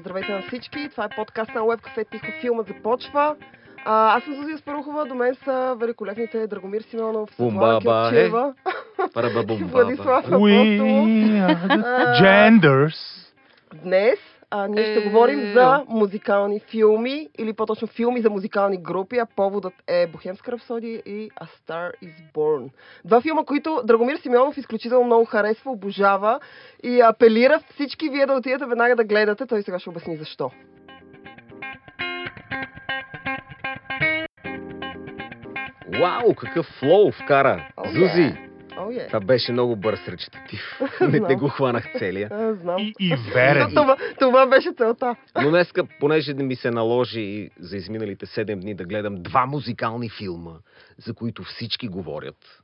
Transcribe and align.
здравейте 0.00 0.32
на 0.32 0.42
всички. 0.42 0.88
Това 0.90 1.04
е 1.04 1.16
подкаст 1.16 1.54
на 1.54 1.60
Web 1.60 1.80
Cafe 1.80 2.10
Тихо 2.10 2.26
филмът 2.40 2.66
започва. 2.66 3.36
А, 3.84 4.16
аз 4.16 4.24
съм 4.24 4.34
Зузия 4.34 4.58
Спарухова, 4.58 5.04
до 5.06 5.14
мен 5.14 5.34
са 5.34 5.76
великолепните 5.80 6.46
Драгомир 6.46 6.82
Симеонов, 6.82 7.30
Светлана 7.34 7.80
Кирчева, 8.10 8.54
Парабабумбаба. 9.14 9.70
Владислав 9.72 10.26
We 10.26 10.76
Апостолов. 10.76 11.06
genders. 12.20 12.96
Днес 13.74 14.18
а, 14.50 14.68
ние 14.68 14.84
ще 14.84 15.00
Е, 15.00 15.08
говорим 15.08 15.40
за 15.52 15.84
музикални 15.88 16.60
филми, 16.60 17.28
или 17.38 17.52
по-точно 17.52 17.88
филми 17.88 18.20
за 18.20 18.30
музикални 18.30 18.76
групи, 18.82 19.18
а 19.18 19.26
поводът 19.36 19.74
е 19.86 20.06
Бохемска 20.06 20.52
рапсодия 20.52 21.02
и 21.06 21.30
A 21.30 21.46
Star 21.46 21.92
is 22.04 22.32
Born. 22.34 22.70
Два 23.04 23.20
филма, 23.20 23.44
които 23.44 23.82
Драгомир 23.84 24.16
Симеонов 24.16 24.56
изключително 24.56 25.06
много 25.06 25.24
харесва, 25.24 25.70
обожава 25.70 26.40
и 26.82 27.00
апелира 27.00 27.60
всички 27.74 28.08
вие 28.08 28.26
да 28.26 28.32
отидете 28.32 28.66
веднага 28.66 28.96
да 28.96 29.04
гледате. 29.04 29.46
Той 29.46 29.62
сега 29.62 29.78
ще 29.78 29.90
обясни 29.90 30.16
защо. 30.16 30.50
Вау, 36.00 36.34
какъв 36.34 36.66
флоу 36.66 37.12
вкара. 37.12 37.68
Oh, 37.76 37.88
Зузи, 37.88 38.20
yeah. 38.20 38.46
Oh, 38.76 38.88
yeah. 38.88 39.06
това 39.06 39.20
беше 39.20 39.52
много 39.52 39.76
бърз 39.76 40.08
речитатив. 40.08 40.80
не, 41.00 41.20
не 41.20 41.36
го 41.36 41.48
хванах 41.48 41.92
целия. 41.98 42.28
А, 42.32 42.54
знам. 42.54 42.78
И, 42.78 42.94
и 43.00 43.16
верен. 43.34 43.68
Това, 43.74 43.96
това 44.20 44.46
беше 44.46 44.72
целта. 44.72 45.16
Но 45.42 45.50
днеска, 45.50 45.84
понеже 46.00 46.34
не 46.34 46.42
ми 46.42 46.56
се 46.56 46.70
наложи 46.70 47.50
за 47.60 47.76
изминалите 47.76 48.26
7 48.26 48.60
дни 48.60 48.74
да 48.74 48.84
гледам 48.84 49.22
два 49.22 49.46
музикални 49.46 50.10
филма, 50.10 50.52
за 50.98 51.14
които 51.14 51.42
всички 51.42 51.88
говорят, 51.88 52.62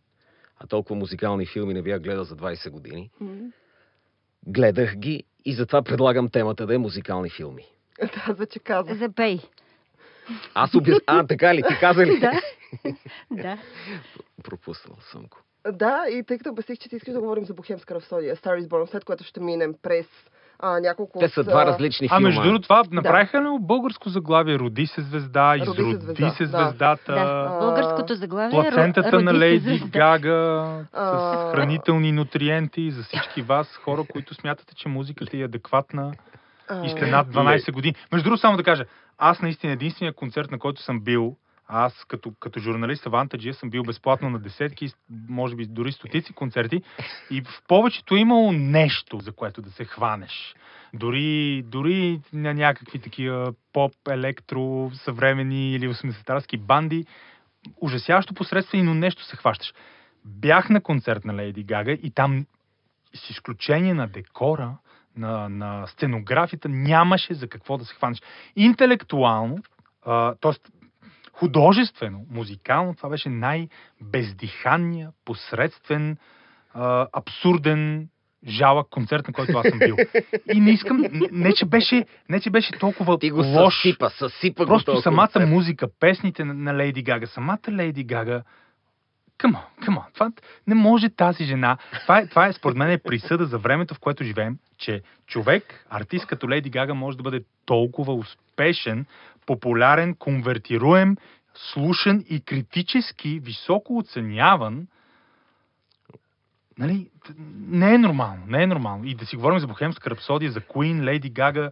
а 0.61 0.67
толкова 0.67 0.97
музикални 0.97 1.47
филми 1.47 1.75
не 1.75 1.83
бях 1.83 2.01
гледал 2.01 2.25
за 2.25 2.37
20 2.37 2.71
години, 2.71 3.11
М. 3.21 3.31
гледах 4.47 4.95
ги 4.97 5.25
и 5.45 5.53
затова 5.55 5.83
предлагам 5.83 6.29
темата 6.29 6.67
да 6.67 6.75
е 6.75 6.79
музикални 6.79 7.31
филми. 7.31 7.65
Да, 8.27 8.35
за 8.35 8.47
че 8.47 8.59
казах. 8.59 8.99
Запей. 8.99 9.41
Аз 10.55 10.75
обяс... 10.75 10.99
А, 11.07 11.27
така 11.27 11.55
ли? 11.55 11.63
Ти 11.69 11.75
каза 11.81 12.07
ли? 12.07 12.21
Да. 12.21 12.41
да. 13.31 13.59
Пропуснал 14.43 14.97
съм 15.01 15.23
го. 15.23 15.39
Да, 15.73 16.05
и 16.11 16.23
тъй 16.23 16.39
като 16.39 16.51
обясних, 16.51 16.79
че 16.79 16.89
ти 16.89 16.97
искаш 16.97 17.15
да 17.15 17.21
говорим 17.21 17.45
за 17.45 17.55
Бохемска 17.55 17.95
рапсодия, 17.95 18.37
Star 18.37 18.61
is 18.61 18.69
Born, 18.69 18.91
след 18.91 19.05
което 19.05 19.25
ще 19.25 19.41
минем 19.41 19.75
през 19.83 20.07
а, 20.59 20.81
няколко 20.81 21.19
Те 21.19 21.29
са 21.29 21.41
от, 21.41 21.47
два 21.47 21.63
а, 21.63 21.67
различни 21.67 22.07
А 22.11 22.17
филма. 22.17 22.29
между 22.29 22.43
другото, 22.43 22.63
това 22.63 22.83
направиха 22.91 23.41
ли 23.41 23.47
българско 23.61 24.09
заглавие? 24.09 24.59
Роди 24.59 24.87
се 24.87 25.01
звезда, 25.01 25.55
се 25.57 25.63
изроди 25.63 25.95
звезда, 26.01 26.31
се 26.31 26.47
да. 26.47 26.49
звездата, 26.49 27.13
да. 27.13 27.59
Българското 27.61 28.15
заглавие 28.15 28.59
е 28.59 28.63
плацентата 28.63 29.13
Роди 29.13 29.25
на 29.25 29.61
звезда. 29.61 29.87
Гага 29.99 30.65
с 30.93 30.97
А. 30.97 31.51
хранителни 31.53 32.13
нутриенти 32.13 32.91
за 32.91 33.03
всички 33.03 33.43
вас, 33.43 33.77
хора, 33.77 34.05
които 34.13 34.35
смятате, 34.35 34.75
че 34.75 34.89
музиката 34.89 35.37
е 35.37 35.43
адекватна 35.43 36.13
а, 36.69 36.87
и 36.87 36.91
сте 36.91 37.07
над 37.07 37.27
12 37.27 37.73
години. 37.73 37.95
Между 38.13 38.25
другото, 38.25 38.41
само 38.41 38.57
да 38.57 38.63
кажа, 38.63 38.85
аз 39.19 39.43
наистина 39.43 39.73
единствения 39.73 40.15
концерт, 40.15 40.51
на 40.51 40.59
който 40.59 40.83
съм 40.83 41.01
бил, 41.01 41.37
аз 41.73 42.05
като, 42.09 42.33
като 42.41 42.61
журналист 42.61 43.05
Vantage 43.05 43.53
съм 43.53 43.71
бил 43.71 43.83
безплатно 43.83 44.31
на 44.31 44.39
десетки, 44.39 44.93
може 45.29 45.57
би 45.57 45.67
дори 45.67 45.93
стотици 45.93 46.33
концерти 46.33 46.83
и 47.31 47.41
в 47.41 47.63
повечето 47.69 48.15
е 48.15 48.19
имало 48.19 48.53
нещо, 48.53 49.19
за 49.19 49.33
което 49.33 49.63
да 49.63 49.71
се 49.71 49.85
хванеш. 49.85 50.55
Дори, 50.95 51.63
дори 51.67 52.21
на 52.33 52.55
някакви 52.55 52.99
такива 52.99 53.55
поп, 53.73 53.93
електро, 54.11 54.91
съвремени 54.95 55.75
или 55.75 55.89
80-тарски 55.89 56.59
банди, 56.59 57.07
ужасяващо 57.81 58.35
посредствени, 58.35 58.83
но 58.83 58.95
нещо 58.95 59.25
се 59.25 59.37
хващаш. 59.37 59.73
Бях 60.25 60.71
на 60.71 60.81
концерт 60.81 61.25
на 61.25 61.35
Лейди 61.35 61.65
Гага 61.65 61.93
и 61.93 62.11
там 62.11 62.47
с 63.15 63.31
изключение 63.31 63.95
на 63.95 64.09
декора, 64.09 64.77
на, 65.17 65.49
на 65.49 65.87
сценографията, 65.87 66.69
нямаше 66.69 67.35
за 67.35 67.49
какво 67.49 67.79
да 67.79 67.85
се 67.85 67.95
хванеш. 67.95 68.23
Интелектуално, 68.57 69.59
т.е. 70.41 70.82
художествено, 71.33 72.27
музикално, 72.31 72.95
това 72.95 73.09
беше 73.09 73.29
най-бездиханния, 73.29 75.11
посредствен, 75.25 76.17
а, 76.75 77.07
абсурден, 77.13 78.09
жалък 78.49 78.87
концерт, 78.91 79.27
на 79.29 79.35
който 79.35 79.59
аз 79.59 79.69
съм 79.69 79.79
бил. 79.79 79.97
И 80.55 80.61
не 80.61 80.71
искам, 80.71 81.05
не, 81.33 81.53
че, 81.53 81.65
беше, 81.65 82.07
не 82.29 82.41
че 82.41 82.51
беше 82.51 82.73
толкова 82.73 83.19
Ти 83.19 83.31
го 83.31 83.43
лош. 83.43 83.75
съсипа, 83.75 84.11
съсипа 84.11 84.67
Просто 84.67 85.01
самата 85.01 85.29
концерт. 85.33 85.51
музика, 85.51 85.89
песните 86.01 86.45
на, 86.45 86.55
на 86.55 86.77
Лейди 86.77 87.03
Гага, 87.03 87.27
самата 87.27 87.59
Лейди 87.71 88.05
Гага, 88.05 88.43
Come 89.39 89.55
on, 89.55 89.87
come 89.87 89.99
on. 89.99 90.15
Това 90.15 90.31
не 90.67 90.75
може 90.75 91.09
тази 91.09 91.45
жена. 91.45 91.77
Това 92.03 92.19
е, 92.19 92.27
това 92.27 92.47
е 92.47 92.53
според 92.53 92.77
мен, 92.77 92.91
е 92.91 92.99
присъда 92.99 93.47
за 93.47 93.59
времето, 93.59 93.95
в 93.95 93.99
което 93.99 94.25
живеем, 94.25 94.59
че 94.79 95.03
човек, 95.27 95.87
артист 95.91 96.27
като 96.27 96.51
Лейди 96.51 96.71
Гага, 96.71 96.95
може 96.95 97.17
да 97.17 97.23
бъде 97.23 97.41
толкова 97.67 98.15
успешен, 98.15 99.07
популярен, 99.47 100.15
конвертируем, 100.15 101.17
слушан 101.55 102.25
и 102.29 102.41
критически 102.41 103.41
високо 103.43 103.99
оценяван. 103.99 104.87
Нали? 106.79 107.11
Не 107.69 107.95
е 107.95 107.99
нормално, 107.99 108.43
не 108.47 108.63
е 108.63 108.67
нормално. 108.67 109.05
И 109.05 109.15
да 109.15 109.27
си 109.27 109.37
говорим 109.37 109.59
за 109.59 109.67
Бохемска 109.67 110.11
рапсодия, 110.11 110.53
за 110.53 110.61
Queen, 110.61 111.05
Лейди 111.05 111.31
Гага. 111.31 111.71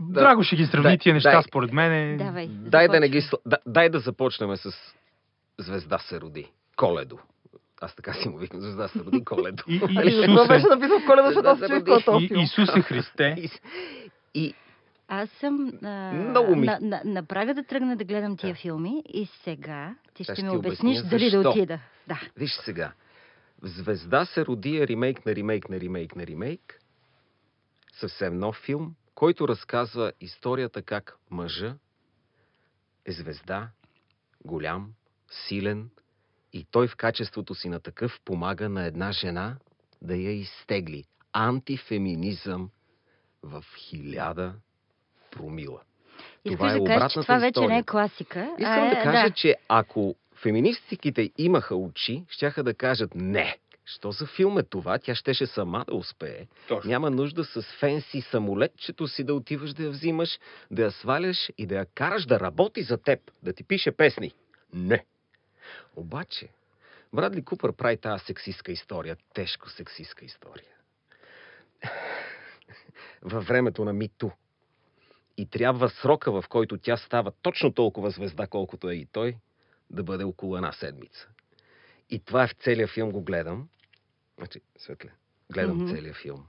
Да. 0.00 0.20
Драго 0.20 0.42
ще 0.42 0.56
ги 0.56 0.66
сравни 0.66 0.88
Дай- 0.88 0.98
тия 0.98 1.14
неща, 1.14 1.32
дай. 1.32 1.42
според 1.42 1.72
мен. 1.72 1.92
Е... 1.92 2.16
Давай. 2.16 2.46
Дай 2.48 2.88
да, 2.88 3.00
не 3.00 3.08
ги, 3.08 3.22
да, 3.46 3.56
дай 3.66 3.88
да 3.88 3.98
започнем 3.98 4.56
с 4.56 4.72
Звезда 5.58 5.98
се 5.98 6.20
роди. 6.20 6.50
Коледо. 6.76 7.18
Аз 7.80 7.94
така 7.96 8.12
си 8.12 8.28
му 8.28 8.38
викам. 8.38 8.60
Звезда 8.60 8.88
се 8.88 8.98
роди 8.98 9.24
Коледо. 9.24 9.62
И, 9.68 9.74
и 9.74 9.80
Ами, 9.96 10.26
това 10.26 10.48
беше 10.48 10.58
Исусе, 10.58 10.74
написал 10.74 11.00
в 11.00 11.06
коледа, 11.06 11.28
защото 11.32 11.48
аз 11.48 11.62
е 12.22 12.26
филм. 12.26 12.42
Исусе 12.42 12.80
Христе. 12.80 13.34
И, 13.38 13.50
и 14.34 14.54
Аз 15.08 15.30
съм 15.30 15.72
а, 15.82 16.12
Много 16.12 16.56
ми- 16.56 16.66
на, 16.66 16.78
на, 16.80 17.02
на 17.04 17.22
прага 17.22 17.54
да 17.54 17.62
тръгна 17.64 17.96
да 17.96 18.04
гледам 18.04 18.36
тия 18.36 18.52
Да. 18.52 18.60
филми 18.60 19.02
и 19.08 19.26
сега 19.26 19.94
ти 20.14 20.24
ще 20.24 20.32
ще 20.34 20.42
ми 20.42 20.50
обясниш 20.50 21.00
обясня 21.00 21.10
дали 21.10 21.30
да 21.32 21.50
отида. 21.50 21.80
Да. 22.08 22.20
виж 22.36 22.50
сега. 22.54 22.92
Звезда 23.62 24.24
се 24.24 24.46
роди 24.46 24.76
е 24.76 24.88
ремейк 24.88 25.26
на 25.26 25.34
ремейк 25.34 25.70
на 25.70 25.80
ремейк 25.80 26.16
на 26.16 26.26
ремейк. 26.26 26.80
Съвсем 27.92 28.38
нов 28.38 28.56
филм, 28.56 28.94
който 29.14 29.48
разказва 29.48 30.12
историята 30.20 30.82
как 30.82 31.16
мъжа 31.30 31.76
е 33.06 33.12
звезда, 33.12 33.68
голям, 34.44 34.92
силен 35.30 35.90
и 36.52 36.64
той 36.64 36.88
в 36.88 36.96
качеството 36.96 37.54
си 37.54 37.68
на 37.68 37.80
такъв 37.80 38.20
помага 38.24 38.68
на 38.68 38.84
една 38.84 39.12
жена 39.12 39.56
да 40.02 40.16
я 40.16 40.32
изтегли. 40.32 41.04
Антифеминизъм 41.32 42.70
в 43.42 43.64
хиляда 43.78 44.54
промила. 45.36 45.80
Искаш 46.44 46.58
Това 46.58 46.72
е 46.72 46.78
да 46.78 46.84
кажеш, 46.84 47.12
че 47.12 47.20
това 47.20 47.38
вече 47.38 47.60
не 47.60 47.78
е 47.78 47.82
класика. 47.82 48.54
Искам 48.58 48.86
а 48.86 48.94
да 48.94 49.02
кажа, 49.02 49.34
че 49.34 49.56
ако 49.68 50.14
феминистките 50.34 51.30
имаха 51.38 51.76
очи, 51.76 52.24
щяха 52.28 52.62
да 52.62 52.74
кажат 52.74 53.14
не. 53.14 53.56
Що 53.86 54.10
за 54.10 54.26
филм 54.26 54.58
е 54.58 54.62
това? 54.62 54.98
Тя 54.98 55.14
щеше 55.14 55.46
сама 55.46 55.84
да 55.88 55.94
успее. 55.94 56.46
Точно. 56.68 56.90
Няма 56.90 57.10
нужда 57.10 57.44
с 57.44 57.62
фенси 57.62 58.20
самолетчето 58.20 59.08
си 59.08 59.24
да 59.24 59.34
отиваш 59.34 59.72
да 59.72 59.82
я 59.82 59.90
взимаш, 59.90 60.38
да 60.70 60.82
я 60.82 60.90
сваляш 60.90 61.50
и 61.58 61.66
да 61.66 61.74
я 61.74 61.86
караш 61.94 62.26
да 62.26 62.40
работи 62.40 62.82
за 62.82 62.96
теб, 62.96 63.20
да 63.42 63.52
ти 63.52 63.64
пише 63.64 63.92
песни. 63.92 64.32
Не. 64.72 65.04
Обаче, 65.96 66.48
Брадли 67.12 67.44
Купър 67.44 67.72
прави 67.72 67.96
тази 67.96 68.24
сексистка 68.24 68.72
история, 68.72 69.16
тежко 69.34 69.70
сексистка 69.70 70.24
история. 70.24 70.74
Във 73.22 73.46
времето 73.46 73.84
на 73.84 73.92
Миту. 73.92 74.30
И 75.36 75.46
трябва 75.46 75.88
срока, 75.88 76.32
в 76.32 76.44
който 76.48 76.78
тя 76.78 76.96
става 76.96 77.32
точно 77.42 77.72
толкова 77.72 78.10
звезда, 78.10 78.46
колкото 78.46 78.90
е 78.90 78.94
и 78.94 79.06
той, 79.06 79.36
да 79.90 80.02
бъде 80.02 80.24
около 80.24 80.56
една 80.56 80.72
седмица. 80.72 81.28
И 82.10 82.18
това 82.18 82.44
е 82.44 82.46
в 82.46 82.52
целия 82.52 82.88
филм 82.88 83.10
го 83.10 83.22
гледам. 83.22 83.68
Значи, 84.38 84.60
Светле, 84.78 85.10
гледам 85.52 85.76
Мгм. 85.76 85.94
целия 85.94 86.14
филм. 86.14 86.46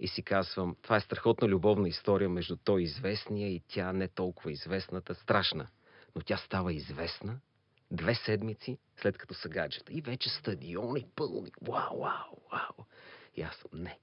И 0.00 0.08
си 0.08 0.22
казвам, 0.22 0.76
това 0.82 0.96
е 0.96 1.00
страхотна 1.00 1.48
любовна 1.48 1.88
история 1.88 2.28
между 2.28 2.56
той 2.56 2.82
известния 2.82 3.48
и 3.48 3.62
тя 3.68 3.92
не 3.92 4.08
толкова 4.08 4.52
известната, 4.52 5.14
страшна. 5.14 5.66
Но 6.14 6.22
тя 6.22 6.36
става 6.36 6.72
известна 6.72 7.40
две 7.90 8.14
седмици 8.14 8.78
след 9.00 9.18
като 9.18 9.34
са 9.34 9.48
гаджета. 9.48 9.92
И 9.92 10.00
вече 10.00 10.28
стадиони 10.30 11.06
пълни. 11.16 11.52
Вау, 11.62 12.00
вау, 12.00 12.36
вау. 12.52 12.86
И 13.36 13.42
аз 13.42 13.56
съм, 13.56 13.70
не. 13.82 13.98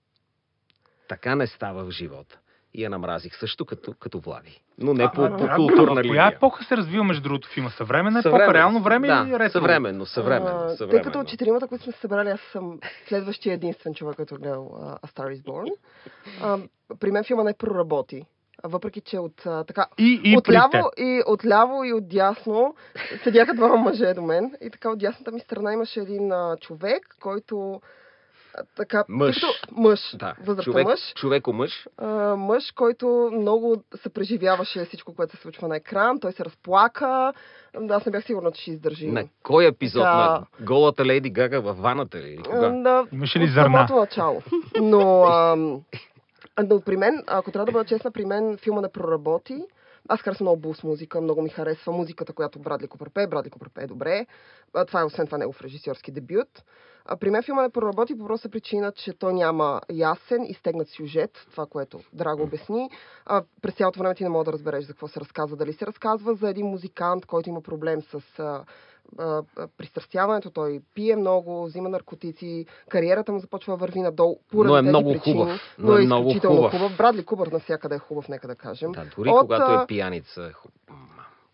Така 1.07 1.36
не 1.36 1.47
става 1.47 1.86
в 1.86 1.91
живота. 1.91 2.39
И 2.79 2.83
я 2.83 2.89
намразих 2.89 3.35
също 3.35 3.65
като, 3.65 3.93
като 3.93 4.19
Влади. 4.19 4.61
Но 4.77 4.93
не 4.93 5.09
по, 5.15 5.21
А, 5.21 5.37
по 5.37 5.43
а, 5.43 5.55
културна 5.55 5.87
Коя 5.93 6.03
линия. 6.03 6.27
епоха 6.27 6.63
се 6.63 6.77
развива 6.77 7.03
между 7.03 7.23
другото 7.23 7.47
филма? 7.49 7.69
Съвременна 7.69 8.19
епоха, 8.19 8.37
Съвремен- 8.37 8.53
реално 8.53 8.81
време 8.81 9.07
да, 9.07 9.25
или 9.27 9.39
ретро? 9.39 9.51
Съвременно, 9.51 10.05
съвременно, 10.05 10.59
А, 10.59 10.69
съвременно. 10.69 10.91
Тъй 10.91 11.01
като 11.01 11.19
от 11.19 11.27
четиримата, 11.27 11.67
които 11.67 11.83
сме 11.83 11.93
се 11.93 11.99
събрали, 11.99 12.29
аз 12.29 12.39
съм 12.51 12.79
следващия 13.07 13.53
единствен 13.53 13.93
човек, 13.93 14.15
който 14.15 14.35
е 14.35 14.37
гледал 14.37 14.71
а, 14.81 14.97
A 14.97 15.11
Star 15.11 15.35
is 15.35 15.43
Born. 15.43 15.71
А, 16.41 16.57
при 16.99 17.11
мен 17.11 17.23
филма 17.23 17.43
не 17.43 17.53
проработи. 17.53 18.25
А, 18.63 18.67
Въпреки, 18.67 19.01
че 19.01 19.19
от 19.19 19.45
а, 19.45 19.63
така... 19.63 19.85
И, 19.97 20.21
и 20.23 20.37
отляво, 20.37 20.71
и, 20.97 21.23
отляво 21.27 21.83
и 21.83 21.93
отдясно 21.93 22.75
седяха 23.23 23.53
двама 23.53 23.77
мъже 23.77 24.13
до 24.13 24.21
мен. 24.21 24.53
И 24.61 24.69
така 24.69 24.89
от 24.89 24.99
дясната 24.99 25.31
ми 25.31 25.39
страна 25.39 25.73
имаше 25.73 25.99
един 25.99 26.31
а, 26.31 26.57
човек, 26.61 27.15
който 27.21 27.71
А, 27.73 27.79
Така, 28.75 29.04
Мъж. 29.10 29.36
като 29.36 29.48
мъж, 29.72 30.16
Да. 30.16 30.34
възрастен 30.40 30.63
Човек, 30.63 30.88
мъж, 30.88 31.13
човеко 31.16 31.54
мъж. 31.54 31.88
а, 31.98 32.07
мъж, 32.36 32.72
който 32.72 33.07
много 33.34 33.84
се 33.96 34.10
преживяваше 34.10 34.86
всичко, 34.86 35.16
което 35.16 35.36
се 35.36 35.42
случва 35.42 35.68
на 35.68 35.75
екран. 35.75 36.19
Той 36.19 36.31
се 36.31 36.46
разплака. 36.46 37.34
Аз 37.90 38.06
не 38.06 38.12
бях 38.12 38.24
сигурна, 38.24 38.51
че 38.51 38.62
ще 38.62 38.72
издържи. 38.72 39.07
На 39.07 39.24
кой 39.44 39.66
епизод? 39.66 40.04
Да. 40.04 40.16
На 40.16 40.46
голата 40.62 41.06
Лейди 41.06 41.30
Гага 41.30 41.62
във 41.62 41.78
ваната 41.78 42.18
ли? 42.18 42.28
Или 42.28 42.40
А, 42.40 42.44
Кога? 42.44 42.69
Да, 42.69 43.06
Имаше 43.12 43.40
ли 43.40 43.44
от 43.44 43.50
зърна? 43.50 43.78
самото 43.78 43.96
начало. 43.96 44.42
Но, 44.81 45.24
ам, 45.24 45.81
но 46.63 46.81
при 46.81 46.98
мен, 46.98 47.24
ако 47.28 47.51
трябва 47.51 47.66
да 47.66 47.72
бъда 47.72 47.86
честна, 47.86 48.12
при 48.12 48.25
мен 48.25 48.57
филма 48.57 48.81
не 48.81 48.92
проработи. 48.92 49.63
Аз 50.07 50.22
харесвам 50.22 50.46
много 50.46 50.62
блус 50.62 50.84
музика, 50.84 51.22
много 51.22 51.42
ми 51.42 51.50
харесва 51.50 51.94
музиката, 51.94 52.34
която 52.34 52.60
Брадли 52.60 52.88
Купър 52.88 53.10
пее. 53.10 53.28
Брадли 53.28 53.50
Купър 53.50 53.69
пее 53.69 53.88
добре. 53.88 54.25
А, 54.74 54.86
Това 54.86 55.01
е 55.01 55.04
освен 55.04 55.25
това 55.25 55.38
негов 55.38 55.62
режисьорски 55.62 56.12
дебют. 56.12 56.63
А 57.06 57.18
при 57.18 57.30
мен 57.30 57.44
филма 57.44 57.62
не 57.62 57.69
проработи 57.69 58.18
по 58.18 58.25
проста 58.25 58.50
причина, 58.50 58.92
че 58.92 59.13
той 59.13 59.34
няма 59.34 59.81
ясен 59.92 60.44
и 60.44 60.54
стегнат 60.54 60.90
сюжет, 60.90 61.31
това, 61.51 61.66
което 61.66 62.00
Драго 62.13 62.44
обясни. 62.44 62.90
А, 63.25 63.44
през 63.62 63.75
цялото 63.75 64.00
време 64.00 64.16
ти 64.16 64.24
не 64.24 64.30
мога 64.30 64.46
да 64.46 64.54
разбереш 64.54 64.86
за 64.86 64.94
какво 64.94 65.07
се 65.07 65.19
разказва. 65.19 65.57
Дали 65.57 65.74
се 65.74 65.86
разказва 65.86 66.36
за 66.36 66.50
един 66.50 66.66
музикант, 66.66 67.25
който 67.25 67.50
има 67.50 67.62
проблем 67.62 68.01
с 68.01 68.40
а, 68.40 68.63
а, 69.17 69.41
пристрастяването, 69.77 70.50
той 70.50 70.81
пие 70.95 71.15
много, 71.15 71.65
взима 71.65 71.89
наркотици, 71.89 72.65
кариерата 72.89 73.31
му 73.31 73.39
започва 73.39 73.75
върви 73.75 74.00
надолу 74.00 74.39
поради 74.51 74.71
Но 74.71 74.77
е 74.77 74.81
много 74.81 75.11
причини, 75.13 75.39
хубав. 75.39 75.61
Но 75.79 75.97
е, 75.97 76.01
много 76.01 76.27
изключително 76.29 76.56
хубав. 76.57 76.71
хубав. 76.71 76.97
Брадли 76.97 77.25
Кубър 77.25 77.47
навсякъде 77.47 77.95
е 77.95 78.00
хубав, 78.00 78.29
нека 78.29 78.47
да 78.47 78.56
кажем. 78.56 78.91
Да, 78.91 79.06
дори 79.17 79.29
От, 79.29 79.39
когато 79.39 79.71
е 79.73 79.88
пияница. 79.88 80.41
е 80.41 80.51
хубав. 80.51 80.73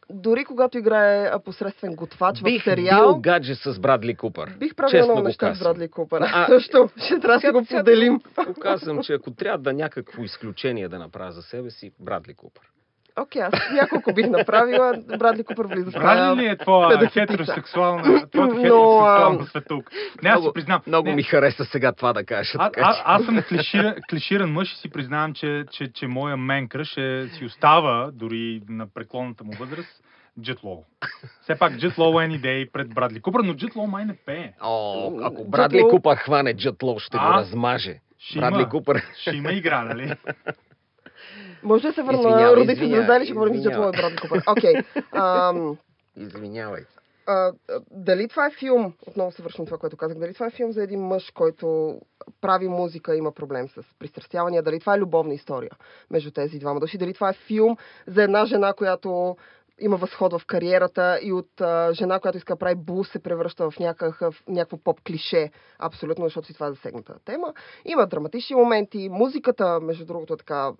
Дори 0.10 0.46
когато 0.46 0.78
играе 0.78 1.31
посредствен 1.46 1.96
готвач 1.96 2.42
Бих 2.42 2.62
в 2.62 2.63
сериал, 2.63 3.07
бил 3.07 3.22
гадже 3.22 3.56
с 3.56 3.80
Брадли 3.80 4.16
Купър. 4.16 4.56
бих 4.60 4.75
правил 4.75 4.92
Честно 4.92 5.06
много 5.06 5.22
го 5.22 5.28
неща 5.28 5.46
с 5.46 5.50
казвам. 5.50 5.74
Брадли 5.74 5.88
Купър. 5.88 6.22
А, 6.22 6.48
също 6.50 6.90
ще 7.06 7.19
трябва 7.19 7.40
да 7.40 7.51
го 7.51 7.66
поделим. 7.66 8.19
Оказвам, 8.50 9.04
че 9.04 9.13
ако 9.13 9.31
трябва 9.31 9.58
да 9.58 9.74
някакво 9.74 10.24
изключение 10.24 10.90
да 10.90 11.00
направя 11.00 11.31
за 11.31 11.42
себе 11.42 11.69
си, 11.69 11.92
Брадли 12.00 12.34
Купър. 12.34 12.72
Окей, 13.18 13.42
аз 13.42 13.54
няколко 13.74 14.14
бих 14.14 14.28
направила. 14.28 14.94
Брадли 15.20 15.44
Купър 15.44 15.66
влиза 15.66 15.92
в 15.92 15.94
Брави 15.94 16.42
ли 16.42 16.48
е 16.48 16.58
твоя 16.58 17.10
хетеросексуална, 17.10 18.04
твоята 18.04 18.30
Но, 18.38 18.50
хетеросексуална 18.50 19.46
светулка? 19.46 19.92
Не, 20.24 20.30
аз 20.30 20.36
си 20.36 20.40
много 20.40 20.54
признам. 20.54 20.82
много 20.88 21.10
не, 21.10 21.16
ми 21.16 21.24
хареса 21.24 21.66
сега 21.66 21.92
това 21.92 22.14
да 22.14 22.26
кажа. 22.26 22.52
А, 22.60 22.70
така 22.70 22.82
а, 22.86 23.16
аз 23.16 23.26
съм 23.26 23.42
клиширан, 23.42 23.96
клиширан 24.10 24.52
мъж 24.52 24.74
и 24.74 24.78
си 24.78 24.90
признавам, 24.90 25.34
че, 25.34 25.64
че, 25.72 25.88
че 25.88 26.08
моя 26.08 26.38
мен 26.38 26.68
кръш 26.68 26.98
е, 26.98 27.28
си 27.30 27.46
остава, 27.46 28.10
дори 28.14 28.62
на 28.70 28.88
преклонната 28.88 29.44
му 29.44 29.52
възраст, 29.52 30.04
Джет 30.42 30.64
Лоу. 30.64 30.84
Все 31.42 31.56
пак 31.56 31.78
Джет 31.78 31.98
Лоу 31.98 32.20
е 32.20 32.26
идеи 32.26 32.72
пред 32.72 32.90
Брадли 32.90 33.22
Купър, 33.22 33.40
но 33.40 33.54
Джет 33.54 33.76
Лоу 33.76 33.88
май 33.88 34.06
не 34.06 34.16
пее. 34.16 34.52
О, 34.62 35.12
ако 35.24 35.36
Джет 35.38 35.50
Брадли 35.50 35.78
Лоу- 35.78 35.90
Купър 35.90 36.16
хване 36.16 36.54
Джет 36.54 36.84
Лоу, 36.84 37.00
ще 37.00 37.18
го 37.18 37.24
А? 37.24 37.34
размаже. 37.34 38.00
Ще 38.20 38.40
Брадли 38.40 38.60
има, 38.60 38.70
Купър. 38.70 39.02
ще 39.18 39.30
има 39.30 39.52
игра, 39.52 39.84
нали? 39.84 40.14
Може 41.66 41.88
да 41.88 41.94
се 41.94 42.04
върна 42.04 42.56
родите 42.56 42.88
звезда 42.88 43.18
или 43.18 43.26
ще 43.26 43.34
говорим 43.34 43.56
за 43.56 43.70
и 43.70 43.74
Брадли 43.74 44.18
Купър? 44.22 44.44
Окей. 44.48 44.74
Извинявай. 46.26 46.82
а, 47.28 47.52
дали 47.92 48.28
това 48.28 48.48
е 48.48 48.52
филм, 48.60 48.94
отново 49.08 49.32
се 49.32 49.42
на 49.60 49.66
това, 49.66 49.78
което 49.78 49.98
казах, 49.98 50.18
дали 50.18 50.34
това 50.34 50.46
е 50.46 50.50
филм 50.50 50.72
за 50.72 50.84
един 50.84 51.00
мъж, 51.00 51.32
който 51.32 51.98
прави 52.42 52.68
музика 52.68 53.16
има 53.16 53.32
проблем 53.32 53.68
с 53.70 53.82
пристрастявания, 54.00 54.64
дали 54.64 54.80
това 54.80 54.96
е 54.96 55.00
любовна 55.00 55.34
история 55.34 55.72
между 56.12 56.32
тези 56.32 56.60
двама 56.60 56.80
души, 56.80 56.98
дали 56.98 57.14
това 57.14 57.30
е 57.30 57.34
филм 57.34 57.78
за 58.08 58.24
една 58.24 58.46
жена, 58.46 58.74
която 58.74 59.38
има 59.80 59.98
възход 59.98 60.34
в 60.34 60.46
кариерата 60.46 61.20
и 61.22 61.34
от 61.34 61.62
а, 61.62 61.94
жена, 61.94 62.20
която 62.20 62.38
иска 62.38 62.54
да 62.54 62.60
прави 62.60 62.76
блуз, 62.76 63.10
се 63.10 63.20
превръща 63.20 63.72
в 63.72 63.80
някакъв, 63.80 64.44
някакво 64.48 64.78
поп-клише, 64.78 65.52
абсолютно, 65.80 66.26
защото 66.26 66.52
и 66.52 66.54
това 66.54 66.68
е 66.68 66.72
засегната 66.72 67.16
тема. 67.26 67.54
Има 67.86 68.08
драматични 68.08 68.56
моменти, 68.56 69.10
музиката, 69.12 69.80
между 69.80 70.06
другото, 70.06 70.34
е 70.34 70.38
така 70.38 70.72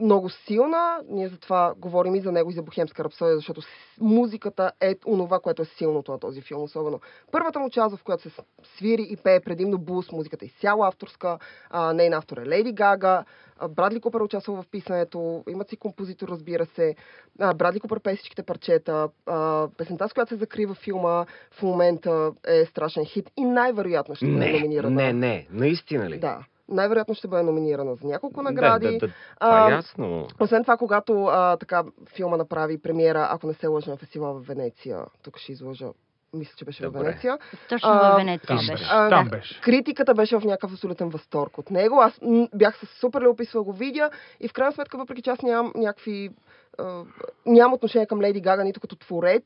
много 0.00 0.28
силна. 0.28 1.00
Ние 1.08 1.28
затова 1.28 1.74
говорим 1.78 2.14
и 2.14 2.20
за 2.20 2.32
него 2.32 2.50
и 2.50 2.54
за 2.54 2.62
Бохемска 2.62 3.04
рапсодия, 3.04 3.36
защото 3.36 3.60
музиката 4.00 4.72
е 4.80 4.94
онова, 5.06 5.40
което 5.40 5.62
е 5.62 5.64
силното 5.64 6.12
на 6.12 6.18
този 6.18 6.40
филм. 6.40 6.62
Особено 6.62 7.00
първата 7.32 7.60
му 7.60 7.70
част, 7.70 7.96
в 7.96 8.04
която 8.04 8.22
се 8.22 8.30
свири 8.76 9.06
и 9.10 9.16
пее 9.16 9.40
предимно 9.40 9.78
блуз, 9.78 10.12
музиката 10.12 10.44
е 10.44 10.46
изцяло 10.46 10.84
авторска. 10.84 11.38
А, 11.70 11.92
нейн 11.92 12.14
автор 12.14 12.36
е 12.36 12.46
Леди 12.46 12.72
Гага. 12.72 13.24
Брадли 13.68 14.00
Купър 14.00 14.20
е 14.20 14.22
участвал 14.22 14.62
в 14.62 14.64
писането. 14.70 15.44
Имат 15.48 15.68
си 15.68 15.76
композитор, 15.76 16.28
разбира 16.28 16.66
се. 16.66 16.94
А, 17.38 17.54
Брадли 17.54 17.80
Купър 17.80 18.00
пее 18.00 18.16
всичките 18.16 18.42
парчета. 18.42 19.08
А, 19.26 19.68
песента, 19.78 20.08
с 20.08 20.12
която 20.12 20.28
се 20.28 20.36
закрива 20.36 20.74
филма 20.74 21.24
в 21.50 21.62
момента 21.62 22.32
е 22.46 22.64
страшен 22.64 23.04
хит 23.04 23.30
и 23.36 23.44
най-вероятно 23.44 24.14
ще 24.14 24.26
бъде 24.26 24.52
номинирана. 24.52 25.02
не, 25.02 25.12
не. 25.12 25.46
Наистина 25.50 26.10
ли? 26.10 26.18
Да. 26.18 26.44
Най-вероятно 26.70 27.14
ще 27.14 27.28
бъде 27.28 27.42
номинирана 27.42 27.94
за 27.94 28.06
няколко 28.06 28.42
награди. 28.42 28.86
Да, 28.86 28.92
да, 28.92 29.06
да. 29.06 29.12
А, 29.40 29.68
е 29.68 29.72
ясно. 29.72 30.26
освен 30.40 30.62
това, 30.62 30.76
когато 30.76 31.24
а, 31.24 31.56
така 31.56 31.84
филма 32.14 32.36
направи 32.36 32.82
премиера, 32.82 33.28
ако 33.30 33.46
не 33.46 33.54
се 33.54 33.66
лъжа 33.66 33.90
на 33.90 33.96
фестивал 33.96 34.34
в 34.34 34.46
Венеция, 34.46 35.04
тук 35.22 35.38
ще 35.38 35.52
излъжа, 35.52 35.86
мисля, 36.32 36.52
че 36.56 36.64
беше 36.64 36.82
в 36.82 36.92
Добре. 36.92 36.98
Венеция, 36.98 37.38
Точно 37.68 37.88
във 37.88 38.16
Венеция 38.16 38.46
Там 38.46 38.66
беше. 38.66 38.84
А, 38.90 39.08
Там 39.08 39.28
беше. 39.28 39.60
критиката 39.60 40.14
беше 40.14 40.38
в 40.38 40.44
някакъв 40.44 40.72
абсолютен 40.72 41.08
възторг 41.08 41.58
от 41.58 41.70
него. 41.70 42.00
Аз 42.00 42.20
бях 42.54 42.78
с 42.78 42.86
супер 43.00 43.20
любопитство 43.22 43.58
да 43.58 43.64
го 43.64 43.72
видя 43.72 44.10
и 44.40 44.48
в 44.48 44.52
крайна 44.52 44.72
сметка, 44.72 44.98
въпреки 44.98 45.22
че 45.22 45.30
аз 45.30 45.42
нямам 45.42 45.72
някакви... 45.76 46.30
А, 46.78 47.02
нямам 47.46 47.72
отношение 47.72 48.06
към 48.06 48.20
Леди 48.20 48.40
Гага 48.40 48.64
нито 48.64 48.80
като 48.80 48.96
творец, 48.96 49.44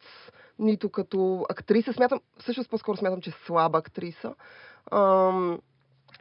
нито 0.59 0.91
като 0.91 1.47
актриса. 1.50 1.93
Смятам, 1.93 2.20
всъщност 2.38 2.70
по-скоро 2.70 2.97
смятам, 2.97 3.20
че 3.20 3.31
е 3.31 3.35
слаба 3.47 3.79
актриса. 3.79 4.35
Ам, 4.93 5.59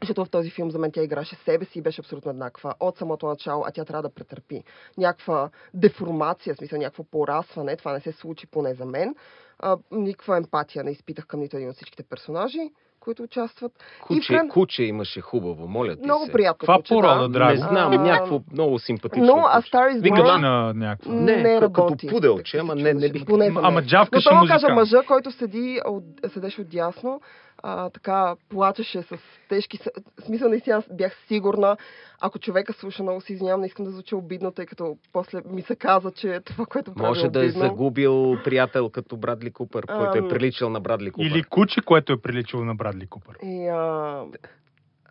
защото 0.04 0.26
в 0.26 0.30
този 0.30 0.50
филм 0.50 0.72
за 0.72 0.80
мен 0.80 0.92
тя 0.92 1.04
играше 1.04 1.36
себе 1.36 1.66
си 1.66 1.80
и 1.80 1.82
беше 1.82 2.02
абсолютно 2.02 2.32
еднаква 2.32 2.74
от 2.80 2.98
самото 2.98 3.26
начало, 3.28 3.64
а 3.68 3.72
тя 3.72 3.86
трябва 3.86 4.02
да 4.02 4.14
претърпи 4.14 4.64
някаква 4.98 5.50
деформация, 5.74 6.54
в 6.54 6.58
смисъл 6.58 6.80
някакво 6.80 7.04
порасване. 7.04 7.76
Това 7.76 7.94
не 7.94 8.00
се 8.00 8.12
случи 8.12 8.48
поне 8.48 8.74
за 8.74 8.86
мен. 8.86 9.16
А, 9.60 9.78
никаква 9.92 10.38
емпатия 10.38 10.84
не 10.84 10.92
изпитах 10.92 11.28
към 11.28 11.40
нито 11.40 11.58
един 11.58 11.70
от 11.70 11.76
всичките 11.76 12.04
персонажи, 12.04 12.60
които 13.00 13.24
участват. 13.24 13.72
Куче, 14.02 14.34
и 14.34 14.38
край- 14.38 14.48
куче 14.48 14.84
имаше 14.84 15.22
хубаво, 15.22 15.68
моля 15.68 15.96
ти 15.96 16.02
Много 16.04 16.26
се. 16.26 16.32
приятно. 16.32 16.58
Каква 16.60 16.76
куче, 16.76 16.90
порода, 16.90 17.22
да. 17.22 17.30
драго? 17.30 17.52
Не 17.52 17.58
знам, 17.58 17.94
А, 17.94 17.98
някакво 17.98 18.42
много 18.52 18.80
симпатично. 18.80 19.26
Но 19.26 19.44
А. 19.48 19.62
Star 19.62 19.94
is 19.94 20.02
Born 20.02 20.42
на 20.42 20.74
някакво. 20.74 21.12
не, 21.12 21.36
Не, 21.38 21.60
като 21.60 21.82
работи. 21.82 22.08
пуделче, 22.08 22.52
Така 22.52 22.62
ама 22.62 22.76
не- 22.76 22.94
не 22.94 23.10
бих- 23.10 23.26
поне 23.26 23.52
Ама 23.56 23.82
джавкаше 23.84 24.30
Но 24.30 24.32
това 24.32 24.42
го 24.42 24.48
кажа 24.48 24.68
музикант. 24.70 24.76
мъжа, 24.76 25.08
който 25.08 25.32
седи, 25.32 25.82
от, 25.86 26.04
седеше 26.28 26.62
отдясно, 26.62 27.22
а, 27.64 27.90
така 27.90 28.36
плачеше 28.50 29.04
с 29.04 29.18
тежки... 29.50 29.80
В 30.20 30.24
смисъл, 30.26 30.50
наистина 30.50 30.76
аз 30.76 30.86
бях 30.92 31.18
сигурна, 31.28 31.78
ако 32.22 32.40
човека 32.40 32.74
слуша 32.74 33.04
много, 33.04 33.22
се 33.22 33.34
извинявам, 33.34 33.62
не 33.62 33.68
искам 33.68 33.86
да 33.86 33.92
звуча 33.92 34.18
обидно, 34.18 34.52
тъй 34.52 34.66
като 34.66 34.98
после 35.14 35.42
ми 35.46 35.62
се 35.62 35.76
каза, 35.76 36.12
че 36.12 36.40
това, 36.46 36.66
което 36.66 36.94
прави 36.94 37.08
Може 37.08 37.26
е 37.26 37.30
да 37.30 37.46
е 37.46 37.50
загубил 37.50 38.38
приятел 38.44 38.90
като 38.90 39.18
Брадли 39.18 39.52
Купър, 39.52 39.86
който 39.86 40.18
е 40.18 40.30
приличал 40.30 40.70
на 40.70 40.80
Брадли 40.80 41.12
Купър. 41.12 41.26
Или 41.26 41.44
куче, 41.44 41.82
което 41.82 42.14
е 42.14 42.22
приличало 42.22 42.66
на 42.66 42.76
Брадли 42.76 43.08
Купър. 43.08 43.38
И, 43.44 43.68
а, 43.68 44.24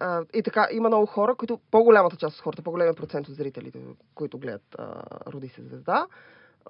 а, 0.01 0.23
и 0.35 0.43
така, 0.43 0.69
има 0.73 0.89
много 0.89 1.07
хора, 1.07 1.35
които, 1.35 1.61
по-голямата 1.71 2.17
част 2.17 2.37
от 2.37 2.43
хората, 2.43 2.63
по-големия 2.63 2.95
процент 2.95 3.29
от 3.29 3.35
зрителите, 3.35 3.79
които 4.15 4.39
гледат 4.39 4.77
а, 4.79 5.03
Роди 5.33 5.49
се 5.49 5.63
звезда, 5.63 6.07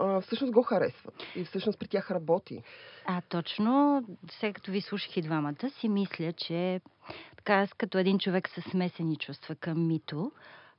а, 0.00 0.20
всъщност 0.20 0.52
го 0.52 0.62
харесват. 0.62 1.14
И 1.37 1.44
всъщност 1.44 1.78
при 1.78 1.88
тях 1.88 2.11
работи. 2.11 2.62
А 3.06 3.20
точно, 3.28 4.02
след 4.30 4.54
като 4.54 4.70
ви 4.70 4.80
слушах 4.80 5.16
и 5.16 5.22
двамата, 5.22 5.70
си 5.80 5.88
мисля, 5.88 6.32
че 6.32 6.80
така 7.37 7.54
аз 7.54 7.75
като 7.75 7.99
един 7.99 8.18
човек 8.18 8.49
с 8.49 8.70
смесени 8.70 9.16
чувства 9.16 9.54
към 9.54 9.87
Мито, 9.87 10.32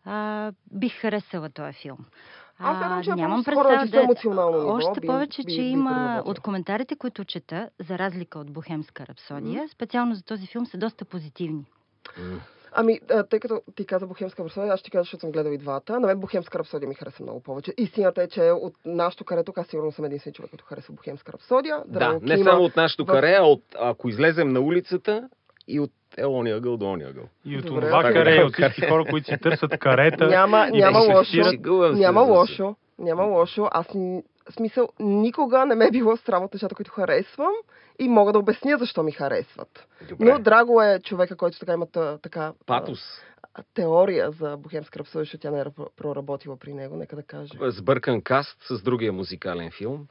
а, 0.06 0.52
бих 0.72 0.94
харесала 1.02 1.50
този 1.50 1.74
филм. 1.74 1.98
Аз 2.60 2.78
смятам, 2.78 3.04
че 3.04 3.10
е 3.10 3.14
нямам 3.16 3.44
представа 3.44 3.82
чисто 3.82 3.98
да... 3.98 4.04
емоционално 4.04 4.58
ниво. 4.58 4.74
Още 4.74 5.02
би- 5.02 5.08
повече, 5.08 5.44
би- 5.44 5.56
че 5.56 5.62
би 5.62 5.68
има 5.68 5.92
проработил. 5.92 6.32
от 6.32 6.40
коментарите, 6.40 6.96
които 6.96 7.26
чета, 7.26 7.70
за 7.80 8.00
разлика 8.00 8.40
от 8.40 8.52
Бохемска 8.54 9.08
рапсодия, 9.08 9.70
специално 9.70 10.16
за 10.16 10.24
този 10.24 10.48
филм 10.48 10.66
са 10.66 10.78
доста 10.78 11.06
позитивни. 11.06 11.66
М. 12.18 12.40
Ами, 12.76 13.00
тъй 13.30 13.40
като 13.40 13.62
ти 13.76 13.86
каза 13.86 14.08
Бохемска 14.08 14.44
рапсодия, 14.44 14.74
аз 14.74 14.80
ще 14.80 14.86
ти 14.86 14.92
кажа, 14.92 15.04
защото 15.04 15.22
съм 15.22 15.32
гледал 15.32 15.52
и 15.52 15.58
двата. 15.58 16.00
На 16.00 16.08
мен 16.08 16.20
Бохемска 16.20 16.60
рапсодия 16.60 16.90
ми 16.90 16.96
хареса 16.96 17.24
много 17.24 17.40
повече. 17.40 17.74
Истината 17.78 18.24
е, 18.24 18.28
че 18.28 18.42
от 18.42 18.74
нашото 18.86 19.24
каре 19.26 19.44
тук 19.44 19.58
аз 19.58 19.68
сигурно 19.68 19.92
съм 19.92 20.06
единствен 20.06 20.34
човек, 20.34 20.52
който 20.52 20.66
харесва 20.66 20.94
Бохемска 20.94 21.34
рапсодия. 21.34 21.84
Да, 21.88 22.20
не 22.22 22.44
само 22.44 22.64
от 22.64 22.76
нашото 22.76 23.04
в- 23.06 23.08
каре, 23.08 23.36
а 23.40 23.44
от, 23.44 23.64
ако 23.80 24.10
излезем 24.10 24.50
на 24.50 24.60
улицата 24.60 25.30
и 25.68 25.80
от 25.80 25.92
елония 26.18 26.56
ъгъл 26.58 26.78
до 26.78 26.86
ония 26.86 27.10
ъгъл. 27.10 27.24
И 27.46 27.58
от 27.58 27.66
Добре. 27.66 27.86
това 27.88 28.02
Така, 28.02 28.14
каре, 28.14 28.36
да. 28.38 28.46
от 28.46 28.54
всички 28.54 28.82
хора, 28.82 29.06
които 29.10 29.28
си 29.28 29.38
търсят 29.42 29.78
карета. 29.80 30.28
Няма, 30.28 30.70
няма 30.70 31.00
лошо. 31.00 31.42
Няма 31.94 32.22
лошо. 32.22 32.76
Няма 33.00 33.24
лошо. 33.24 33.68
Аз 33.72 33.88
смисъл, 34.50 34.90
никога 35.00 35.66
не 35.66 35.76
ме 35.76 35.86
е 35.86 35.92
било 35.92 36.18
срам 36.18 36.44
от 36.44 36.54
нещата, 36.54 36.76
които 36.76 36.92
харесвам 36.92 37.54
и 38.00 38.10
мога 38.10 38.32
да 38.32 38.40
обясня 38.40 38.78
защо 38.78 39.04
ми 39.04 39.12
харесват. 39.12 39.88
Добре. 40.10 40.26
Но 40.26 40.40
Драго 40.40 40.82
е 40.82 41.00
човека, 41.00 41.36
който 41.36 41.60
така 41.60 41.74
има 41.74 41.86
та- 41.86 42.18
така 42.18 42.54
а, 43.54 43.64
теория 43.74 44.32
за 44.32 44.58
Бохемска 44.58 45.00
рапсодия, 45.00 45.24
защото 45.24 45.42
тя 45.42 45.52
не 45.52 45.60
е 45.60 45.66
ра- 45.66 45.90
проработила 45.96 46.58
при 46.58 46.74
него, 46.74 46.96
нека 46.96 47.16
да 47.16 47.24
кажа. 47.24 47.54
Сбъркан 47.62 48.22
каст 48.22 48.58
с 48.62 48.82
другия 48.82 49.14
музикален 49.14 49.72
филм. 49.72 50.08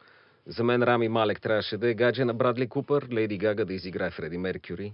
За 0.46 0.64
мен 0.64 0.82
Рами 0.82 1.08
Малек 1.08 1.40
трябваше 1.40 1.76
да 1.76 1.90
е 1.90 1.94
гадже 1.94 2.24
на 2.24 2.34
Брадли 2.34 2.68
Купър, 2.68 3.08
Леди 3.12 3.38
Гага 3.38 3.64
да 3.64 3.74
изиграе 3.74 4.10
Фреди 4.10 4.38
Меркюри. 4.38 4.92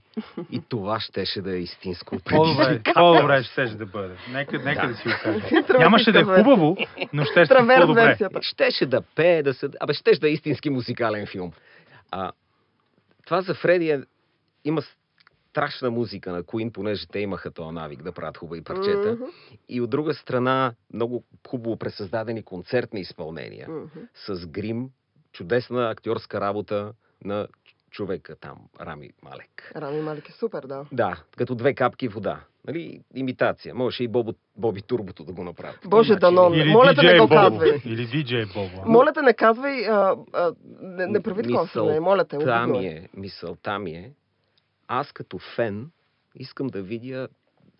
И 0.51 0.63
това 0.69 1.01
щеше 1.01 1.43
да 1.43 1.57
е 1.57 1.59
истинско 1.59 2.17
По-добре, 2.25 2.57
предизвикателство. 2.65 3.15
по-добре 3.15 3.43
ще 3.43 3.65
да 3.67 3.87
бъде. 3.87 4.15
Нека, 4.33 4.59
нека 4.59 4.87
Да. 4.87 4.93
да. 4.93 4.97
си 4.97 5.09
го 5.09 5.15
кажа. 5.23 5.41
Травестичка 5.49 5.79
Нямаше 5.79 6.13
да 6.13 6.21
е 6.21 6.25
хубаво, 6.25 6.77
но 7.13 7.25
ще 7.25 7.45
ще 7.45 7.55
по-добре. 7.55 8.17
Щеше 8.41 8.87
да 8.87 9.03
пее, 9.03 9.43
да 9.43 9.55
се... 9.55 9.69
Абе, 9.81 9.93
щеше 9.93 10.21
да 10.21 10.29
е 10.29 10.33
истински 10.33 10.71
музикален 10.71 11.27
филм. 11.27 11.53
А, 12.11 12.33
това 13.27 13.43
за 13.43 13.55
Фреди 13.55 13.91
е... 13.91 14.01
Има 14.65 14.83
страшна 15.51 15.91
музика 15.91 16.33
на 16.33 16.43
Куин, 16.43 16.73
понеже 16.73 17.07
те 17.07 17.19
имаха 17.19 17.51
този 17.51 17.75
навик 17.75 18.03
да 18.03 18.13
правят 18.13 18.37
хубави 18.37 18.65
парчета. 18.65 19.13
Мгм, 19.13 19.25
И 19.69 19.81
от 19.81 19.91
друга 19.91 20.15
страна, 20.15 20.75
много 20.95 21.25
хубаво 21.49 21.77
пресъздадени 21.77 22.43
концертни 22.43 23.01
изпълнения. 23.01 23.69
мгм. 23.71 24.01
С 24.15 24.47
грим, 24.47 24.89
чудесна 25.33 25.91
актьорска 25.91 26.41
работа 26.41 26.93
на 27.25 27.49
човека 27.91 28.37
там, 28.37 28.59
Рами 28.81 29.11
Малек. 29.23 29.73
Рами 29.77 30.01
Малик 30.01 30.29
е 30.29 30.33
супер, 30.33 30.63
да. 30.63 30.87
Да, 30.93 31.23
като 31.37 31.55
две 31.55 31.75
капки 31.75 32.09
вода. 32.09 32.41
Нали, 32.67 33.01
имитация. 33.15 33.75
Може 33.75 34.05
и 34.05 34.09
Бобо, 34.09 34.35
Боби 34.57 34.83
Турбото 34.83 35.25
да 35.25 35.33
го 35.33 35.45
направи. 35.45 35.77
Боже, 35.85 36.07
Значи, 36.07 36.21
дано. 36.21 36.55
Или 36.55 36.73
Моля 36.73 36.95
те, 36.95 37.03
не 37.03 37.21
го 37.21 37.29
казвай. 37.29 37.81
Или 37.85 38.07
DJ 38.07 38.55
Бобо. 38.55 38.91
Моля 38.91 39.13
те, 39.13 39.23
не 39.23 39.35
казвай, 39.35 39.87
а, 39.87 40.17
а, 40.33 40.53
не, 40.81 41.07
не 41.07 41.23
прави 41.23 41.43
такова. 41.43 42.01
Моля 42.01 42.25
те, 42.25 42.39
Та 42.39 42.63
обидно 42.63 42.81
ми 42.81 42.87
е. 42.87 43.09
мисълта 43.17 43.79
ми 43.79 43.91
е, 43.91 44.13
аз 44.89 45.13
като 45.13 45.39
фен 45.39 45.91
искам 46.35 46.67
да 46.67 46.83
видя 46.83 47.29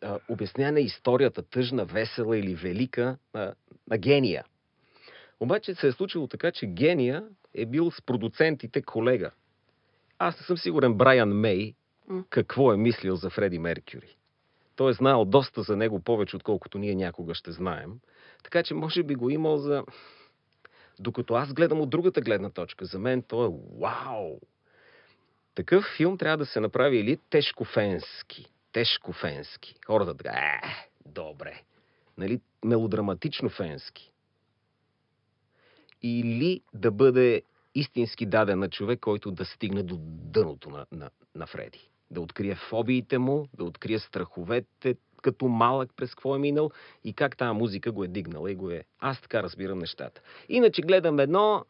а, 0.03 0.19
обясня 0.29 0.73
на 0.73 0.81
историята, 0.81 1.43
тъжна, 1.43 1.85
весела 1.85 2.39
или 2.39 2.55
велика, 2.55 3.17
на, 3.35 3.55
на 3.91 3.99
гения. 3.99 4.45
Обаче 5.41 5.75
се 5.75 5.87
е 5.89 5.93
случило 5.93 6.27
така, 6.27 6.53
че 6.53 6.67
гения 6.67 7.25
е 7.63 7.67
бил 7.67 7.91
с 7.91 8.03
продуцентите 8.03 8.83
колега. 8.83 9.31
Аз 10.19 10.41
не 10.41 10.47
съм 10.47 10.59
сигурен 10.59 10.95
Брайан 10.95 11.41
Мей 11.41 11.75
какво 12.31 12.73
е 12.73 12.77
мислил 12.77 13.17
за 13.17 13.31
Фреди 13.31 13.59
Меркюри. 13.59 14.17
Той 14.77 14.91
е 14.91 14.95
знаел 14.95 15.25
доста 15.25 15.63
за 15.63 15.77
него 15.77 16.01
повече, 16.01 16.37
отколкото 16.37 16.79
ние 16.79 16.95
някога 16.95 17.35
ще 17.35 17.53
знаем. 17.53 18.01
Така 18.45 18.63
че 18.63 18.75
може 18.75 19.03
би 19.03 19.15
го 19.15 19.31
имал 19.31 19.59
за... 19.59 19.85
Докато 20.99 21.35
аз 21.35 21.53
гледам 21.53 21.81
от 21.81 21.91
другата 21.91 22.21
гледна 22.21 22.51
точка. 22.51 22.85
За 22.85 22.99
мен 22.99 23.23
то 23.23 23.45
е 23.45 23.79
вау! 23.81 24.41
Такъв 25.55 25.85
филм 25.97 26.19
трябва 26.19 26.37
да 26.37 26.47
се 26.47 26.61
направи 26.61 26.99
или 26.99 27.19
тежко 27.31 27.65
фенски. 27.65 28.47
Тежко 28.73 29.13
фенски. 29.13 29.75
Хората 29.87 30.15
така, 30.15 30.31
е, 30.31 30.61
добре. 31.07 31.63
Нали, 32.19 32.41
мелодраматично 32.65 33.49
фенски. 33.49 34.13
Или 36.03 36.61
да 36.75 36.91
бъде 36.91 37.43
истински 37.79 38.27
даден 38.27 38.59
на 38.59 38.69
човек, 38.69 39.01
който 39.01 39.31
да 39.31 39.45
стигне 39.45 39.83
до 39.83 39.97
дъното 40.01 40.71
на, 40.71 40.87
на, 40.93 41.11
на 41.35 41.47
Фреди. 41.47 41.91
Да 42.11 42.21
открие 42.21 42.55
фобиите 42.55 43.19
му, 43.19 43.49
да 43.55 43.65
открие 43.65 43.99
страховете, 43.99 44.97
като 45.23 45.49
малък 45.49 45.91
през 45.97 46.11
какво 46.11 46.37
е 46.37 46.39
минал 46.39 46.71
и 47.05 47.13
как 47.13 47.37
тази 47.37 47.59
музика 47.59 47.93
го 47.93 48.05
е 48.05 48.09
дигнала 48.09 48.51
и 48.53 48.55
го 48.55 48.71
е... 48.71 48.85
Аз 48.99 49.21
така 49.21 49.43
разбирам 49.43 49.79
нещата. 49.79 50.21
Иначе 50.49 50.83
гледам 50.83 51.21
едно... 51.21 51.65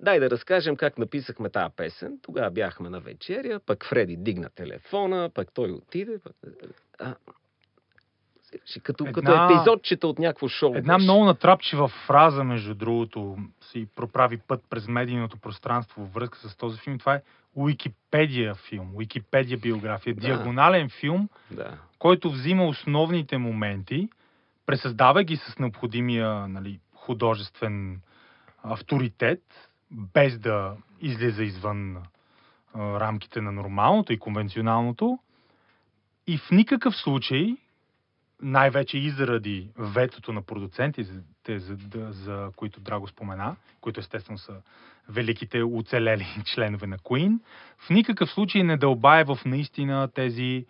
Дай 0.00 0.20
да 0.20 0.30
разкажем 0.30 0.76
как 0.76 0.98
написахме 0.98 1.50
тази 1.50 1.74
песен. 1.76 2.18
Тогава 2.22 2.50
бяхме 2.50 2.90
на 2.90 3.00
вечеря, 3.00 3.60
пък 3.66 3.84
Фреди 3.84 4.16
дигна 4.16 4.50
телефона, 4.50 5.30
пък 5.34 5.52
той 5.52 5.70
отиде. 5.70 6.18
Пък... 6.18 6.36
А, 6.98 7.14
като, 8.82 9.06
Една- 9.06 9.12
като 9.12 9.54
епизодчета 9.54 10.08
от 10.08 10.18
някакво 10.18 10.48
шоу. 10.48 10.74
Една 10.74 10.94
беше. 10.94 11.04
много 11.04 11.24
натрапчива 11.24 11.88
фраза, 11.88 12.44
между 12.44 12.74
другото, 12.74 13.36
си 13.60 13.86
проправи 13.96 14.38
път 14.38 14.64
през 14.70 14.88
медийното 14.88 15.36
пространство 15.36 16.00
във 16.02 16.12
връзка 16.12 16.38
с 16.38 16.56
този 16.56 16.78
филм. 16.78 16.98
Това 16.98 17.14
е 17.14 17.22
Уикипедия 17.54 18.54
филм, 18.54 18.94
Уикипедия 18.94 19.58
биография. 19.58 20.14
Да. 20.14 20.20
Диагонален 20.20 20.88
филм, 20.88 21.28
Да. 21.50 21.78
който 21.98 22.30
взима 22.30 22.66
основните 22.66 23.38
моменти, 23.38 24.08
пресъздава 24.66 25.24
ги 25.24 25.36
с 25.36 25.58
необходимия 25.58 26.48
нали, 26.48 26.80
художествен 26.94 28.00
авторитет, 28.62 29.42
без 29.90 30.38
да 30.38 30.76
излиза 31.00 31.42
извън 31.44 31.96
рамките 32.76 33.40
на 33.40 33.52
нормалното 33.52 34.12
и 34.12 34.18
конвенционалното. 34.18 35.18
И 36.26 36.38
в 36.38 36.50
никакъв 36.50 36.96
случай, 36.96 37.56
най-вече 38.42 38.98
и 38.98 39.10
заради 39.10 39.70
ветото 39.76 40.32
на 40.32 40.42
продуцентите, 40.42 41.12
за, 41.58 41.76
за, 41.94 42.12
за 42.12 42.50
които 42.56 42.80
Драго 42.80 43.08
спомена, 43.08 43.56
които 43.80 44.00
естествено 44.00 44.38
са 44.38 44.52
великите 45.08 45.62
оцелели 45.62 46.26
членове 46.44 46.86
на 46.86 46.98
Queen, 46.98 47.38
в 47.78 47.90
никакъв 47.90 48.30
случай 48.30 48.62
не 48.62 48.76
дълбае 48.76 49.24
в 49.24 49.38
наистина 49.46 50.08
тези 50.14 50.66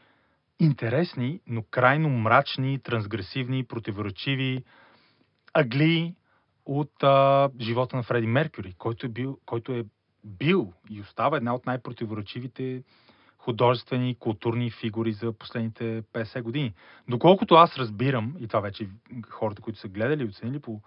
интересни, 0.60 1.40
но 1.46 1.62
крайно 1.62 2.08
мрачни, 2.08 2.78
трансгресивни, 2.78 3.64
противоречиви 3.64 4.64
агли 5.54 6.14
от 6.66 7.02
а, 7.02 7.50
живота 7.60 7.96
на 7.96 8.02
Фреди 8.02 8.26
Меркюри, 8.26 8.74
който 8.78 9.06
е, 9.06 9.08
бил, 9.08 9.38
който 9.46 9.72
е 9.72 9.84
бил 10.24 10.72
и 10.90 11.00
остава 11.00 11.36
една 11.36 11.54
от 11.54 11.66
най-противоречивите 11.66 12.82
художествени 13.46 14.14
културни 14.14 14.70
фигури 14.70 15.12
за 15.12 15.32
последните 15.32 16.02
50 16.02 16.42
години. 16.42 16.74
Доколкото 17.08 17.54
аз 17.54 17.78
разбирам, 17.78 18.36
и 18.40 18.48
това 18.48 18.60
вече 18.60 18.88
хората, 19.28 19.62
които 19.62 19.78
са 19.78 19.88
гледали 19.88 20.22
и 20.22 20.26
оценили 20.26 20.60
по 20.60 20.80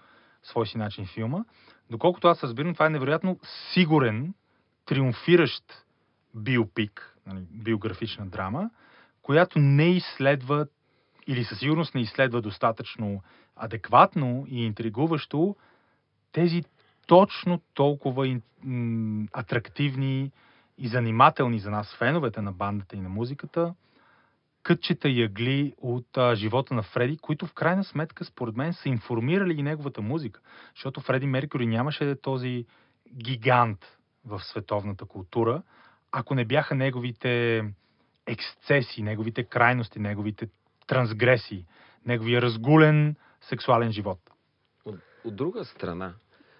свой 0.43 0.67
си 0.67 0.77
начин 0.77 1.05
филма, 1.05 1.43
доколкото 1.89 2.27
аз 2.27 2.43
разбирам, 2.43 2.73
това 2.73 2.85
е 2.85 2.89
невероятно 2.89 3.39
сигурен, 3.73 4.33
триумфиращ 4.85 5.63
биопик, 6.35 7.17
нали, 7.27 7.45
биографична 7.51 8.25
драма, 8.25 8.69
която 9.21 9.59
не 9.59 9.89
изследва 9.89 10.65
или 11.27 11.43
със 11.43 11.59
сигурност 11.59 11.95
не 11.95 12.01
изследва 12.01 12.41
достатъчно 12.41 13.21
адекватно 13.55 14.45
и 14.49 14.65
интригуващо 14.65 15.55
тези 16.31 16.63
точно 17.07 17.61
толкова 17.73 18.39
атрактивни 19.33 20.31
и 20.79 20.87
занимателни 20.87 21.59
за 21.59 21.71
нас 21.71 21.95
феновете 21.95 22.41
на 22.41 22.51
бандата 22.51 22.95
и 22.95 23.01
на 23.01 23.09
музиката 23.09 23.73
кътчета 24.63 25.09
и 25.09 25.23
ъгли 25.23 25.73
от 25.77 26.17
а, 26.17 26.35
живота 26.35 26.73
на 26.73 26.83
Фреди, 26.83 27.17
които 27.17 27.47
в 27.47 27.53
крайна 27.53 27.83
сметка, 27.83 28.25
според 28.25 28.55
мен, 28.55 28.73
са 28.73 28.89
информирали 28.89 29.53
и 29.53 29.63
неговата 29.63 30.01
музика. 30.01 30.41
Защото 30.75 31.01
Фреди 31.01 31.25
Меркюри 31.25 31.67
нямаше 31.67 32.15
този 32.15 32.65
гигант 33.13 33.97
в 34.25 34.39
световната 34.43 35.05
култура, 35.05 35.61
ако 36.11 36.35
не 36.35 36.45
бяха 36.45 36.75
неговите 36.75 37.63
ексцеси, 38.25 39.03
неговите 39.03 39.43
крайности, 39.43 39.99
неговите 39.99 40.49
трансгресии, 40.87 41.65
неговия 42.05 42.41
разгулен 42.41 43.15
сексуален 43.41 43.91
живот. 43.91 44.19
От, 44.85 44.99
от 45.25 45.35
друга 45.35 45.65
страна, 45.65 46.13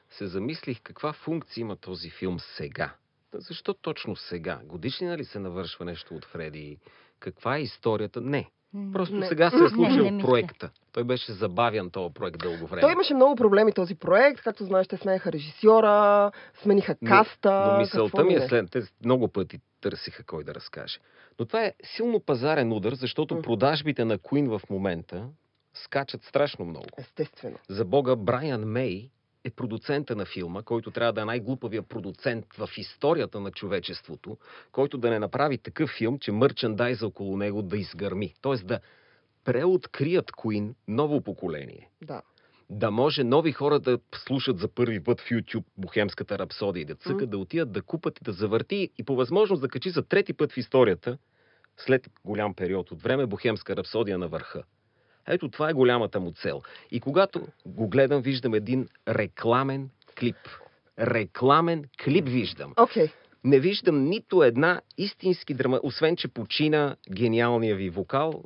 се 0.10 0.28
замислих 0.28 0.82
каква 0.82 1.14
функция 1.14 1.62
има 1.62 1.76
този 1.76 2.10
филм 2.10 2.40
сега. 2.40 2.96
Защо 3.34 3.74
точно 3.74 4.16
сега? 4.16 4.60
Годишнина 4.64 5.18
ли 5.18 5.26
се 5.26 5.40
навършва 5.40 5.86
нещо 5.86 6.16
от 6.16 6.26
Фреди? 6.26 6.78
Каква 7.20 7.58
е 7.58 7.62
историята? 7.62 8.22
Не. 8.22 8.50
Просто 8.94 9.16
Не. 9.16 9.28
сега 9.28 9.50
се 9.50 9.56
е 9.56 9.60
Не, 9.60 9.70
случил 9.70 10.04
не 10.04 10.12
мисля. 10.12 10.28
проекта. 10.28 10.70
Той 10.92 11.04
беше 11.04 11.32
забавян 11.32 11.90
този 11.90 12.14
проект 12.14 12.40
дълго 12.40 12.68
време. 12.68 12.82
Той 12.82 12.92
имаше 12.92 13.14
много 13.14 13.36
проблеми 13.36 13.72
този 13.74 13.96
проект. 13.96 14.42
Както 14.42 14.64
знаеш, 14.64 14.88
те 14.88 14.98
сменяха 14.98 15.32
режисьора, 15.32 16.32
смениха 16.54 16.96
Но- 17.02 17.10
каста. 17.10 17.72
Но 17.72 17.78
мисълта 17.80 18.12
какво 18.12 18.24
ми 18.24 18.34
е 18.34 18.40
не. 18.40 18.48
след... 18.48 18.72
Те 18.72 18.82
много 19.06 19.28
пъти 19.28 19.60
търсиха 19.82 20.24
кой 20.24 20.44
да 20.44 20.56
разкаже. 20.56 21.00
Но 21.40 21.46
това 21.46 21.64
е 21.64 21.74
силно 21.86 22.20
пазарен 22.20 22.74
удар, 22.74 22.94
защото 22.94 23.36
М. 23.36 23.42
продажбите 23.42 24.06
на 24.06 24.18
Queen 24.18 24.60
в 24.60 24.70
момента 24.70 25.28
скачат 25.74 26.24
страшно 26.24 26.66
много. 26.66 26.86
Естествено. 26.98 27.58
За 27.70 27.86
бога, 27.86 28.16
Брайан 28.16 28.62
Мей 28.62 29.10
е 29.44 29.50
продуцента 29.50 30.16
на 30.16 30.26
филма, 30.26 30.62
който 30.62 30.92
трябва 30.92 31.14
да 31.14 31.22
е 31.22 31.26
най-глупавия 31.26 31.84
продуцент 31.84 32.46
в 32.58 32.70
историята 32.78 33.40
на 33.40 33.52
човечеството, 33.52 34.38
който 34.72 34.98
да 34.98 35.10
не 35.10 35.20
направи 35.20 35.58
такъв 35.58 35.90
филм, 35.98 36.20
че 36.20 36.32
мърчандайза 36.32 37.08
около 37.08 37.38
него 37.38 37.62
да 37.62 37.78
изгърми. 37.78 38.34
Тоест 38.42 38.68
да 38.68 38.80
преоткрият 39.46 40.32
Queen 40.32 40.74
ново 40.88 41.22
поколение. 41.22 41.90
Да. 42.02 42.22
Да 42.70 42.92
може 42.92 43.24
нови 43.24 43.52
хора 43.52 43.80
да 43.80 44.00
слушат 44.16 44.60
за 44.60 44.68
първи 44.68 45.04
път 45.04 45.22
в 45.22 45.30
YouTube 45.30 45.64
Бохемската 45.78 46.40
рапсодия 46.40 46.82
и 46.82 46.86
да 46.86 46.96
цъкат, 46.96 47.22
М. 47.22 47.28
да 47.28 47.38
отидат 47.38 47.72
да 47.72 47.82
купат 47.82 48.20
и 48.20 48.24
да 48.24 48.32
завърти 48.32 48.90
и 48.98 49.04
по 49.04 49.16
възможност 49.16 49.62
да 49.62 49.68
качи 49.68 49.90
за 49.90 50.04
трети 50.04 50.34
път 50.34 50.52
в 50.52 50.58
историята, 50.58 51.18
след 51.78 52.10
голям 52.26 52.54
период 52.54 52.92
от 52.92 53.02
време, 53.02 53.26
Бохемска 53.26 53.76
рапсодия 53.76 54.18
на 54.18 54.28
върха. 54.28 54.64
Ето 55.30 55.50
това 55.50 55.70
е 55.70 55.74
голямата 55.74 56.20
му 56.20 56.32
цел. 56.32 56.62
И 56.92 57.00
когато 57.00 57.48
го 57.66 57.88
гледам, 57.88 58.22
виждам 58.22 58.54
един 58.54 58.88
рекламен 59.08 59.90
клип. 60.20 60.36
Рекламен 61.00 61.86
клип 62.04 62.28
виждам. 62.28 62.74
Окей. 62.78 63.10
Не 63.44 63.60
виждам 63.60 64.04
нито 64.04 64.44
една 64.44 64.82
истински 64.98 65.54
драма, 65.54 65.80
освен 65.84 66.16
че 66.16 66.28
почина 66.28 66.96
гениалния 67.12 67.76
ви 67.76 67.90
вокал 67.90 68.44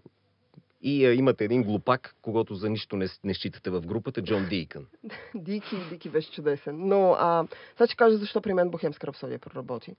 И 0.82 1.06
а, 1.06 1.14
имате 1.14 1.46
един 1.46 1.64
глупак, 1.64 2.16
когато 2.22 2.56
за 2.56 2.70
нищо 2.70 2.96
не, 2.96 3.08
не 3.24 3.34
считате 3.34 3.70
в 3.70 3.82
групата, 3.82 4.22
Джон 4.22 4.46
Дийкън. 4.50 4.86
Дики, 5.36 5.76
Дики 5.90 6.10
беше 6.10 6.32
чудесен. 6.32 6.88
Но, 6.88 7.12
а, 7.20 7.48
сега 7.78 7.88
ще 7.88 7.96
кажа 7.96 8.18
защо 8.18 8.42
при 8.42 8.54
мен 8.54 8.70
Бохемска 8.70 9.08
рапсодия 9.08 9.40
проработи. 9.40 9.96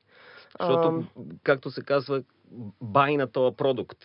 Защото, 0.61 1.05
А, 1.17 1.23
както 1.43 1.71
се 1.71 1.83
казва, 1.83 2.23
бай 2.81 3.17
на 3.17 3.27
този 3.27 3.57
продукт. 3.57 3.99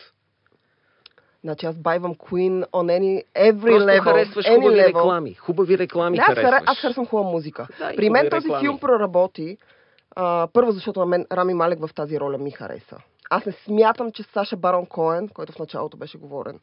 Значи 1.44 1.66
аз 1.66 1.78
байвам 1.78 2.16
Queen 2.16 2.66
on 2.66 3.00
any, 3.00 3.24
every 3.52 3.62
Просто 3.62 3.88
level. 3.88 4.04
харесваш 4.04 4.46
any 4.46 4.56
хубави 4.56 4.76
level. 4.76 4.88
реклами. 4.88 5.34
Хубави 5.34 5.78
реклами 5.78 6.18
Да, 6.18 6.24
харесваш. 6.24 6.46
харе, 6.46 6.64
аз 6.66 6.78
харесвам 6.78 7.06
хубава 7.06 7.30
музика. 7.30 7.68
Да, 7.80 7.94
При 7.96 8.10
мен 8.10 8.30
този 8.30 8.46
реклами. 8.46 8.62
филм 8.62 8.80
проработи, 8.80 9.58
а, 10.16 10.48
първо 10.54 10.72
защото 10.72 11.00
на 11.00 11.06
мен 11.06 11.26
Рами 11.32 11.54
Малек 11.54 11.80
в 11.80 11.94
тази 11.96 12.20
роля 12.20 12.38
ми 12.38 12.52
хареса. 12.52 12.98
Аз 13.30 13.46
не 13.46 13.52
смятам, 13.54 14.12
че 14.12 14.24
Саша 14.24 14.58
Барон 14.58 14.86
Коен, 14.86 15.28
който 15.28 15.54
в 15.54 15.60
началото 15.60 15.98
беше 15.98 16.18
говорен, 16.18 16.60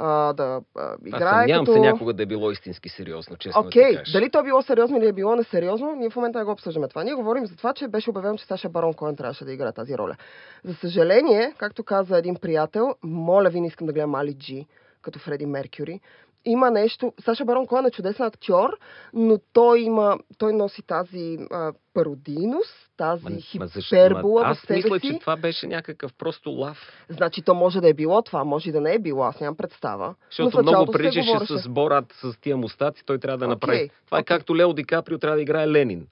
а, 0.00 0.32
да 0.32 0.60
а, 0.76 0.92
Аз 0.92 0.98
играе 1.06 1.42
съмнявам 1.42 1.66
като... 1.66 1.72
се 1.72 1.80
някога 1.80 2.12
да 2.12 2.22
е 2.22 2.26
било 2.26 2.50
истински 2.50 2.88
сериозно, 2.88 3.36
честно 3.36 3.60
Окей, 3.60 3.82
да 3.82 3.90
ти 3.90 3.96
кажа. 3.96 4.12
дали 4.12 4.30
то 4.30 4.40
е 4.40 4.42
било 4.42 4.62
сериозно 4.62 4.96
или 4.96 5.06
е 5.06 5.12
било 5.12 5.36
несериозно, 5.36 5.94
ние 5.96 6.10
в 6.10 6.16
момента 6.16 6.38
не 6.38 6.44
го 6.44 6.50
обсъждаме 6.50 6.88
това. 6.88 7.04
Ние 7.04 7.14
говорим 7.14 7.46
за 7.46 7.56
това, 7.56 7.72
че 7.72 7.88
беше 7.88 8.10
обявено, 8.10 8.36
че 8.36 8.46
Саша 8.46 8.68
Барон 8.68 8.94
Коен 8.94 9.16
трябваше 9.16 9.44
да 9.44 9.52
играе 9.52 9.72
тази 9.72 9.98
роля. 9.98 10.16
За 10.64 10.74
съжаление, 10.74 11.54
както 11.58 11.84
каза 11.84 12.18
един 12.18 12.36
приятел, 12.36 12.94
моля 13.02 13.50
ви, 13.50 13.60
не 13.60 13.66
искам 13.66 13.86
да 13.86 13.92
гледам 13.92 14.14
Али 14.14 14.34
Джи 14.34 14.66
като 15.02 15.18
Фреди 15.18 15.46
Меркюри. 15.46 16.00
Има 16.44 16.70
нещо. 16.70 17.12
Саша 17.24 17.44
Барон 17.44 17.66
Коен 17.66 17.86
е 17.86 17.90
чудесен 17.90 18.26
актьор, 18.26 18.78
но 19.14 19.38
той 19.52 19.80
има. 19.80 20.18
Той 20.38 20.52
носи 20.52 20.82
тази 20.82 21.38
а, 21.50 21.72
пародийност, 21.94 22.89
тази 23.00 23.24
Ма- 23.24 23.40
хипербола 23.72 24.42
ма 24.42 24.48
в 24.48 24.50
Аз 24.50 24.58
себе 24.58 24.76
мисля, 24.76 25.00
си. 25.00 25.08
че 25.08 25.18
това 25.18 25.36
беше 25.36 25.66
някакъв 25.66 26.12
просто 26.14 26.50
лав. 26.50 26.78
Значи 27.08 27.42
то 27.42 27.54
може 27.54 27.80
да 27.80 27.88
е 27.88 27.94
било 27.94 28.22
това, 28.22 28.44
може 28.44 28.68
и 28.68 28.72
да 28.72 28.80
не 28.80 28.92
е 28.92 28.98
било, 28.98 29.22
аз 29.22 29.40
нямам 29.40 29.56
представа. 29.56 30.14
Защото 30.30 30.62
много 30.62 30.92
приличаше 30.92 31.38
с 31.48 31.68
Борат, 31.68 32.04
с 32.12 32.40
тия 32.40 32.56
мустаци, 32.56 33.02
той 33.06 33.18
трябва 33.18 33.38
да 33.38 33.44
Окей, 33.44 33.50
направи. 33.50 33.90
Това 34.06 34.18
е 34.18 34.20
окей. 34.20 34.36
както 34.36 34.56
Лео 34.56 34.72
Ди 34.72 34.84
Каприо 34.84 35.18
трябва 35.18 35.36
да 35.36 35.42
играе 35.42 35.68
Ленин. 35.68 36.06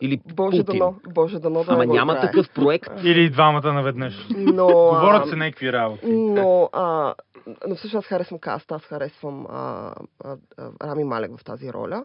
Или 0.00 0.20
Боже 0.26 0.58
Путин. 0.58 0.78
дано, 0.78 0.94
Боже 1.08 1.38
дано 1.38 1.64
да 1.64 1.72
Ама 1.72 1.86
няма 1.86 2.12
играе. 2.12 2.26
такъв 2.26 2.50
проект. 2.50 2.90
Или 3.04 3.30
двамата 3.30 3.72
наведнъж. 3.72 4.26
Но, 4.30 4.66
Говорят 4.66 5.28
се 5.28 5.36
някакви 5.36 5.72
работи. 5.72 6.06
Но, 6.06 6.68
а, 6.72 7.14
но 7.68 7.74
всъщност 7.74 7.94
аз 7.96 8.08
харесвам 8.08 8.40
каст, 8.40 8.72
аз 8.72 8.82
харесвам 8.82 9.46
а, 9.46 9.92
а, 10.24 10.36
а, 10.58 10.70
Рами 10.82 11.04
Малек 11.04 11.38
в 11.38 11.44
тази 11.44 11.72
роля. 11.72 12.04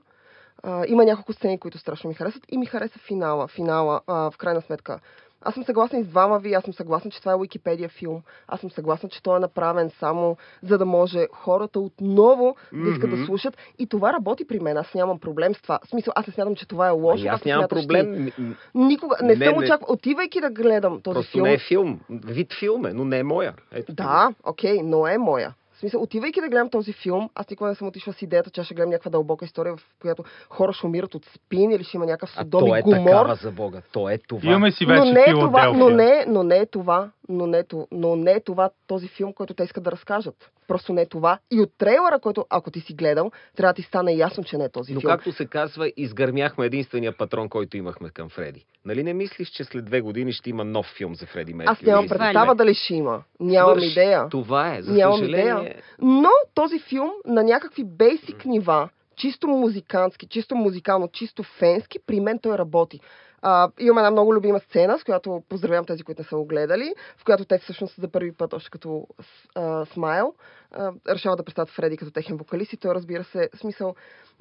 А, 0.64 0.84
има 0.88 1.06
няколко 1.06 1.34
сцени, 1.34 1.60
които 1.60 1.78
страшно 1.78 2.08
ми 2.08 2.14
харесват 2.14 2.44
и 2.50 2.58
ми 2.58 2.66
хареса 2.66 3.00
финала. 3.00 3.48
Финала, 3.48 4.02
а, 4.08 4.32
в 4.32 4.38
крайна 4.38 4.62
сметка. 4.62 5.00
Аз 5.42 5.54
съм 5.54 5.64
съгласна 5.64 6.00
и 6.00 6.04
с 6.04 6.08
двама 6.08 6.40
ви, 6.40 6.54
аз 6.54 6.64
съм 6.64 6.74
съгласна, 6.74 7.12
че 7.12 7.20
това 7.20 7.32
е 7.32 7.36
Уикипедия 7.36 7.90
филм. 7.90 8.22
Аз 8.48 8.60
съм 8.60 8.72
съгласна, 8.72 9.10
че 9.10 9.24
той 9.24 9.38
е 9.38 9.40
направен 9.40 9.90
само 9.90 10.38
за 10.64 10.78
да 10.78 10.86
може 10.86 11.28
хората 11.34 11.80
отново 11.80 12.56
да 12.74 12.90
искат 12.90 13.10
Мгм. 13.10 13.20
да 13.20 13.26
слушат. 13.26 13.58
И 13.80 13.88
това 13.88 14.14
работи 14.14 14.48
при 14.48 14.60
мен. 14.60 14.78
Аз 14.78 14.94
нямам 14.94 15.20
проблем 15.20 15.56
с 15.56 15.62
това. 15.62 15.80
В 15.86 15.90
смисъл, 15.90 16.14
аз 16.16 16.28
не 16.28 16.34
смятам, 16.34 16.56
че 16.56 16.68
това 16.68 16.88
е 16.88 16.92
лошо. 16.92 17.24
И 17.24 17.28
аз 17.28 17.36
както 17.36 17.48
нямам 17.48 17.62
смяташ 17.62 17.82
ти. 17.82 17.88
проблем. 17.88 18.32
М- 18.38 18.56
Никога 18.78 19.16
не, 19.22 19.28
Не, 19.28 19.46
съм 19.46 19.54
не. 19.54 19.60
очаквал. 19.60 19.94
Отивайки 19.94 20.42
да 20.42 20.50
гледам 20.50 21.02
този 21.02 21.14
Просто 21.14 21.32
филм. 21.32 21.44
не 21.44 21.54
е 21.54 21.60
филм. 21.60 22.00
Вид 22.10 22.54
филм 22.54 22.86
е, 22.86 22.94
но 22.94 23.06
не 23.06 23.20
е 23.20 23.24
моя. 23.24 23.54
Ето. 23.72 23.94
Да, 23.94 24.34
окей, 24.44 24.82
но 24.84 25.08
е 25.08 25.18
моя. 25.18 25.54
В 25.80 25.82
смисъл, 25.82 26.02
отивайки 26.02 26.42
да 26.42 26.50
гледам 26.50 26.70
този 26.70 26.94
филм, 26.94 27.30
аз 27.36 27.50
никога 27.50 27.70
не 27.70 27.76
съм 27.76 27.88
отишла 27.88 28.14
с 28.14 28.22
идеята, 28.22 28.50
че 28.50 28.64
ще 28.64 28.74
гледам 28.74 28.90
някаква 28.90 29.12
дълбока 29.12 29.46
история, 29.46 29.76
в 29.76 29.82
която 30.02 30.24
хора 30.50 30.74
ще 30.74 30.86
умират 30.86 31.16
от 31.16 31.26
спин 31.26 31.72
или 31.72 31.84
ще 31.84 31.98
има 31.98 32.06
някакъв 32.06 32.34
А 32.38 32.42
судом 32.42 32.60
то 32.62 32.76
и 32.76 32.80
е 32.80 32.82
гумор. 32.82 32.98
такава 32.98 33.36
за 33.36 33.52
Бога. 33.52 33.82
То 33.92 34.10
е 34.10 34.18
това. 34.18 34.50
Имаме 34.50 34.72
си 34.72 34.86
Но 34.86 34.94
вече 34.94 35.14
не, 35.14 35.22
е 35.28 35.34
това, 35.34 35.74
но, 35.74 35.90
не, 35.90 36.26
но 36.28 36.44
не 36.44 36.58
е 36.58 36.66
това, 36.66 37.10
но 37.30 37.48
не, 37.48 37.58
е 37.58 37.64
то- 37.64 37.88
но 37.92 38.16
не 38.16 38.32
е 38.32 38.40
това 38.40 38.70
този 38.88 39.08
филм, 39.08 39.34
който 39.34 39.54
те 39.54 39.64
искат 39.64 39.84
да 39.84 39.92
разкажат. 39.92 40.52
Просто 40.68 40.94
не 40.94 41.02
е 41.02 41.06
това. 41.06 41.40
И 41.52 41.62
от 41.62 41.70
трейлера, 41.78 42.20
който, 42.22 42.46
ако 42.50 42.72
ти 42.72 42.80
си 42.80 42.94
гледал, 42.94 43.32
трябва 43.56 43.72
да 43.72 43.76
ти 43.76 43.82
стане 43.82 44.14
ясно, 44.14 44.44
че 44.44 44.58
не 44.58 44.64
е 44.64 44.70
този 44.70 44.94
Но 44.94 45.00
филм. 45.00 45.12
както 45.12 45.32
се 45.32 45.46
казва, 45.46 45.92
изгърмяхме 45.98 46.66
единствения 46.66 47.18
патрон, 47.18 47.50
който 47.50 47.78
имахме 47.78 48.10
към 48.10 48.30
Фреди. 48.30 48.66
Нали 48.86 49.04
не 49.04 49.14
мислиш, 49.14 49.50
че 49.50 49.64
след 49.64 49.86
две 49.86 50.02
години 50.02 50.32
ще 50.32 50.50
има 50.50 50.64
нов 50.64 50.86
филм 50.88 51.16
за 51.16 51.26
Фреди 51.26 51.54
Меркюри? 51.54 51.74
Аз 51.74 51.82
нямам 51.82 52.08
представа 52.08 52.56
дали 52.56 52.74
ще 52.74 52.94
има. 52.96 53.24
Нямам 53.40 53.72
Свърши. 53.72 53.88
идея. 53.92 54.30
Това 54.30 54.76
е. 54.76 54.82
За 54.82 54.94
Нямам 54.94 55.20
съжаление. 55.20 55.54
идея. 55.54 55.76
Но 56.02 56.30
този 56.54 56.80
филм 56.80 57.12
на 57.26 57.44
някакви 57.44 57.84
бейсик 57.86 58.46
нива, 58.46 58.90
чисто 59.16 59.48
музикантски, 59.48 60.28
чисто 60.28 60.56
музикално, 60.56 61.08
чисто 61.08 61.44
фенски, 61.44 62.00
при 62.08 62.20
мен 62.20 62.40
той 62.40 62.58
работи. 62.58 63.00
А, 63.42 63.70
имам 63.80 63.98
една 63.98 64.12
много 64.12 64.34
любима 64.34 64.60
сцена, 64.60 65.00
с 65.00 65.04
която 65.04 65.44
поздравявам 65.50 65.86
тези, 65.86 66.04
които 66.04 66.22
не 66.22 66.28
са 66.28 66.36
го 66.36 66.46
гледали, 66.46 66.94
в 67.18 67.26
която 67.26 67.46
те 67.46 67.58
всъщност 67.58 68.02
за 68.02 68.12
първи 68.12 68.32
път, 68.32 68.54
още 68.54 68.70
като 68.70 69.08
а, 69.56 69.86
смайл, 69.86 70.34
а, 70.72 70.92
решават 71.10 71.38
да 71.38 71.44
представят 71.44 71.70
Фреди 71.70 71.98
като 71.98 72.12
техен 72.12 72.38
вокалист 72.38 72.74
и 72.74 72.78
той 72.78 72.96
разбира 72.96 73.24
се, 73.24 73.50
смисъл, 73.56 73.96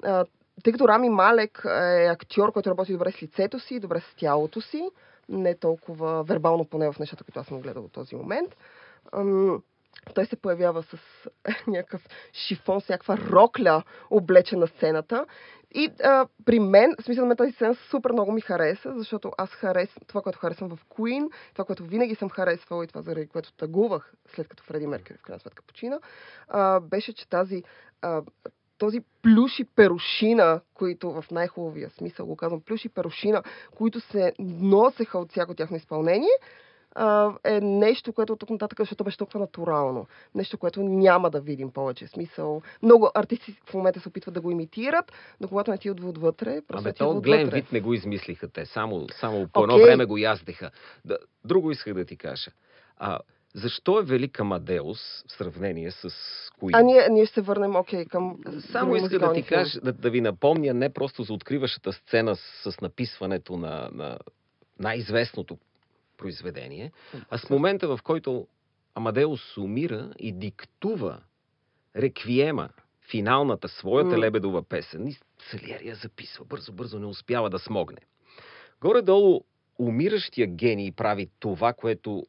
а, 0.05 0.25
тъй 0.65 0.73
като 0.73 0.89
Рами 0.89 1.09
Малек 1.09 1.63
е 1.65 2.07
актьор, 2.07 2.53
който 2.53 2.71
работи 2.71 2.93
добре 2.93 3.13
с 3.13 3.23
лицето 3.23 3.61
си, 3.61 3.81
добре 3.81 4.01
с 4.01 4.15
тялото 4.15 4.61
си, 4.61 4.91
не 5.29 5.55
толкова 5.55 6.25
вербално 6.25 6.65
поне 6.65 6.93
в 6.93 6.99
нещата, 6.99 7.25
които 7.25 7.41
аз 7.41 7.47
съм 7.47 7.61
гледала 7.61 7.83
до 7.83 7.89
този 7.89 8.17
момент. 8.17 8.57
Ам, 9.13 9.63
той 10.15 10.27
се 10.27 10.37
появява 10.37 10.83
с 10.83 10.99
някакъв 11.67 12.07
шифон, 12.33 12.81
с 12.81 12.89
някаква 12.89 13.17
рокля, 13.17 13.83
облечена 14.11 14.61
на 14.61 14.67
сцената. 14.67 15.27
И 15.75 15.91
а, 16.05 16.27
при 16.45 16.61
мен, 16.61 16.95
в 17.01 17.05
смисъл 17.05 17.27
на 17.27 17.37
тази 17.37 17.53
сцена 17.53 17.75
супер 17.75 18.13
много 18.13 18.33
ми 18.33 18.41
хареса, 18.41 18.93
защото 18.97 19.33
аз 19.39 19.51
харесвам 19.51 20.03
това, 20.07 20.23
което 20.23 20.39
харесвам 20.39 20.77
в 20.77 20.79
Queen, 20.91 21.31
това, 21.53 21.65
което 21.65 21.85
винаги 21.85 22.15
съм 22.15 22.31
харесвала 22.31 22.85
и 22.85 22.87
това, 22.87 23.03
заради 23.03 23.27
което 23.27 23.53
тъгувах 23.53 24.13
след 24.35 24.49
като 24.49 24.63
Фреди 24.63 24.87
Меркюри 24.87 25.19
в 25.19 25.23
крайна 25.23 25.41
сметка 25.41 25.63
почина, 25.67 25.99
а, 26.49 26.81
беше, 26.81 27.13
че 27.13 27.29
тази 27.29 27.63
а, 28.03 28.23
този 28.79 29.01
плюш 29.23 29.59
и 29.59 29.65
перушина, 29.65 30.61
които 30.75 31.11
в 31.11 31.25
най-хубавия 31.31 31.91
смисъл 31.91 32.27
го 32.27 32.37
казвам, 32.37 32.61
плюш 32.61 32.85
и 32.85 32.89
перушина, 32.89 33.43
които 33.77 34.01
се 34.01 34.33
носеха 34.39 35.19
от 35.19 35.31
всяко 35.31 35.55
тяхно 35.55 35.77
изпълнение, 35.77 36.31
а, 36.99 37.33
е 37.45 37.61
нещо, 37.61 38.13
което 38.13 38.37
тук 38.37 38.51
нататък, 38.51 38.79
защото 38.79 39.05
беше 39.05 39.19
толкова 39.19 39.41
натурално. 39.41 40.07
Нещо, 40.35 40.59
което 40.59 40.83
няма 40.83 41.31
да 41.31 41.41
видим 41.41 41.71
повече. 41.71 42.07
Смисъл, 42.07 42.63
много 42.83 43.11
артисти 43.15 43.57
в 43.71 43.75
момента 43.75 44.01
се 44.01 44.09
опитват 44.09 44.35
да 44.35 44.41
го 44.41 44.51
имитират, 44.51 45.13
но 45.41 45.49
когато 45.49 45.71
не 45.71 45.79
ти 45.79 45.91
отва 45.91 46.09
отвътре, 46.09 46.63
просто 46.69 46.89
Абе, 46.89 46.93
ти 46.93 47.03
идва 47.03 47.15
то 47.15 47.21
Глен 47.21 47.41
отвътре. 47.41 47.61
вид 47.61 47.73
не 47.73 47.81
го 47.81 47.95
измислиха 47.95 48.49
те. 48.49 48.67
Само, 48.67 49.07
само 49.21 49.49
по 49.53 49.63
едно 49.63 49.75
Окей. 49.75 49.87
време 49.87 50.05
го 50.05 50.19
яздеха. 50.19 50.71
Друго 51.45 51.71
исках 51.71 51.95
да 51.95 52.05
ти 52.05 52.17
кажа. 52.17 52.51
А, 52.97 53.19
защо 53.55 53.99
е 53.99 54.03
велик 54.03 54.41
Амадеус 54.41 55.25
в 55.29 55.33
сравнение 55.33 55.91
с 55.91 56.09
Queen? 56.61 56.71
А 56.75 56.83
ние, 56.83 57.09
ние 57.11 57.25
ще 57.25 57.35
се 57.35 57.41
върнем, 57.41 57.77
окей, 57.77 58.05
към 58.05 58.37
Само 58.73 58.91
други 58.91 59.05
иска 59.05 59.19
да 59.19 59.33
ти 59.33 59.43
кажа, 59.43 59.81
да, 59.81 59.93
да 59.93 60.11
ви 60.11 60.21
напомня 60.21 60.75
не 60.75 60.93
просто 60.93 61.23
за 61.23 61.33
откриващата 61.33 61.93
сцена 61.93 62.37
с, 62.37 62.73
с 62.73 62.81
написването 62.81 63.57
на, 63.57 63.91
на 63.93 64.19
най-известното 64.79 65.59
произведение, 66.19 66.93
а 67.31 67.39
с 67.39 67.51
момента, 67.51 67.89
в 67.89 68.01
който 68.03 68.47
Амадеус 68.95 69.57
умира 69.57 70.11
и 70.19 70.33
диктува 70.33 71.21
реквиема, 71.97 72.69
финалната, 73.11 73.69
своята 73.69 74.11
М. 74.11 74.19
лебедова 74.19 74.63
песен. 74.63 75.07
И 75.09 75.17
Салиери 75.41 75.89
я 75.89 75.95
записва, 75.95 76.45
бързо-бързо 76.45 76.99
не 76.99 77.07
успява 77.07 77.51
да 77.51 77.59
смогне. 77.59 77.99
Горе-долу, 78.81 79.41
умиращия 79.79 80.47
гений 80.47 80.93
прави 80.93 81.29
това, 81.41 81.73
което 81.73 82.27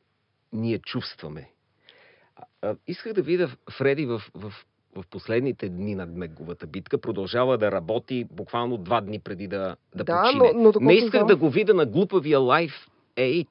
ние 0.53 0.79
чувстваме. 0.79 1.49
А, 2.35 2.43
а, 2.61 2.75
исках 2.87 3.13
да 3.13 3.21
видя 3.21 3.49
Фреди 3.71 4.05
в, 4.05 4.21
в, 4.35 4.53
в 4.95 5.03
последните 5.09 5.69
дни 5.69 5.95
на 5.95 6.05
неговата 6.05 6.67
битка. 6.67 6.97
Продължава 6.97 7.57
да 7.57 7.71
работи 7.71 8.25
буквално 8.31 8.77
два 8.77 9.01
дни 9.01 9.19
преди 9.19 9.47
да, 9.47 9.75
да, 9.95 10.03
Да, 10.03 10.21
почине. 10.23 10.51
но- 10.55 10.71
но 10.71 10.79
не 10.81 10.93
исках 10.93 11.11
знам- 11.11 11.27
да 11.27 11.35
го 11.35 11.49
видя 11.49 11.73
на 11.73 11.85
глупавия 11.85 12.39
лайф 12.39 12.87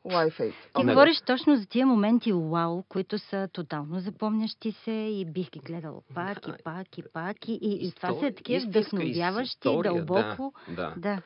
Life. 0.07 0.51
Ти 0.51 0.55
Ами- 0.75 0.93
говориш 0.93 1.21
точно 1.21 1.57
за 1.57 1.67
тия 1.67 1.87
моменти 1.87 2.33
вау, 2.33 2.83
които 2.89 3.19
са 3.19 3.49
тотално 3.53 4.01
запомнящи 4.01 4.73
се 4.73 4.91
и 4.91 5.25
бих 5.25 5.51
ги 5.51 5.59
гледал 5.59 6.03
пак 6.15 6.39
и 6.49 6.53
пак 6.65 6.99
и 6.99 7.03
пак 7.13 7.49
и, 7.49 7.53
и, 7.53 7.87
и 7.87 7.93
това 7.93 8.15
са 8.15 8.33
такива 8.33 8.67
вдъхновяващи, 8.67 9.69
дълбоко. 9.83 10.53
Да, 10.69 10.93
да. 10.97 11.19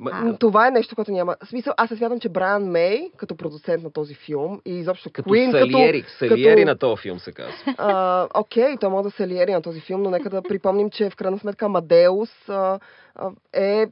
Да. 0.00 0.10
А, 0.12 0.38
Това 0.38 0.68
е 0.68 0.70
нещо, 0.70 0.94
което 0.94 1.12
няма. 1.12 1.36
Смисъл, 1.44 1.74
аз 1.76 1.88
се 1.88 1.96
смятам, 1.96 2.20
че 2.20 2.28
Брайан 2.28 2.64
Мей, 2.64 3.10
като 3.16 3.36
продуцент 3.36 3.82
на 3.82 3.92
този 3.92 4.14
филм, 4.14 4.60
и 4.64 4.78
изобщо 4.78 5.10
като 5.12 5.30
Queen, 5.30 5.50
Салиери, 5.50 6.02
като... 6.02 6.14
Салиери 6.18 6.60
като- 6.60 6.66
на 6.66 6.78
този 6.78 7.02
филм 7.02 7.18
се 7.18 7.32
казва. 7.32 7.52
А, 7.78 8.28
окей, 8.34 8.76
то 8.80 8.90
може 8.90 9.02
да 9.02 9.10
се 9.10 9.28
лиери 9.28 9.52
на 9.52 9.62
този 9.62 9.80
филм, 9.80 10.02
но 10.02 10.10
нека 10.10 10.30
да 10.30 10.42
припомним, 10.42 10.90
че 10.90 11.10
в 11.10 11.16
крайна 11.16 11.38
сметка 11.38 11.68
Мадеус 11.68 12.48
а, 12.48 12.78
а, 13.14 13.30
е 13.52 13.86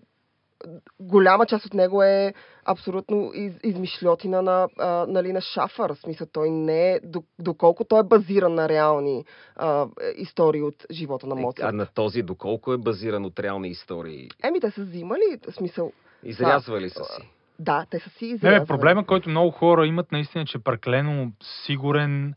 голяма 1.01 1.47
част 1.47 1.67
от 1.67 1.75
него 1.75 2.03
е 2.03 2.35
абсолютно 2.65 3.31
из, 3.35 3.53
измишлетина 3.65 4.43
на, 4.43 4.69
а, 4.79 5.07
нали, 5.09 5.33
на 5.33 5.41
Шафър. 5.41 5.93
В 5.93 5.97
смисъл, 5.97 6.27
той 6.27 6.51
не 6.51 6.93
е, 6.93 7.01
до- 7.01 7.25
доколко 7.39 7.85
той 7.85 8.01
е 8.01 8.05
базиран 8.05 8.55
на 8.55 8.69
реални 8.69 9.25
а, 9.57 9.87
истории 10.17 10.63
от 10.63 10.87
живота 10.91 11.27
на 11.27 11.35
Е, 11.35 11.39
А 11.39 11.43
Моцарт. 11.43 11.75
на 11.75 11.87
този, 11.87 12.23
доколко 12.23 12.73
е 12.73 12.79
базиран 12.79 13.25
от 13.25 13.41
реални 13.41 13.69
истории? 13.69 14.29
Еми, 14.45 14.61
те 14.61 14.71
са 14.71 14.83
взимали, 14.83 15.23
в 15.49 15.55
смисъл, 15.55 15.93
Изрязвали 16.23 16.91
са 16.91 17.05
си. 17.05 17.29
да, 17.59 17.87
те 17.91 17.99
са 17.99 18.11
си 18.11 18.25
Не, 18.25 18.31
изрязвали. 18.31 18.61
бе, 18.61 18.67
проблема, 18.67 19.07
който 19.07 19.29
много 19.31 19.51
хора 19.51 19.87
имат 19.87 20.13
наистина, 20.13 20.45
че 20.47 20.59
е 20.59 20.63
прекалено 20.63 21.33
сигурен, 21.67 22.35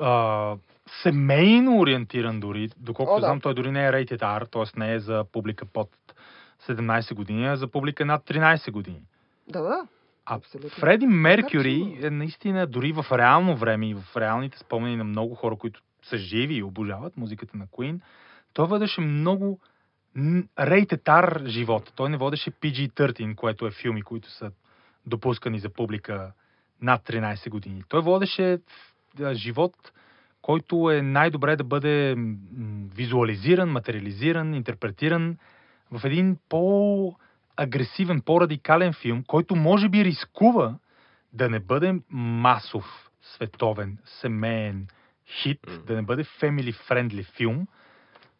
а, 0.00 0.54
семейно 1.02 1.78
ориентиран 1.78 2.40
дори, 2.40 2.68
доколкото 2.76 3.16
О, 3.16 3.20
да. 3.20 3.26
знам, 3.26 3.40
той 3.40 3.54
дори 3.54 3.70
не 3.70 3.86
е 3.86 3.90
rated 3.90 4.18
R, 4.18 4.50
т.е. 4.50 4.78
не 4.78 4.94
е 4.94 4.98
за 4.98 5.24
публика 5.32 5.64
под 5.66 5.88
17 6.68 7.14
години, 7.14 7.46
а 7.46 7.56
за 7.56 7.68
публика 7.68 8.04
над 8.04 8.24
13 8.24 8.70
години. 8.70 9.02
Да, 9.48 9.62
да. 9.62 9.86
А 10.26 10.36
Абсолютно. 10.36 10.70
Фреди 10.70 11.06
Меркюри 11.06 11.98
е 12.02 12.10
наистина 12.10 12.66
дори 12.66 12.92
в 12.92 13.06
реално 13.12 13.56
време 13.56 13.88
и 13.88 13.94
в 13.94 14.16
реалните 14.16 14.58
спомени 14.58 14.96
на 14.96 15.04
много 15.04 15.34
хора, 15.34 15.56
които 15.56 15.80
са 16.02 16.16
живи 16.16 16.54
и 16.54 16.62
обожават 16.62 17.16
музиката 17.16 17.56
на 17.56 17.66
Queen, 17.66 18.00
той 18.52 18.66
водеше 18.66 19.00
много 19.00 19.60
R 20.16 21.46
живот. 21.46 21.92
Той 21.96 22.10
не 22.10 22.16
водеше 22.16 22.50
PG-13, 22.50 23.34
което 23.34 23.66
е 23.66 23.70
филми, 23.70 24.02
които 24.02 24.30
са 24.30 24.50
допускани 25.06 25.58
за 25.58 25.68
публика 25.68 26.32
над 26.82 27.02
13 27.02 27.50
години. 27.50 27.82
Той 27.88 28.00
водеше 28.00 28.58
живот, 29.32 29.92
който 30.42 30.90
е 30.90 31.02
най-добре 31.02 31.56
да 31.56 31.64
бъде 31.64 32.16
визуализиран, 32.94 33.70
материализиран, 33.70 34.54
интерпретиран 34.54 35.36
в 35.92 36.04
един 36.04 36.36
по-агресивен, 36.48 38.20
по-радикален 38.20 38.92
филм, 38.92 39.24
който 39.26 39.56
може 39.56 39.88
би 39.88 40.04
рискува 40.04 40.74
да 41.32 41.48
не 41.48 41.60
бъде 41.60 41.94
масов, 42.10 43.10
световен, 43.22 43.98
семейен 44.04 44.86
хит, 45.26 45.58
Мгм. 45.68 45.84
да 45.86 45.94
не 45.94 46.02
бъде 46.02 46.24
family 46.24 46.72
friendly 46.72 47.24
филм, 47.24 47.66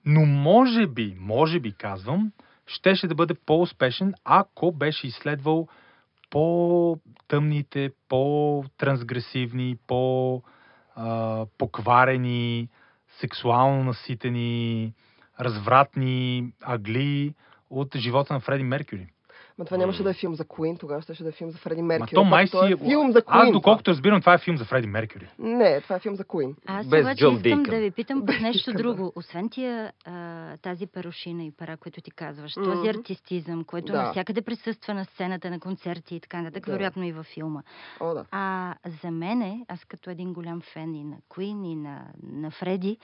но 0.04 0.26
може 0.26 0.86
би, 0.86 1.16
може 1.18 1.60
би 1.60 1.72
казвам, 1.72 2.32
щеше 2.66 3.06
да 3.06 3.14
бъде 3.14 3.34
по-успешен, 3.46 4.14
ако 4.24 4.72
беше 4.72 5.06
изследвал 5.06 5.68
по-тъмните, 6.30 7.90
по-трансгресивни, 8.08 9.76
по-покварени, 9.86 12.68
сексуално 13.08 13.84
наситени, 13.84 14.92
развратни 15.44 16.52
агли 16.62 17.34
от 17.70 17.96
живота 17.96 18.34
на 18.34 18.40
Фреди 18.40 18.64
Меркюри. 18.64 19.08
Ма 19.58 19.64
това 19.64 19.76
нямаше 19.76 20.02
да 20.02 20.10
е 20.10 20.14
филм 20.14 20.34
за 20.34 20.44
Queen, 20.44 20.78
тогава 20.78 21.02
ще 21.02 21.22
да 21.22 21.28
е 21.28 21.32
филм 21.32 21.50
за 21.50 21.58
Фреди 21.58 21.82
Ма 21.82 21.88
Меркюри. 21.88 22.10
то 22.14 22.22
Пак 22.22 22.30
май 22.30 22.46
си 22.46 22.56
е 22.56 22.76
филм 22.76 23.12
за 23.12 23.22
Queen. 23.22 23.24
Аз, 23.26 23.52
доколкото 23.52 23.90
разбирам, 23.90 24.20
това 24.20 24.34
е 24.34 24.38
филм 24.38 24.56
за 24.56 24.64
Фреди 24.64 24.86
Меркюри. 24.86 25.28
Не, 25.38 25.80
това 25.80 25.96
е 25.96 26.00
филм 26.00 26.16
за 26.16 26.24
Queen. 26.24 26.54
Аз 26.66 26.86
Без 26.88 27.00
обаче 27.00 27.18
Джон 27.18 27.34
искам 27.36 27.42
Дикън. 27.42 27.62
да 27.62 27.80
ви 27.80 27.90
питам 27.90 28.22
Без 28.22 28.40
нещо 28.40 28.72
да. 28.72 28.78
друго. 28.78 29.12
Освен 29.16 29.48
тия, 29.50 29.92
а, 30.04 30.56
тази 30.56 30.86
перушина 30.86 31.44
и 31.44 31.50
пара, 31.50 31.76
които 31.76 32.00
ти 32.00 32.10
казваш, 32.10 32.56
Мгм. 32.56 32.70
този 32.72 32.88
артистизъм, 32.88 33.64
който 33.64 33.92
Да. 33.92 34.02
навсякъде 34.02 34.42
присъства 34.42 34.94
на 34.94 35.04
сцената, 35.04 35.50
на 35.50 35.60
концерти 35.60 36.16
и 36.16 36.20
така 36.20 36.42
нататък, 36.42 36.66
Да. 36.66 36.72
вероятно 36.72 37.04
и 37.04 37.12
във 37.12 37.26
филма. 37.26 37.62
О, 38.00 38.14
да. 38.14 38.24
А 38.30 38.74
за 39.02 39.10
мене, 39.10 39.64
аз 39.68 39.84
като 39.84 40.10
един 40.10 40.32
голям 40.32 40.60
фен 40.60 40.94
и 40.94 41.04
на 41.04 41.16
Queen, 41.30 41.66
и 41.66 41.76
на, 41.76 42.02
на 42.32 42.50
Фреди, 42.50 42.96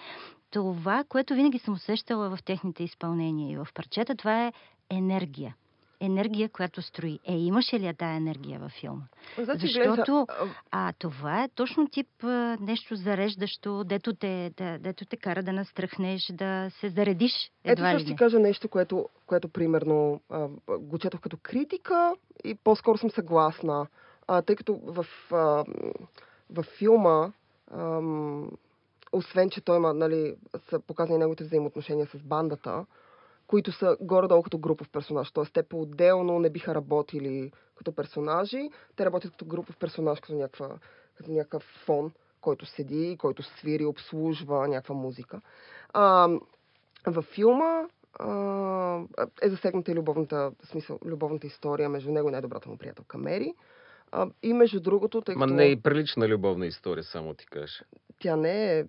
това, 0.51 1.05
което 1.09 1.35
винаги 1.35 1.59
съм 1.59 1.75
усещала 1.75 2.37
в 2.37 2.43
техните 2.43 2.85
изпълнения 2.85 3.53
и 3.53 3.57
в 3.57 3.69
парчета, 3.75 4.15
това 4.15 4.47
е 4.47 4.53
енергия. 4.91 5.55
Енергия, 6.01 6.49
която 6.49 6.83
строи. 6.83 7.19
Е, 7.25 7.37
имаше 7.37 7.81
ли 7.81 7.87
я 7.87 7.95
тая 7.95 8.17
енергия 8.17 8.61
във 8.61 8.73
филма? 8.73 9.03
Значи, 9.39 9.67
Защото- 9.67 10.27
А 10.71 10.93
това 10.99 11.45
е 11.45 11.49
точно 11.49 11.89
тип 11.89 12.09
а, 12.23 12.57
нещо 12.61 12.97
зареждащо, 12.97 13.85
дето 13.85 14.15
те, 14.15 14.51
да, 14.57 14.79
дето 14.79 15.05
те 15.05 15.17
кара 15.17 15.43
да 15.43 15.53
настръхнеш, 15.53 16.27
да 16.33 16.71
се 16.71 16.89
заредиш 16.89 17.33
Ето 17.65 17.83
сега 17.83 17.99
ще 17.99 18.07
ти 18.07 18.17
кажа 18.17 18.39
нещо, 18.39 18.69
което, 18.69 19.09
което 19.27 19.49
примерно 19.49 20.21
а, 20.31 20.49
го 20.79 20.99
четох 20.99 21.21
като 21.21 21.37
критика 21.43 22.15
и 22.45 22.55
по-скоро 22.55 22.99
съм 22.99 23.11
съгласна. 23.11 23.87
А, 24.29 24.43
тъй 24.43 24.57
като 24.57 24.81
в, 24.85 25.07
а, 25.33 25.65
в 26.51 26.63
филма, 26.63 27.33
ам, 27.75 28.51
освен 29.13 29.51
че 29.51 29.61
той 29.61 29.77
има, 29.77 29.95
нали, 29.95 30.37
са 30.71 30.81
показани 30.81 31.19
неговите 31.19 31.45
взаимоотношения 31.45 32.07
с 32.07 32.19
бандата, 32.19 32.87
които 33.49 33.73
са 33.73 33.97
горе-долу 34.01 34.43
като 34.43 34.59
групов 34.59 34.89
персонаж. 34.89 35.31
Тоест, 35.33 35.53
те 35.53 35.63
по-отделно 35.63 36.39
не 36.39 36.51
биха 36.51 36.75
работили 36.75 37.53
като 37.77 37.93
персонажи. 37.93 38.71
Те 38.97 39.05
работят 39.05 39.31
като 39.31 39.45
групов 39.45 39.77
персонаж, 39.77 40.21
като, 40.21 40.35
някаква, 40.35 40.79
като 41.17 41.31
някакъв 41.31 41.63
фон, 41.85 42.13
който 42.41 42.67
седи, 42.67 43.17
който 43.19 43.43
свири, 43.43 43.85
обслужва 43.85 44.69
някаква 44.69 44.95
музика. 44.95 45.41
А, 45.93 46.29
във 47.07 47.25
филма 47.25 47.83
а, 48.19 49.03
е 49.43 49.49
засегната 49.49 49.91
и 49.91 49.95
любовната, 49.95 50.53
смисъл, 50.65 50.99
любовната 51.05 51.47
история 51.47 51.89
между 51.89 52.13
него 52.13 52.29
и 52.29 52.33
най-добрата 52.33 52.69
му 52.69 52.77
приятелка 52.77 53.19
Мери. 53.19 53.55
А, 54.13 54.31
и 54.43 54.53
между 54.53 54.81
другото, 54.81 55.21
тъй 55.21 55.35
Ма 55.35 55.47
като 55.47 55.55
не 55.55 55.65
е 55.65 55.71
и 55.71 55.83
прилична 55.83 56.29
любовна 56.29 56.67
история, 56.67 57.05
само 57.05 57.35
ти 57.35 57.47
кажа. 57.47 57.85
тя 58.21 58.37
не 58.37 58.79
е 58.79 58.85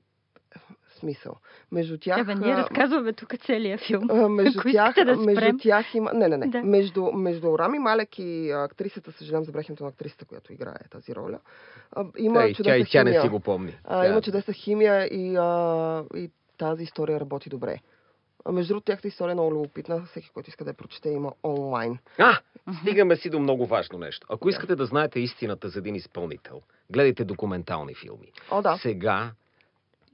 смисъл. 1.00 1.36
Между 1.72 1.98
тях... 1.98 2.20
Ева, 2.20 2.36
ние 2.36 2.56
разказваме 2.56 3.14
тук 3.14 3.34
целия 3.38 3.78
филм. 3.78 4.08
а, 4.12 4.30
между, 4.30 4.60
Ако 4.60 4.72
тях, 4.72 4.96
да 4.96 5.06
между 5.06 5.24
спрем. 5.36 5.60
тях 5.60 5.96
има... 5.96 6.14
Не, 6.14 6.28
не, 6.28 6.38
не. 6.38 6.48
Да. 6.48 6.64
Между, 6.64 7.12
между 7.12 7.58
Рами 7.60 7.80
Малек 7.80 8.20
и 8.20 8.52
актрисата, 8.52 9.12
съжалявам, 9.12 9.44
забрах 9.46 9.70
името 9.70 9.84
на 9.84 9.90
актрисата, 9.90 10.26
която 10.26 10.54
играе 10.54 10.88
тази 10.92 11.16
роля, 11.16 11.40
а, 11.92 12.06
има 12.18 12.44
и- 12.46 12.54
чудесна 12.54 12.74
тя, 12.74 12.78
и 12.78 12.84
тя 12.84 13.00
химия. 13.00 13.16
не 13.16 13.22
си 13.22 13.30
го 13.30 13.40
помни. 13.40 13.78
А, 13.84 14.02
Тя- 14.02 14.10
Има 14.10 14.22
чудесна 14.22 14.54
химия 14.54 15.06
и, 15.06 15.36
а, 15.36 16.04
и 16.16 16.30
тази 16.58 16.84
история 16.84 17.20
работи 17.20 17.50
добре. 17.50 17.78
А 18.46 18.52
между 18.52 18.68
другото, 18.68 18.86
тяхната 18.86 19.08
история 19.08 19.32
е 19.32 19.36
много 19.36 19.52
любопитна. 19.52 20.02
Всеки, 20.02 20.30
който 20.30 20.50
иска 20.50 20.64
да 20.64 20.70
я 20.70 20.74
прочете, 20.74 21.10
има 21.10 21.32
онлайн. 21.44 21.98
А, 22.18 22.40
стигаме 22.82 23.16
си 23.16 23.30
до 23.30 23.40
много 23.40 23.66
важно 23.66 24.00
нещо. 24.00 24.28
Ако 24.30 24.50
искате 24.50 24.76
да 24.76 24.86
знаете 24.86 25.20
истината 25.20 25.70
за 25.70 25.80
един 25.80 25.96
изпълнител, 25.96 26.62
гледайте 26.90 27.24
документални 27.26 27.96
филми. 27.96 28.32
О, 28.52 28.62
да. 28.62 28.78
Сега 28.78 29.32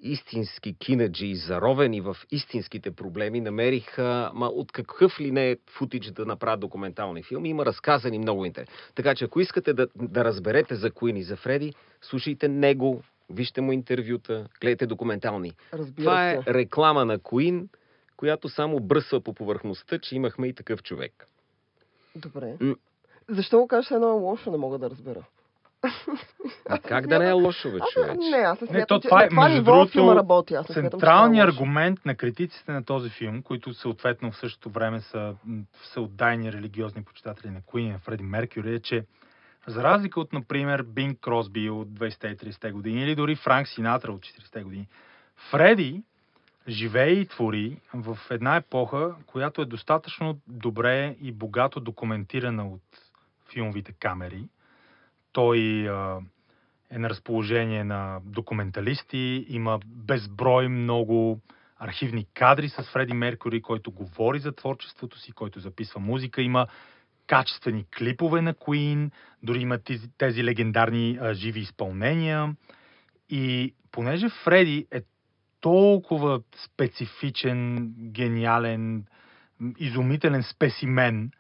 истински 0.06 0.78
кинаджи, 0.78 1.36
заровени 1.36 2.02
в 2.02 2.18
истинските 2.32 2.92
проблеми, 2.92 3.42
намериха, 3.42 4.32
ма 4.34 4.48
от 4.48 4.72
какъв 4.72 5.20
ли 5.20 5.32
не 5.32 5.58
футидж 5.70 6.12
да 6.12 6.26
направят 6.26 6.60
документални 6.60 7.24
филми, 7.24 7.50
има 7.50 7.66
разказани 7.66 8.20
много 8.20 8.46
интерес. 8.46 8.70
Така 8.96 9.16
че 9.16 9.26
ако 9.26 9.40
искате 9.40 9.74
да, 9.74 9.88
да 9.96 10.26
разберете 10.26 10.76
за 10.76 10.92
Куин 10.92 11.18
и 11.18 11.24
за 11.24 11.36
Фреди, 11.36 11.74
слушайте 12.02 12.48
него, 12.48 13.04
вижте 13.30 13.62
му 13.62 13.72
интервюта, 13.72 14.48
гледайте 14.62 14.86
документални. 14.86 15.52
Разбира 15.74 16.06
Това 16.06 16.32
е 16.32 16.40
реклама 16.48 17.06
на 17.06 17.20
Куин, 17.20 17.70
която 18.18 18.50
само 18.50 18.80
бръсва 18.80 19.22
по 19.22 19.34
повърхността, 19.34 20.00
че 20.00 20.16
имахме 20.16 20.48
и 20.48 20.54
такъв 20.54 20.84
човек. 20.84 21.28
Добре. 22.16 22.58
М. 22.60 22.76
Защо 23.30 23.60
го 23.60 23.68
кажеш 23.68 23.92
едно 23.92 24.08
е 24.08 24.12
лошо, 24.12 24.52
не 24.52 24.58
мога 24.58 24.78
да 24.78 24.90
разбера. 24.90 25.26
А 26.70 26.80
как 26.80 27.08
да 27.08 27.20
не 27.20 27.30
е 27.30 27.32
лошо, 27.32 27.72
бе, 27.72 27.80
човек? 27.94 28.18
не, 28.18 28.38
аз 28.38 28.62
не 28.62 28.68
Не, 28.68 28.72
смятам, 28.72 28.86
то 28.88 29.02
че 29.02 29.08
това 29.08 29.24
е, 29.24 29.30
това 29.30 29.44
между 29.44 29.58
ниво 29.58 29.72
другото, 29.72 29.92
филма 29.92 30.16
работи. 30.16 30.54
Аз 30.54 30.70
не 30.70 30.74
това 30.74 30.88
е 30.88 30.90
Централният 30.90 31.50
аргумент 31.50 32.06
на 32.06 32.16
критиците 32.16 32.72
на 32.72 32.86
този 32.86 33.10
филм, 33.10 33.42
които 33.42 33.74
съответно 33.74 34.32
в 34.32 34.38
същото 34.38 34.70
време 34.70 35.02
са 35.02 35.36
всеотдайни 35.82 36.54
религиозни 36.54 37.04
почитатели 37.04 37.52
на 37.52 37.62
Куин 37.62 37.88
и 37.88 37.92
на 37.92 38.00
Фреди 38.00 38.24
Меркюри, 38.24 38.76
е, 38.76 38.80
че 38.80 39.06
за 39.68 39.84
разлика 39.84 40.20
от, 40.20 40.34
например, 40.34 40.84
Бинг 40.84 41.20
Кросби 41.20 41.70
от 41.70 41.88
20-30 41.88 42.72
години 42.72 43.04
или 43.04 43.16
дори 43.16 43.36
Франк 43.36 43.68
Синатра 43.68 44.12
от 44.12 44.22
40 44.22 44.64
години, 44.64 44.88
Фреди 45.36 46.04
живее 46.68 47.12
и 47.12 47.26
твори 47.26 47.78
в 47.94 48.18
една 48.30 48.56
епоха, 48.56 49.16
която 49.26 49.62
е 49.62 49.66
достатъчно 49.66 50.40
добре 50.48 51.16
и 51.22 51.32
богато 51.32 51.80
документирана 51.80 52.68
от 52.68 52.82
филмовите 53.54 53.92
камери. 53.92 54.48
Той 55.36 55.90
е 56.92 56.98
на 57.00 57.10
разположение 57.10 57.84
на 57.84 58.20
документалисти, 58.26 59.46
има 59.50 59.80
безброй 59.86 60.68
много 60.68 61.40
архивни 61.78 62.26
кадри 62.34 62.70
с 62.70 62.84
Фреди 62.84 63.14
Меркюри, 63.14 63.62
който 63.62 63.92
говори 63.92 64.40
за 64.40 64.52
творчеството 64.52 65.20
си, 65.20 65.32
който 65.32 65.60
записва 65.60 66.00
музика, 66.00 66.42
има 66.42 66.68
качествени 67.28 67.86
клипове 67.98 68.42
на 68.42 68.54
Queen, 68.54 69.12
дори 69.44 69.62
има 69.62 69.78
тези, 69.78 70.10
тези 70.18 70.44
легендарни 70.44 71.18
а, 71.22 71.34
живи 71.34 71.60
изпълнения. 71.60 72.56
И 73.30 73.74
понеже 73.92 74.30
Фреди 74.30 74.88
е 74.92 75.02
толкова 75.62 76.42
специфичен, 76.66 77.94
гениален, 77.98 79.06
изумителен 79.80 80.44
спесимен, 80.44 81.32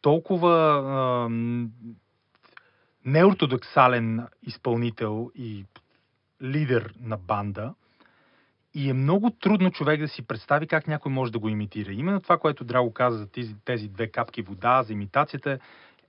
толкова 0.00 0.82
а, 0.84 1.28
неортодоксален 3.04 4.26
изпълнител 4.42 5.30
и 5.34 5.64
лидер 6.42 6.94
на 7.00 7.16
банда, 7.16 7.74
и 8.74 8.90
е 8.90 8.92
много 8.92 9.30
трудно 9.30 9.70
човек 9.70 10.00
да 10.00 10.08
си 10.08 10.26
представи 10.26 10.66
как 10.66 10.88
някой 10.88 11.12
може 11.12 11.32
да 11.32 11.38
го 11.38 11.48
имитира. 11.48 11.92
Именно 11.92 12.20
това, 12.20 12.38
което 12.38 12.64
Драго 12.64 12.92
каза 12.92 13.18
за 13.18 13.26
тези, 13.26 13.54
тези 13.64 13.88
две 13.88 14.10
капки 14.10 14.42
вода, 14.42 14.82
за 14.82 14.92
имитацията, 14.92 15.58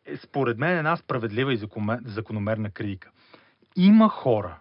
е 0.05 0.17
според 0.17 0.57
мен 0.57 0.77
една 0.77 0.97
справедлива 0.97 1.53
и 1.53 1.59
закономерна 2.05 2.69
критика. 2.69 3.11
Има 3.75 4.09
хора, 4.09 4.59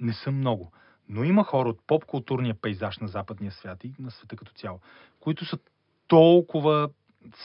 не 0.00 0.12
са 0.12 0.30
много, 0.30 0.72
но 1.08 1.24
има 1.24 1.44
хора 1.44 1.68
от 1.68 1.86
поп-културния 1.86 2.54
пейзаж 2.54 2.98
на 2.98 3.08
западния 3.08 3.52
свят 3.52 3.84
и 3.84 3.92
на 3.98 4.10
света 4.10 4.36
като 4.36 4.52
цяло, 4.52 4.80
които 5.20 5.44
са 5.44 5.58
толкова 6.06 6.90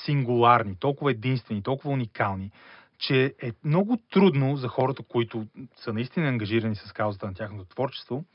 сингуларни, 0.05 0.75
толкова 0.75 1.11
единствени, 1.11 1.63
толкова 1.63 1.93
уникални, 1.93 2.51
че 2.97 3.33
е 3.41 3.51
много 3.63 3.97
трудно 4.11 4.55
за 4.55 4.67
хората, 4.67 5.03
които 5.03 5.47
са 5.75 5.93
наистина 5.93 6.27
ангажирани 6.27 6.75
с 6.75 6.91
каузата 6.93 7.27
на 7.27 7.33
тяхното 7.33 7.65
творчество, 7.65 8.25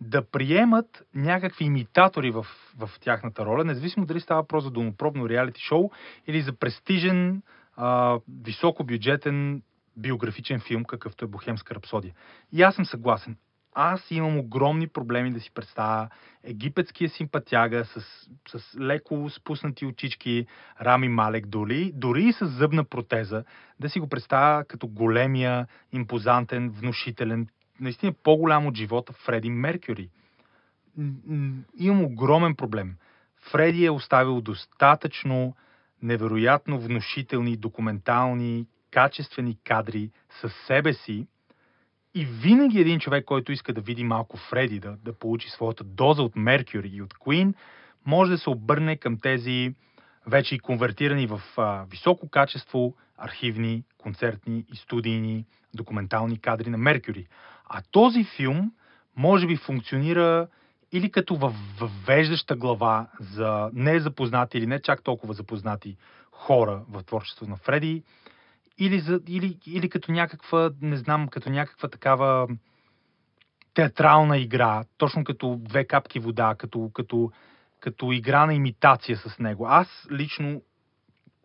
да 0.00 0.30
приемат 0.30 1.02
някакви 1.14 1.64
имитатори 1.64 2.30
в, 2.30 2.46
в 2.78 2.90
тяхната 3.00 3.46
роля, 3.46 3.64
независимо 3.64 4.06
дали 4.06 4.20
става 4.20 4.46
просто 4.46 4.68
за 4.68 4.70
домопробно 4.70 5.28
реалити 5.28 5.60
шоу 5.60 5.90
или 6.26 6.42
за 6.42 6.52
престижен, 6.52 7.42
а, 7.76 8.18
високобюджетен 8.44 9.62
биографичен 9.96 10.60
филм, 10.60 10.84
какъвто 10.84 11.24
е 11.24 11.28
Бохемска 11.28 11.74
рапсодия. 11.74 12.14
И 12.52 12.62
аз 12.62 12.74
съм 12.74 12.84
съгласен. 12.84 13.36
Аз 13.74 14.10
имам 14.10 14.38
огромни 14.38 14.88
проблеми 14.88 15.32
да 15.32 15.40
си 15.40 15.50
представя 15.54 16.08
египетския 16.42 17.10
симпатяга 17.10 17.84
с, 17.84 18.00
с 18.58 18.80
леко 18.80 19.30
спуснати 19.30 19.86
очички, 19.86 20.46
Рами 20.80 21.08
Малек, 21.08 21.46
дори, 21.46 21.92
дори 21.94 22.24
и 22.24 22.32
с 22.32 22.46
зъбна 22.46 22.84
протеза, 22.84 23.44
да 23.80 23.88
си 23.90 24.00
го 24.00 24.08
представя 24.08 24.64
като 24.64 24.86
големия, 24.86 25.66
импозантен, 25.92 26.70
внушителен, 26.70 27.48
наистина 27.80 28.12
по-голям 28.12 28.66
от 28.66 28.76
живота 28.76 29.12
Фреди 29.12 29.50
Меркюри. 29.50 30.08
Имам 31.78 32.04
огромен 32.04 32.56
проблем. 32.56 32.96
Фреди 33.50 33.84
е 33.84 33.90
оставил 33.90 34.40
достатъчно 34.40 35.54
невероятно 36.02 36.80
внушителни, 36.80 37.56
документални, 37.56 38.66
качествени 38.90 39.58
кадри 39.64 40.10
със 40.40 40.52
себе 40.66 40.92
си, 40.92 41.26
и 42.14 42.24
винаги 42.24 42.80
един 42.80 43.00
човек, 43.00 43.24
който 43.24 43.52
иска 43.52 43.72
да 43.72 43.80
види 43.80 44.04
малко 44.04 44.36
Фреди, 44.36 44.80
да, 44.80 44.96
да 45.04 45.12
получи 45.12 45.50
своята 45.50 45.84
доза 45.84 46.22
от 46.22 46.36
Меркюри 46.36 46.88
и 46.88 47.02
от 47.02 47.14
Queen, 47.14 47.54
може 48.06 48.30
да 48.30 48.38
се 48.38 48.50
обърне 48.50 48.96
към 48.96 49.18
тези 49.20 49.74
вече 50.26 50.54
и 50.54 50.58
конвертирани 50.58 51.26
в 51.26 51.42
а, 51.56 51.84
високо 51.90 52.28
качество 52.28 52.94
архивни, 53.18 53.84
концертни 53.98 54.64
и 54.72 54.76
студийни 54.76 55.44
документални 55.74 56.38
кадри 56.38 56.70
на 56.70 56.78
Меркюри. 56.78 57.26
А 57.68 57.82
този 57.90 58.24
филм 58.24 58.72
може 59.16 59.46
би 59.46 59.56
функционира 59.56 60.48
или 60.92 61.10
като 61.10 61.52
въвеждаща 61.78 62.56
глава 62.56 63.06
за 63.20 63.70
незапознати 63.72 64.58
или 64.58 64.66
не 64.66 64.82
чак 64.82 65.02
толкова 65.02 65.34
запознати 65.34 65.96
хора 66.32 66.82
в 66.88 67.02
творчеството 67.02 67.50
на 67.50 67.56
Фреди, 67.56 68.02
или, 68.78 69.00
за, 69.00 69.20
или, 69.28 69.58
или 69.66 69.88
като 69.88 70.12
някаква, 70.12 70.70
не 70.80 70.96
знам, 70.96 71.28
като 71.28 71.50
някаква 71.50 71.88
такава 71.88 72.48
театрална 73.74 74.38
игра, 74.38 74.84
точно 74.98 75.24
като 75.24 75.56
две 75.60 75.84
капки 75.84 76.18
вода, 76.18 76.54
като, 76.58 76.90
като, 76.94 77.30
като 77.80 78.12
игра 78.12 78.46
на 78.46 78.54
имитация 78.54 79.16
с 79.16 79.38
него. 79.38 79.66
Аз 79.68 80.06
лично 80.10 80.62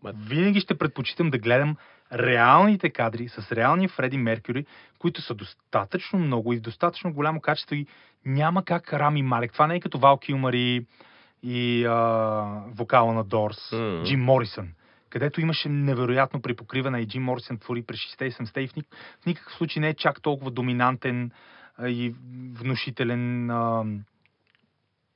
винаги 0.04 0.60
ще 0.60 0.78
предпочитам 0.78 1.30
да 1.30 1.38
гледам 1.38 1.78
реалните 2.14 2.90
кадри 2.90 3.30
с 3.30 3.52
реалния 3.52 3.90
Фреди 3.90 4.18
Меркюри, 4.18 4.66
които 5.00 5.22
са 5.22 5.36
достатъчно 5.36 6.20
много 6.20 6.54
и 6.54 6.58
в 6.58 6.62
достатъчно 6.62 7.14
голямо 7.14 7.42
качество 7.42 7.76
и 7.76 7.86
няма 8.26 8.66
как 8.66 8.94
Рами 8.94 9.24
Малек. 9.24 9.54
Това 9.54 9.68
не 9.68 9.76
е 9.76 9.80
като 9.80 10.00
Вал 10.00 10.18
Килмар 10.18 10.54
и, 10.54 10.86
и 11.44 11.86
а, 11.86 11.94
вокала 12.68 13.14
на 13.14 13.24
Дорс, 13.24 13.58
mm-hmm. 13.58 14.06
Джим 14.06 14.20
Морисън 14.20 14.70
където 15.10 15.42
имаше 15.42 15.70
невероятно 15.70 16.42
припокриване 16.42 17.00
и 17.00 17.08
Джим 17.08 17.24
Морсен 17.24 17.58
твори 17.58 17.84
през 17.84 18.00
60 18.00 18.24
и 18.24 18.32
70 18.32 18.60
и 18.60 18.68
в, 18.68 18.76
ник- 18.76 18.96
в 19.22 19.26
никакъв 19.26 19.54
случай 19.54 19.82
не 19.82 19.90
е 19.90 19.94
чак 19.94 20.22
толкова 20.22 20.52
доминантен 20.52 21.32
и 21.88 22.16
внушителен 22.54 23.50
а, 23.50 23.86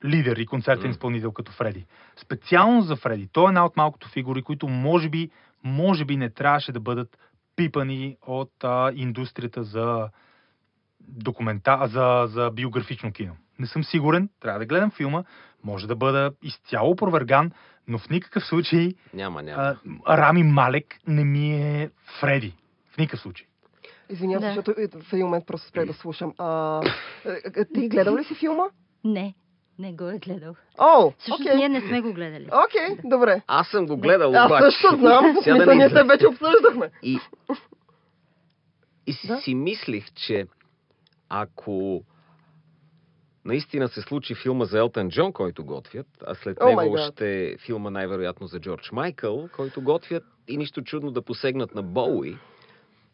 лидер 0.04 0.36
и 0.36 0.46
концертен 0.46 0.90
mm. 0.90 0.90
изпълнител 0.90 1.32
като 1.32 1.52
Фреди. 1.52 1.86
Специално 2.16 2.82
за 2.82 2.96
Фреди. 2.96 3.28
Той 3.32 3.44
е 3.44 3.48
една 3.48 3.64
от 3.64 3.76
малкото 3.76 4.08
фигури, 4.08 4.42
които 4.42 4.68
може 4.68 5.08
би, 5.08 5.30
може 5.64 6.04
би 6.04 6.16
не 6.16 6.30
трябваше 6.30 6.72
да 6.72 6.80
бъдат 6.80 7.18
пипани 7.56 8.16
от 8.26 8.52
а, 8.64 8.92
индустрията 8.94 9.62
за 9.64 10.08
документа, 11.08 11.80
за, 11.86 12.24
за 12.26 12.50
биографично 12.50 13.12
кино. 13.12 13.36
Не 13.58 13.66
съм 13.66 13.84
сигурен, 13.84 14.28
трябва 14.40 14.58
да 14.58 14.66
гледам 14.66 14.90
филма, 14.90 15.24
може 15.64 15.86
да 15.86 15.96
бъда 15.96 16.30
изцяло 16.42 16.90
опроверган, 16.90 17.50
но 17.88 17.98
в 17.98 18.10
никакъв 18.10 18.44
случай 18.44 18.88
няма, 19.14 19.42
няма. 19.42 19.76
А, 20.04 20.18
Рами 20.18 20.42
Малек 20.42 20.98
не 21.06 21.24
ми 21.24 21.54
е 21.54 21.90
Фреди. 22.20 22.54
В 22.90 22.98
никакъв 22.98 23.20
случай. 23.20 23.46
Извинявам 24.10 24.42
се, 24.42 24.48
да. 24.48 24.54
защото 24.54 25.00
в 25.04 25.12
един 25.12 25.26
момент 25.26 25.46
просто 25.46 25.68
спре 25.68 25.84
да 25.84 25.92
слушам. 25.92 26.32
А, 26.38 26.80
ти 27.74 27.88
гледал 27.88 28.16
ли 28.16 28.24
си 28.24 28.34
филма? 28.34 28.64
Не. 29.04 29.34
Не 29.78 29.92
го 29.92 30.08
е 30.08 30.18
гледал. 30.18 30.54
О, 30.78 31.12
Всъщност 31.18 31.42
okay. 31.42 31.56
ние 31.56 31.68
не 31.68 31.80
сме 31.80 32.00
го 32.00 32.12
гледали. 32.12 32.44
Окей, 32.44 32.96
okay, 32.96 33.02
да. 33.02 33.08
добре. 33.08 33.42
Аз 33.46 33.68
съм 33.68 33.86
го 33.86 33.96
гледал, 33.96 34.34
Аз 34.34 34.46
обаче. 34.46 34.64
Аз 34.64 34.74
също 34.74 34.96
знам. 34.96 35.36
Сега 35.42 35.64
да 35.64 35.74
ние 35.74 35.88
се 35.88 36.04
вече 36.04 36.26
обсъждахме. 36.26 36.90
И, 37.02 37.18
и 39.06 39.12
си, 39.12 39.26
да? 39.26 39.36
си 39.36 39.54
мислих, 39.54 40.12
че 40.12 40.46
ако 41.28 42.02
наистина 43.44 43.88
се 43.88 44.00
случи 44.00 44.34
филма 44.34 44.64
за 44.64 44.78
Елтън 44.78 45.10
Джон, 45.10 45.32
който 45.32 45.64
готвят, 45.64 46.06
а 46.26 46.34
след 46.34 46.58
oh 46.58 46.82
него 46.82 46.94
още 46.94 47.56
филма 47.66 47.90
най-вероятно 47.90 48.46
за 48.46 48.60
Джордж 48.60 48.92
Майкъл, 48.92 49.48
който 49.56 49.82
готвят 49.82 50.24
и 50.48 50.56
нищо 50.56 50.82
чудно 50.82 51.10
да 51.10 51.22
посегнат 51.22 51.74
на 51.74 51.82
Боуи. 51.82 52.36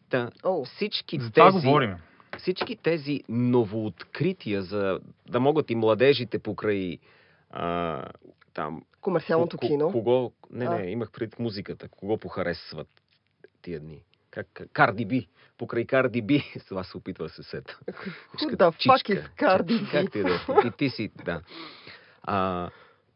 Та, 0.09 0.29
oh. 0.43 0.65
всички 0.65 1.19
за 1.19 1.31
тези... 1.31 1.67
говорим. 1.67 1.95
Всички 2.37 2.75
тези 2.75 3.23
новооткрития, 3.29 4.61
за 4.61 4.99
да 5.29 5.39
могат 5.39 5.71
и 5.71 5.75
младежите 5.75 6.39
покрай 6.39 6.97
а, 7.49 8.03
там... 8.53 8.83
Комерциалното 9.01 9.57
ко, 9.57 9.67
кино? 9.67 9.91
Кого... 9.91 10.31
Не, 10.51 10.69
не, 10.69 10.91
имах 10.91 11.11
пред 11.11 11.39
музиката. 11.39 11.87
Кого 11.87 12.17
похаресват 12.17 12.87
тия 13.61 13.79
дни? 13.79 14.03
Как, 14.31 14.47
Карди 14.73 15.05
Би. 15.05 15.27
Покрай 15.61 15.85
Карди 15.85 16.21
Би. 16.21 16.43
С 16.59 16.65
това 16.69 16.83
се 16.83 16.97
опитва 16.97 17.25
да 17.25 17.29
се 17.29 17.43
сета. 17.43 17.79
The 18.39 18.71
fuck 18.71 19.09
is 19.09 19.29
Карди 19.35 19.73
Би? 19.73 19.89
Как 19.91 20.11
ти 20.11 20.19
е 20.19 20.23
да 20.23 20.39
И 20.65 20.71
ти 20.77 20.89
си, 20.89 21.11
да. 21.25 21.41
А, 22.23 22.69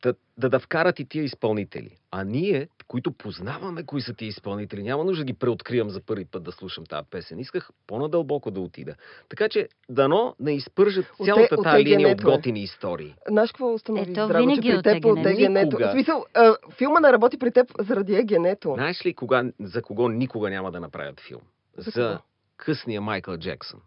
да, 0.04 0.14
да, 0.38 0.50
да 0.50 0.60
вкарат 0.60 1.00
и 1.00 1.06
тия 1.06 1.24
изпълнители. 1.24 1.98
А 2.12 2.24
ние, 2.24 2.68
които 2.88 3.12
познаваме 3.12 3.84
кои 3.84 4.02
са 4.02 4.14
тия 4.14 4.28
изпълнители, 4.28 4.84
няма 4.84 5.04
нужда 5.04 5.22
да 5.22 5.26
ги 5.26 5.34
преоткривам 5.34 5.90
за 5.90 6.02
първи 6.02 6.26
път 6.26 6.44
да 6.44 6.52
слушам 6.52 6.86
тази 6.86 7.08
песен. 7.10 7.40
Исках 7.40 7.70
по-надълбоко 7.88 8.52
да 8.52 8.62
отида. 8.62 8.96
Така 9.30 9.50
че, 9.50 9.68
дано 9.90 10.36
не 10.40 10.56
изпържат 10.56 11.06
цялата 11.26 11.58
тази 11.64 11.86
линия 11.86 12.10
от 12.10 12.22
готини 12.22 12.64
истории. 12.64 13.16
Знаеш 13.28 13.52
какво 13.52 13.74
установи, 13.74 14.12
Ето, 14.12 14.28
Драго, 14.28 14.56
че 14.56 14.62
при 14.62 14.84
теб 14.84 15.06
от 15.06 15.26
егенето... 15.26 15.78
В 15.78 15.92
смисъл, 15.92 16.26
а, 16.34 16.56
филма 16.78 17.00
не 17.00 17.12
работи 17.12 17.38
при 17.40 17.52
теб 17.52 17.72
заради 17.80 18.16
егенето. 18.16 18.74
Знаеш 18.74 19.06
ли 19.06 19.14
кога, 19.14 19.44
за 19.60 19.82
кого 19.82 20.10
никога 20.10 20.50
няма 20.50 20.72
да 20.72 20.80
направят 20.80 21.20
филм? 21.20 21.42
За, 21.78 21.92
за 21.92 22.20
късния 22.58 23.02
Майкъл 23.02 23.38
Джексън. 23.38 23.80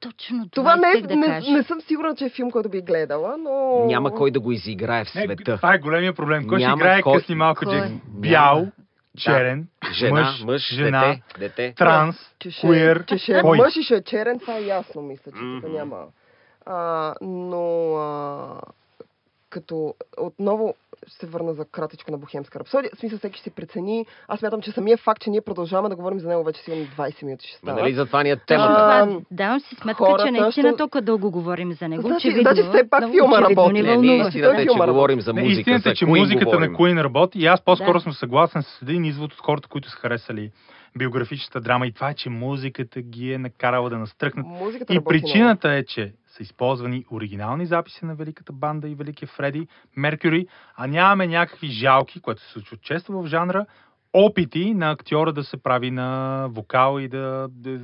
Точно 0.00 0.48
това, 0.48 0.76
това 0.76 0.76
не, 0.76 1.00
да 1.00 1.16
не, 1.16 1.26
кажа. 1.26 1.50
не 1.50 1.62
съм 1.62 1.80
сигурна, 1.80 2.14
че 2.16 2.24
е 2.24 2.30
филм, 2.30 2.50
който 2.50 2.68
би 2.68 2.80
гледала, 2.80 3.36
но... 3.38 3.84
Няма 3.86 4.14
кой 4.14 4.30
да 4.30 4.40
го 4.40 4.52
изиграе 4.52 5.04
в 5.04 5.10
света. 5.10 5.28
Не, 5.28 5.36
това 5.36 5.74
е 5.74 5.78
големия 5.78 6.14
проблем. 6.14 6.46
Кой 6.48 6.58
Няма 6.58 6.76
ще 6.76 6.80
играе 6.80 7.02
кой... 7.02 7.18
късни 7.18 7.34
малко 7.34 7.64
Кой? 7.64 8.00
Бял, 8.08 8.66
черен, 9.18 9.68
да. 9.84 9.92
жена, 9.92 10.20
мъж, 10.20 10.42
мъж, 10.44 10.74
жена, 10.74 11.06
дете, 11.06 11.22
дете. 11.38 11.74
транс, 11.76 12.16
че 12.38 12.50
ще, 12.50 12.66
queer. 12.66 13.06
Че 13.06 13.18
ще 13.18 13.38
е 13.38 13.40
Кой? 13.40 13.58
мъж 13.58 13.76
и 13.76 13.82
ще 13.82 13.94
е 13.94 14.02
черен, 14.02 14.38
това 14.40 14.56
е 14.56 14.64
ясно, 14.64 15.02
мисля, 15.02 15.32
че 15.32 15.38
тук 15.38 15.72
няма. 15.72 16.04
А, 16.66 17.14
но 17.20 17.96
а, 17.96 18.60
като 19.50 19.94
отново 20.18 20.74
ще 21.06 21.16
се 21.16 21.26
върна 21.28 21.54
за 21.54 21.64
кратичко 21.64 22.10
на 22.10 22.18
Бохемска 22.18 22.58
рапсодия. 22.58 22.90
В 22.94 22.98
смисъл, 22.98 23.18
всеки 23.18 23.34
ще 23.34 23.42
си 23.42 23.50
прецени. 23.50 24.06
Аз 24.28 24.42
мятам, 24.42 24.60
че 24.60 24.70
самия 24.70 24.96
факт, 24.96 25.22
че 25.22 25.30
ние 25.30 25.40
продължаваме 25.40 25.88
да 25.88 25.96
говорим 25.96 26.20
за 26.20 26.28
него 26.28 26.44
вече 26.44 26.60
сигурно 26.60 26.84
20 26.88 27.22
минути 27.22 27.48
ще 27.48 27.56
става. 27.58 27.80
нали, 27.80 27.94
затова 27.94 28.22
ни 28.22 28.30
е 28.30 28.32
А, 28.32 28.36
темата. 28.36 28.74
Това, 28.74 29.20
давам 29.30 29.60
си 29.60 29.74
сметка, 29.74 30.04
хората 30.04 30.24
че 30.26 30.30
наистина 30.32 30.68
ще- 30.68 30.76
толкова 30.76 31.02
дълго 31.02 31.30
говорим 31.30 31.72
за 31.72 31.88
него. 31.88 32.02
Значи- 32.02 32.28
очевидно, 32.28 32.42
значи 32.52 32.68
все 32.68 32.90
пак 32.90 33.10
филма 33.10 33.40
работи. 33.40 33.72
Не, 33.74 33.96
ние 33.96 34.18
Той 34.20 34.28
истината 34.28 34.62
е, 34.62 34.66
че 34.66 34.78
говорим 34.78 35.20
за 35.20 35.32
Не, 35.32 35.42
музика. 35.42 35.60
истината 35.60 35.88
е, 35.88 35.92
за 35.92 35.96
че 35.96 36.06
музиката 36.06 36.44
говорим. 36.44 36.72
на 36.72 36.78
Queen 36.78 37.04
работи 37.04 37.38
и 37.38 37.46
аз 37.46 37.60
по-скоро 37.60 37.92
Да. 37.92 38.00
съм 38.00 38.12
съгласен 38.12 38.62
с 38.62 38.82
един 38.82 39.04
извод 39.04 39.32
от 39.32 39.40
хората, 39.40 39.68
които 39.68 39.90
са 39.90 39.96
харесали 39.96 40.50
биографичната 40.98 41.60
драма 41.60 41.86
и 41.86 41.92
това 41.92 42.10
е, 42.10 42.14
че 42.14 42.30
музиката 42.30 43.02
ги 43.02 43.32
е 43.32 43.38
накарала 43.38 43.90
да 43.90 43.98
настръхнат. 43.98 44.46
Музиката 44.46 44.94
И 44.94 45.00
причината 45.04 45.72
е, 45.72 45.84
че 45.84 46.12
са 46.26 46.42
използвани 46.42 47.04
оригинални 47.10 47.66
записи 47.66 48.04
на 48.04 48.14
Великата 48.14 48.52
банда 48.52 48.88
и 48.88 48.94
Великия 48.94 49.28
Фреди 49.28 49.66
Меркюри, 49.96 50.46
а 50.76 50.86
нямаме 50.86 51.26
някакви 51.26 51.66
жалки, 51.66 52.20
което 52.20 52.42
се 52.42 52.52
случва 52.52 52.76
често 52.76 53.12
в 53.12 53.26
жанра, 53.26 53.66
опити 54.12 54.74
на 54.74 54.90
актьора 54.90 55.32
да 55.32 55.44
се 55.44 55.62
прави 55.62 55.90
на 55.90 56.46
вокал 56.50 56.98
и 57.00 57.08
да, 57.08 57.48
да 57.50 57.80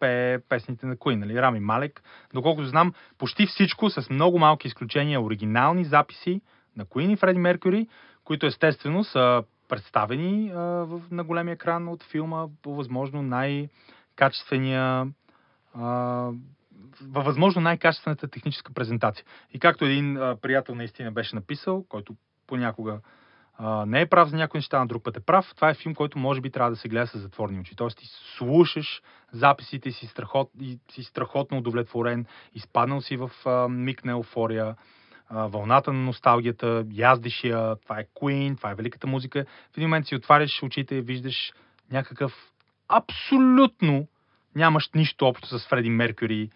пее 0.00 0.38
песните 0.48 0.86
на 0.86 0.96
Куин, 0.96 1.18
нали? 1.18 1.42
Рами 1.42 1.60
Малек. 1.60 2.02
Доколкото 2.34 2.68
знам, 2.68 2.92
почти 3.18 3.46
всичко, 3.46 3.90
с 3.90 4.10
много 4.10 4.38
малки 4.38 4.66
изключения, 4.66 5.20
оригинални 5.20 5.84
записи 5.84 6.40
на 6.76 6.84
Куин 6.84 7.10
и 7.10 7.16
Фреди 7.16 7.38
Меркюри, 7.38 7.86
които 8.24 8.46
естествено 8.46 9.04
са 9.04 9.42
представени 9.72 10.50
а, 10.50 10.58
в, 10.60 11.02
на 11.10 11.24
големия 11.24 11.52
екран 11.52 11.88
от 11.88 12.02
филма 12.02 12.46
по 12.62 12.74
възможно 12.74 13.22
най-качествения 13.22 15.06
а, 15.74 15.84
във 17.02 17.24
възможно 17.24 17.62
най-качествената 17.62 18.28
техническа 18.28 18.72
презентация. 18.72 19.24
И 19.52 19.58
както 19.58 19.84
един 19.84 20.16
а, 20.16 20.36
приятел 20.36 20.74
наистина 20.74 21.12
беше 21.12 21.36
написал, 21.36 21.84
който 21.88 22.14
понякога 22.46 23.00
а, 23.58 23.86
не 23.86 24.00
е 24.00 24.06
прав 24.06 24.28
за 24.28 24.36
някои 24.36 24.58
неща, 24.58 24.78
на 24.78 24.86
друг 24.86 25.02
път 25.02 25.16
е 25.16 25.20
прав. 25.20 25.52
Това 25.54 25.70
е 25.70 25.74
филм, 25.74 25.94
който 25.94 26.18
може 26.18 26.40
би 26.40 26.50
трябва 26.50 26.70
да 26.70 26.76
се 26.76 26.88
гледа 26.88 27.06
с 27.06 27.18
затворни 27.18 27.60
очи. 27.60 27.76
Тоест 27.76 27.98
ти 27.98 28.06
слушаш 28.36 29.02
записите 29.32 29.90
си, 29.90 30.06
страхот, 30.06 30.50
и 30.60 30.78
си 30.90 31.02
страхотно 31.02 31.58
удовлетворен, 31.58 32.26
изпаднал 32.54 33.00
си 33.00 33.16
в 33.16 33.30
а, 33.46 33.68
миг 33.68 34.04
на 34.04 34.12
еуфория, 34.12 34.76
а, 35.34 35.46
вълната 35.46 35.92
на 35.92 36.00
носталгията, 36.00 36.84
яздиш 36.92 37.44
я, 37.44 37.76
това 37.82 38.00
е 38.00 38.04
Queen, 38.20 38.56
това 38.56 38.70
е 38.70 38.74
великата 38.74 39.06
музика. 39.06 39.44
В 39.72 39.76
един 39.76 39.88
момент 39.88 40.06
си 40.06 40.16
отваряш 40.16 40.62
очите 40.62 40.94
и 40.94 41.00
виждаш 41.00 41.52
някакъв 41.90 42.32
абсолютно 42.88 44.06
нямащ 44.56 44.94
нищо 44.94 45.26
общо 45.26 45.58
с 45.58 45.68
Фреди 45.68 45.90
Меркюри 45.90 46.50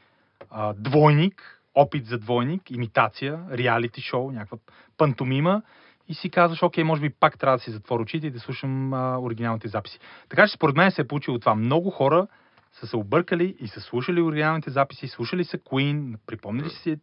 а, 0.51 0.75
двойник, 0.75 1.61
опит 1.75 2.07
за 2.07 2.19
двойник, 2.19 2.71
имитация, 2.71 3.41
реалити 3.53 4.01
шоу, 4.01 4.31
някаква 4.31 4.59
пантомима 4.97 5.63
и 6.09 6.15
си 6.15 6.31
казваш, 6.31 6.63
окей, 6.63 6.85
може 6.85 7.01
би 7.01 7.11
пак 7.11 7.39
трябва 7.39 7.57
да 7.57 7.63
си 7.63 7.71
затворя 7.71 8.03
очите 8.03 8.27
и 8.27 8.31
да 8.31 8.41
слушам 8.41 8.95
а, 8.95 9.19
оригиналните 9.19 9.69
записи. 9.69 9.99
Така 10.29 10.47
че 10.47 10.55
според 10.55 10.77
мен 10.77 10.91
се 10.91 11.01
е 11.03 11.07
получило 11.07 11.39
това. 11.39 11.55
Много 11.55 11.91
хора 11.91 12.27
са 12.73 12.87
се 12.87 12.97
объркали 12.97 13.57
и 13.61 13.69
са 13.69 13.81
слушали 13.81 14.21
оригиналните 14.21 14.71
записи, 14.71 15.09
слушали 15.09 15.45
са 15.45 15.59
Queen, 15.59 16.17
припомнили 16.27 16.71
си 16.71 16.97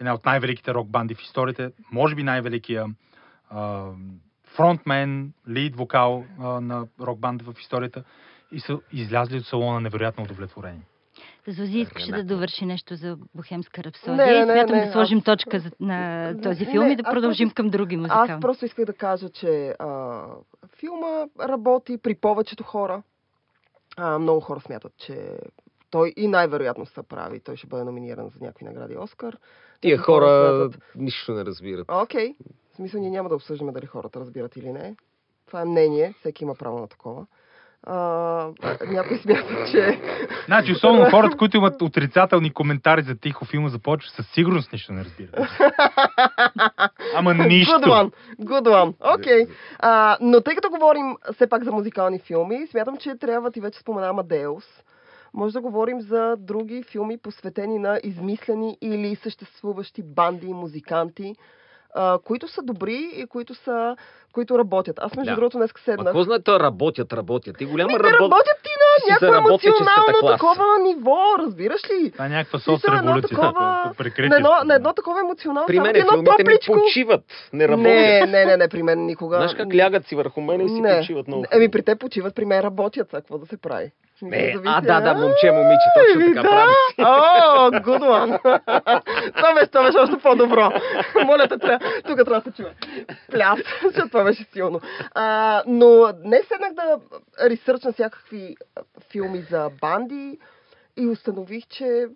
една 0.00 0.14
от 0.14 0.24
най-великите 0.26 0.74
рок 0.74 0.88
банди 0.88 1.14
в 1.14 1.22
историята, 1.22 1.70
може 1.92 2.14
би 2.14 2.22
най-великия 2.22 2.86
а, 3.50 3.86
фронтмен, 4.44 5.32
лид 5.48 5.76
вокал 5.76 6.24
а, 6.40 6.60
на 6.60 6.86
рок 7.00 7.18
банда 7.18 7.44
в 7.44 7.60
историята 7.60 8.04
и 8.52 8.60
са 8.60 8.78
излязли 8.92 9.36
от 9.36 9.46
салона 9.46 9.80
невероятно 9.80 10.24
удовлетворени. 10.24 10.80
Зози 11.46 11.78
искаше 11.78 12.12
да 12.12 12.24
довърши 12.24 12.66
нещо 12.66 12.94
за 12.94 13.16
Бохемска 13.34 13.84
рапсодия. 13.84 14.26
Не, 14.26 14.44
не, 14.46 14.52
Смятам 14.52 14.76
не, 14.76 14.86
да 14.86 14.92
сложим 14.92 15.18
аз- 15.18 15.24
точка 15.24 15.58
за, 15.60 15.70
на 15.80 16.34
този 16.42 16.64
Не, 16.64 16.70
филм 16.70 16.90
и 16.90 16.96
да 16.96 17.02
аз 17.06 17.12
продължим 17.14 17.48
просто- 17.48 17.54
към 17.54 17.70
други 17.70 17.94
Аз 17.94 18.00
музикални. 18.00 18.40
просто 18.40 18.64
исках 18.64 18.84
да 18.84 18.92
кажа, 18.92 19.28
че 19.28 19.74
а, 19.78 20.20
филма 20.76 21.26
работи 21.40 21.98
при 21.98 22.14
повечето 22.14 22.64
хора. 22.64 23.02
А, 23.96 24.18
много 24.18 24.40
хора 24.40 24.60
смятат, 24.60 24.92
че 24.96 25.38
той 25.90 26.12
и 26.16 26.28
най-вероятно 26.28 26.86
се 26.86 27.02
прави. 27.02 27.40
Той 27.40 27.56
ще 27.56 27.66
бъде 27.66 27.84
номиниран 27.84 28.28
за 28.28 28.44
някакви 28.44 28.64
награди 28.64 28.96
Оскар. 28.98 29.36
Тия 29.80 29.96
Някои 29.96 30.04
хора 30.04 30.26
смятат- 30.26 30.80
нищо 30.96 31.32
не 31.32 31.44
разбират. 31.44 31.86
Окей. 31.90 32.34
В 32.72 32.76
смисъл, 32.76 33.00
ние 33.00 33.10
няма 33.10 33.28
да 33.28 33.34
обсъждаме 33.34 33.72
дали 33.72 33.86
хората 33.86 34.20
разбират 34.20 34.56
или 34.56 34.72
не. 34.72 34.94
Това 35.46 35.60
е 35.60 35.64
мнение. 35.64 36.14
Всеки 36.20 36.44
има 36.44 36.54
право 36.54 36.78
на 36.78 36.86
такова. 36.88 37.26
А, 37.82 37.94
някой 38.86 39.18
смятат, 39.18 39.70
че... 39.70 40.00
Значи, 40.46 40.72
особено 40.72 41.10
хората, 41.10 41.36
които 41.36 41.56
имат 41.56 41.82
отрицателни 41.82 42.52
коментари 42.52 43.02
за 43.02 43.14
тихо 43.14 43.44
филма, 43.44 43.68
започват 43.68 44.14
със 44.14 44.26
сигурност 44.30 44.72
нищо 44.72 44.92
не 44.92 45.04
разбират. 45.04 45.48
Ама 47.14 47.34
нищо. 47.34 47.72
Good 47.72 47.84
one. 47.84 48.12
Good 48.40 48.62
one. 48.68 49.18
Окей. 49.18 49.46
А, 49.78 50.18
но 50.20 50.40
тъй 50.40 50.54
като 50.54 50.70
говорим 50.70 51.16
все 51.34 51.46
пак 51.48 51.64
за 51.64 51.72
музикални 51.72 52.18
филми, 52.18 52.66
смятам, 52.66 52.96
че 52.96 53.16
трябва, 53.16 53.50
ти 53.50 53.60
вече 53.60 53.80
спомена 53.80 54.08
Амадеус, 54.08 54.64
може 55.34 55.52
да 55.52 55.60
говорим 55.60 56.00
за 56.00 56.36
други 56.38 56.82
филми, 56.82 57.18
посветени 57.18 57.78
на 57.78 58.00
измислени 58.04 58.78
или 58.82 59.16
съществуващи 59.16 60.02
банди 60.04 60.46
и 60.46 60.54
музиканти, 60.54 61.34
а, 61.94 62.18
които 62.18 62.48
са 62.48 62.62
добри 62.62 63.10
и 63.14 63.26
които, 63.26 63.54
са, 63.54 63.96
които 64.32 64.58
работят. 64.58 64.98
Аз, 64.98 65.16
между 65.16 65.30
Да. 65.30 65.36
другото, 65.36 65.58
днес 65.58 65.70
седнах. 65.76 66.04
какво 66.04 66.22
знае, 66.22 66.40
то 66.40 66.60
работят, 66.60 67.12
работят. 67.12 67.60
И 67.60 67.66
голяма 67.66 67.92
работа. 67.92 68.14
работят 68.14 68.58
ти 68.62 68.70
на 68.70 69.12
някакво 69.12 69.26
емоционално 69.48 70.28
такова 70.28 70.78
ниво, 70.78 71.16
разбираш 71.38 71.80
ли? 71.84 72.10
Това 72.10 72.26
е 72.26 72.28
някаква 72.28 72.58
соцреволюция. 72.58 73.22
такова- 73.22 73.92
Прекритие. 73.98 74.28
На 74.28 74.36
едно, 74.36 74.50
на 74.64 74.74
едно 74.74 74.92
такова 74.92 75.20
емоционално 75.20 75.66
При 75.66 75.80
мен 75.80 75.96
едно 75.96 76.12
филмите 76.12 76.44
ми 76.44 76.54
почиват. 76.66 77.24
Не 77.52 77.68
работят. 77.68 77.82
Не, 77.84 78.26
не, 78.26 78.44
не, 78.44 78.56
не, 78.56 78.68
при 78.68 78.82
мен 78.82 79.06
никога. 79.06 79.36
Знаеш 79.36 79.54
как 79.54 79.74
лягат 79.74 80.06
си 80.06 80.16
върху 80.16 80.40
мене 80.40 80.64
и 80.64 80.68
си 80.68 80.80
не. 80.80 80.98
почиват 80.98 81.28
много. 81.28 81.44
Еми, 81.52 81.70
при 81.70 81.82
те 81.82 81.96
почиват, 81.96 82.34
при 82.34 82.44
мен 82.44 82.60
работят. 82.60 83.08
Какво 83.10 83.38
да 83.38 83.46
се 83.46 83.56
прави? 83.56 83.90
Зависи, 84.22 84.62
а, 84.66 84.80
да, 84.80 85.00
да, 85.00 85.14
момче, 85.14 85.52
момиче, 85.52 85.86
точно 85.96 86.34
така 86.34 86.42
да. 86.42 86.48
прави. 86.48 86.72
О, 86.98 87.70
good 87.70 88.02
one. 88.02 88.38
това 89.36 89.54
беше, 89.54 89.66
това 89.66 89.82
беше 89.84 89.98
още 89.98 90.18
по-добро. 90.18 90.70
Моля 91.26 91.48
те, 91.48 91.58
трябва, 91.58 91.86
тук 92.02 92.16
трябва 92.16 92.40
да 92.40 92.50
се 92.50 92.62
чуе. 92.62 92.74
Пляс, 93.30 93.60
защото 93.84 94.08
това 94.08 94.24
беше 94.24 94.44
силно. 94.44 94.80
А, 95.14 95.62
но 95.66 96.12
днес 96.12 96.46
седнах 96.48 96.72
да 96.72 96.98
ресърчна 97.50 97.92
всякакви 97.92 98.56
филми 99.12 99.42
за 99.50 99.70
банди 99.80 100.38
и 100.96 101.06
установих, 101.06 101.66
че 101.66 102.06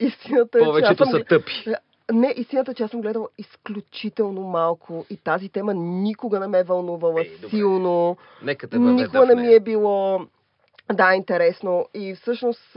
истината 0.00 0.58
е, 0.58 0.60
че 0.60 0.64
аз 0.64 0.68
Повечето 0.68 1.04
съм... 1.04 1.12
са 1.12 1.24
тъпи. 1.24 1.74
Не, 2.12 2.34
истината 2.36 2.70
е, 2.70 2.74
че 2.74 2.82
аз 2.82 2.90
съм 2.90 3.00
гледала 3.00 3.28
изключително 3.38 4.40
малко 4.40 5.06
и 5.10 5.16
тази 5.16 5.48
тема 5.48 5.74
никога 5.74 6.40
не 6.40 6.46
ме 6.46 6.58
е 6.58 6.64
вълнувала 6.64 7.20
Ей, 7.20 7.36
добре. 7.36 7.48
силно. 7.48 8.16
Нека 8.42 8.68
те 8.68 8.78
Никога 8.78 9.26
не 9.26 9.34
ми 9.34 9.54
е 9.54 9.60
било 9.60 10.20
да, 10.92 11.14
интересно. 11.14 11.88
И 11.94 12.14
всъщност, 12.14 12.76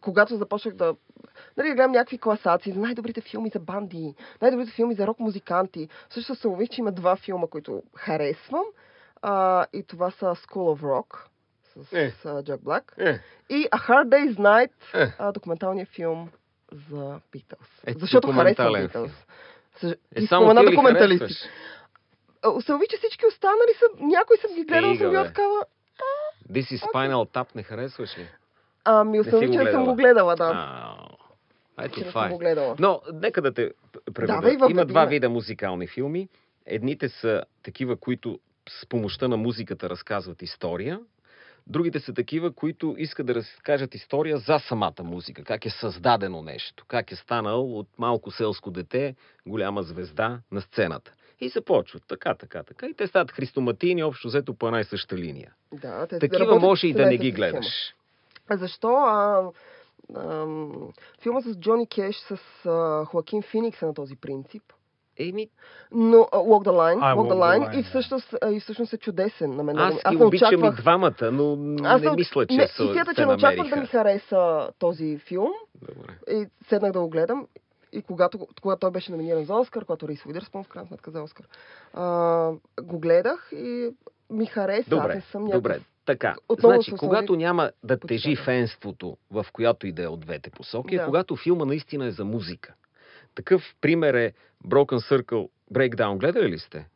когато 0.00 0.36
започнах 0.36 0.74
да 0.74 0.94
нали, 1.56 1.68
да 1.68 1.74
гледам 1.74 1.92
някакви 1.92 2.18
класации 2.18 2.72
за 2.72 2.80
най-добрите 2.80 3.20
филми 3.20 3.50
за 3.50 3.58
банди, 3.58 4.14
най-добрите 4.42 4.72
филми 4.72 4.94
за 4.94 5.06
рок-музиканти, 5.06 5.88
също 6.10 6.34
се 6.34 6.48
улових, 6.48 6.68
че 6.68 6.80
има 6.80 6.92
два 6.92 7.16
филма, 7.16 7.46
които 7.46 7.82
харесвам. 7.96 8.64
А, 9.22 9.66
и 9.72 9.82
това 9.82 10.10
са 10.10 10.26
School 10.26 10.78
of 10.78 10.82
Rock 10.82 11.16
с, 11.62 11.92
Е. 11.92 12.10
с 12.10 12.42
Джак 12.42 12.62
Блак 12.62 12.94
Е, 12.98 13.20
и 13.50 13.68
A 13.68 13.88
Hard 13.88 14.08
Day's 14.08 14.36
Night, 14.38 15.04
Е. 15.04 15.14
а, 15.18 15.32
документалният 15.32 15.88
филм 15.88 16.28
за 16.72 17.20
Beatles. 17.32 17.68
Е, 17.86 17.94
Защото 17.98 18.32
харесвам 18.32 18.74
Beatles. 18.74 19.10
Съж... 19.80 19.94
е 20.14 20.26
само 20.26 20.46
спомена 20.46 20.70
документалисти. 20.70 21.18
харесваш? 21.18 21.50
А, 22.42 22.48
Установих, 22.50 22.88
че 22.88 22.96
всички 22.96 23.26
останали 23.26 23.74
са... 23.78 24.04
Някой 24.04 24.36
съм 24.36 24.54
ги 24.54 24.64
гледал, 24.64 24.94
съм 24.94 25.10
била 25.10 25.24
такава... 25.24 25.64
This 26.52 26.72
is 26.72 26.82
Spinal 26.92 27.34
Tap 27.34 27.54
не 27.54 27.62
харесваш 27.62 28.18
ли? 28.18 28.28
Ами, 28.84 29.18
го 29.18 29.24
че 29.24 29.70
съм 29.70 29.84
го 29.84 29.94
гледала, 29.94 30.36
да. 30.36 30.52
Ау. 30.54 31.16
Ето 31.82 32.00
това 32.00 32.28
е. 32.28 32.56
Но, 32.78 33.00
нека 33.12 33.42
да 33.42 33.54
те 33.54 33.72
преведа. 34.14 34.32
Давай, 34.32 34.70
Има 34.70 34.84
два 34.84 35.04
вида 35.04 35.28
музикални 35.28 35.86
филми. 35.86 36.28
Едните 36.66 37.08
са 37.08 37.42
такива, 37.62 37.96
които 37.96 38.38
с 38.68 38.86
помощта 38.86 39.28
на 39.28 39.36
музиката 39.36 39.90
разказват 39.90 40.42
история. 40.42 41.00
Другите 41.66 42.00
са 42.00 42.14
такива, 42.14 42.52
които 42.52 42.94
искат 42.98 43.26
да 43.26 43.34
разкажат 43.34 43.94
история 43.94 44.38
за 44.38 44.58
самата 44.58 45.02
музика. 45.02 45.44
Как 45.44 45.66
е 45.66 45.70
създадено 45.70 46.42
нещо. 46.42 46.84
Как 46.88 47.12
е 47.12 47.16
станал 47.16 47.78
от 47.78 47.88
малко 47.98 48.30
селско 48.30 48.70
дете 48.70 49.14
голяма 49.46 49.82
звезда 49.82 50.40
на 50.50 50.60
сцената. 50.60 51.12
И 51.40 51.48
започват 51.48 52.02
така, 52.08 52.34
така, 52.34 52.62
така. 52.62 52.86
И 52.86 52.94
те 52.94 53.06
стават 53.06 53.30
христоматийни, 53.30 54.02
общо 54.02 54.28
взето 54.28 54.54
по 54.54 54.66
една 54.66 54.80
и 54.80 54.84
съща 54.84 55.16
линия. 55.16 55.52
Да, 55.72 56.06
те 56.06 56.18
Такива 56.18 56.58
може 56.58 56.86
и 56.86 56.92
да 56.92 57.06
не 57.06 57.16
ги 57.16 57.32
гледаш. 57.32 57.66
А 58.48 58.56
защо? 58.56 58.88
А, 58.88 59.50
ам, 60.16 60.92
филма 61.22 61.40
с 61.40 61.54
Джони 61.58 61.86
Кеш 61.86 62.16
с 62.16 62.38
а, 62.66 63.04
Хоакин 63.04 63.42
Феникс 63.42 63.82
е 63.82 63.86
на 63.86 63.94
този 63.94 64.16
принцип. 64.16 64.62
Еми, 65.18 65.48
Но 65.92 66.28
а, 66.32 66.36
Walk 66.36 66.66
the 66.66 66.70
Line, 66.70 66.98
А, 67.02 67.14
Walk 67.14 67.18
the 67.18 67.32
Walk 67.32 67.32
the 67.32 67.34
Line, 67.34 67.74
Line, 67.74 67.80
и, 67.80 67.82
всъщност, 67.82 68.34
а, 68.42 68.50
и 68.50 68.60
всъщност 68.60 68.92
е 68.92 68.98
чудесен. 68.98 69.56
На 69.56 69.62
мен 69.62 69.78
аз 69.78 69.94
ми- 69.94 70.16
ги 70.16 70.22
обичам 70.22 70.48
очаквах... 70.48 70.78
и 70.78 70.82
двамата, 70.82 71.30
но 71.32 71.74
Аз 71.84 72.02
не 72.02 72.10
мисля, 72.10 72.46
че 72.46 72.56
не, 72.56 72.68
са, 72.68 72.84
истината, 72.84 73.14
че 73.14 73.26
не 73.26 73.34
очаквах 73.34 73.68
да 73.68 73.76
ми 73.76 73.86
хареса 73.86 74.70
този 74.78 75.18
филм. 75.18 75.52
Добре. 75.74 76.18
И 76.30 76.46
седнах 76.68 76.92
да 76.92 77.00
го 77.00 77.08
гледам. 77.08 77.46
И 77.92 78.02
когато, 78.02 78.48
когато 78.62 78.80
той 78.80 78.90
беше 78.90 79.12
номиниран 79.12 79.44
за 79.44 79.54
Оскар, 79.54 79.84
когато 79.84 80.08
Рис 80.08 80.26
Уидърспун 80.26 80.64
в 80.64 80.68
крайна 80.68 80.88
сметка 80.88 81.10
за 81.10 81.22
Оскар, 81.22 81.46
а, 81.94 82.52
го 82.82 82.98
гледах 82.98 83.50
и 83.52 83.90
ми 84.30 84.46
хареса. 84.46 84.80
Аз 84.80 84.88
Добре, 84.88 85.14
не 85.14 85.20
съм 85.20 85.44
някакъв... 85.44 85.62
добре. 85.62 85.80
Така, 86.06 86.34
Отново 86.48 86.74
значи, 86.74 86.92
когато 86.98 87.36
няма 87.36 87.70
да 87.84 88.00
тежи 88.00 88.36
фенството 88.36 89.16
в 89.30 89.46
която 89.52 89.86
и 89.86 89.92
да 89.92 90.02
е 90.02 90.06
от 90.06 90.20
двете 90.20 90.50
посоки, 90.50 90.96
Да. 90.96 91.04
когато 91.04 91.36
филма 91.36 91.64
наистина 91.64 92.06
е 92.06 92.10
за 92.10 92.24
музика. 92.24 92.74
Такъв 93.34 93.62
пример 93.80 94.14
е 94.14 94.32
Broken 94.66 95.22
Circle 95.22 95.48
Breakdown. 95.72 96.18
Гледали 96.18 96.48
ли 96.48 96.58
сте? 96.58 96.86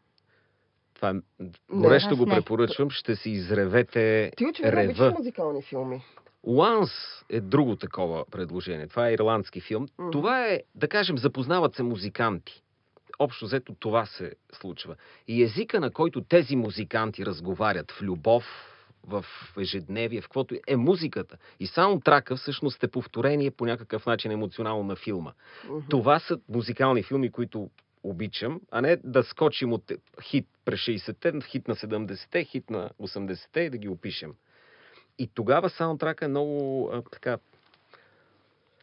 Това 0.95 1.11
е, 1.11 1.15
горещо 1.73 2.11
Аз 2.11 2.19
го 2.19 2.27
препоръчвам. 2.27 2.91
Ще 2.91 3.17
си 3.17 3.31
изревете 3.31 4.31
Ти 4.37 4.47
очевидно 4.47 4.77
рева. 4.77 5.15
музикални 5.19 5.63
филми. 5.63 6.03
Once 6.47 7.25
е 7.31 7.41
друго 7.41 7.77
такова 7.77 8.25
предложение. 8.31 8.87
Това 8.87 9.09
е 9.09 9.15
ирландски 9.15 9.61
филм. 9.61 9.87
Мгм. 9.99 10.11
Това 10.11 10.47
е, 10.47 10.61
да 10.75 10.89
кажем, 10.89 11.19
запознават 11.19 11.75
се 11.75 11.83
музиканти. 11.83 12.63
Общо 13.19 13.45
взето 13.45 13.75
това 13.75 14.07
се 14.07 14.35
случва. 14.53 14.97
И 15.29 15.43
езика, 15.43 15.81
на 15.81 15.91
който 15.91 16.21
тези 16.21 16.57
музиканти 16.57 17.27
разговарят 17.27 17.93
в 17.93 18.03
любов, 18.03 18.45
в 19.07 19.25
ежедневие, 19.59 20.21
в 20.21 20.25
каквото 20.25 20.57
е 20.67 20.77
музиката. 20.77 21.37
И 21.61 21.67
саундтрака 21.67 22.37
всъщност 22.37 22.85
е 22.85 22.89
повторение 22.89 23.51
по 23.51 23.67
някакъв 23.67 24.07
начин 24.07 24.31
емоционално 24.31 24.83
на 24.83 24.97
филма. 24.97 25.33
Мгм. 25.69 25.79
Това 25.91 26.19
са 26.19 26.39
музикални 26.49 27.03
филми, 27.03 27.31
които 27.31 27.71
обичам, 28.03 28.61
а 28.71 28.81
не 28.81 28.97
да 29.05 29.23
скочим 29.23 29.73
от 29.73 29.93
хит 30.23 30.47
през 30.65 30.81
60-те, 30.81 31.33
хит 31.47 31.69
на 31.69 31.75
70-те, 31.75 32.45
хит 32.45 32.71
на 32.71 32.91
80-те 33.01 33.61
и 33.61 33.71
да 33.71 33.79
ги 33.79 33.89
опишем. 33.89 34.35
И 35.19 35.29
тогава 35.29 35.71
саундтрака 35.71 36.25
е 36.25 36.29
много 36.29 36.89
а, 36.89 37.03
така 37.03 37.39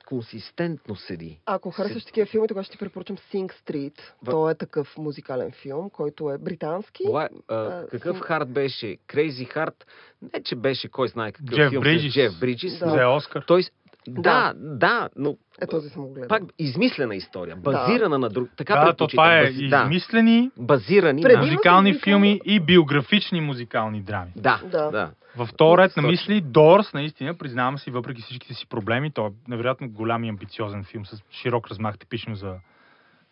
консистентно 0.06 0.96
седи. 0.96 1.40
Ако 1.46 1.72
харесваш 1.72 2.06
такива 2.06 2.26
филми, 2.28 2.48
тогава 2.48 2.64
ще 2.64 2.72
ти 2.72 2.78
препоръчам 2.78 3.18
Sing 3.18 3.54
Street. 3.54 4.00
В- 4.24 4.26
Той 4.26 4.52
е 4.52 4.56
такъв 4.56 4.98
музикален 4.98 5.52
филм, 5.52 5.90
който 5.90 6.32
е 6.32 6.38
британски. 6.38 7.04
Това, 7.06 7.30
а, 7.48 7.56
а, 7.56 7.88
какъв 7.88 8.16
син- 8.18 8.24
хард 8.24 8.50
беше? 8.50 8.98
Крейзи 9.08 9.46
хард? 9.46 9.86
Не, 10.24 10.44
че 10.44 10.56
беше 10.56 10.90
кой 10.90 11.08
знае 11.08 11.32
какъв 11.32 11.56
Джеф 11.56 11.70
филм 11.70 11.82
Бриджис. 11.84 12.14
Джеф 12.14 12.40
Бриджис. 12.40 12.80
Да. 12.80 12.90
За 12.90 13.08
Оскар. 13.08 13.44
Той, 13.48 13.64
с- 14.02 14.12
да, 14.12 14.54
да, 14.56 15.10
но 15.16 15.38
Е, 15.62 15.68
този 15.68 15.90
съм 15.90 16.06
гледал. 16.06 16.28
пак 16.28 16.44
измислена 16.60 17.16
история, 17.16 17.56
базирана 17.56 18.20
на 18.20 18.30
друг. 18.30 18.50
Така 18.58 18.76
Да, 18.76 18.94
то 18.94 19.08
това 19.08 19.34
е 19.34 19.44
Бази- 19.44 19.70
да, 19.70 19.82
измислени 19.84 20.52
базирани 20.58 21.22
Преди- 21.22 21.36
на... 21.36 21.42
музикални 21.42 21.94
филми 21.96 22.40
и 22.46 22.60
биографични 22.60 23.42
музикални 23.42 24.02
драми. 24.02 24.32
Да, 24.36 24.62
Да. 24.64 24.70
да. 24.70 24.92
да. 24.92 25.12
В 25.38 25.50
този 25.58 25.78
ред 25.78 25.98
на 25.98 26.04
мисли, 26.04 26.42
Дорс, 26.42 26.94
наистина, 26.94 27.34
признавам 27.34 27.78
си, 27.78 27.92
въпреки 27.92 28.22
всичките 28.22 28.54
си 28.54 28.68
проблеми, 28.68 29.12
той 29.12 29.28
е 29.28 29.32
невероятно 29.48 29.90
голям 29.90 30.24
и 30.24 30.30
амбициозен 30.30 30.84
филм 30.84 31.06
с 31.06 31.22
широк 31.32 31.68
размах, 31.68 31.98
типично 31.98 32.36
за, 32.36 32.56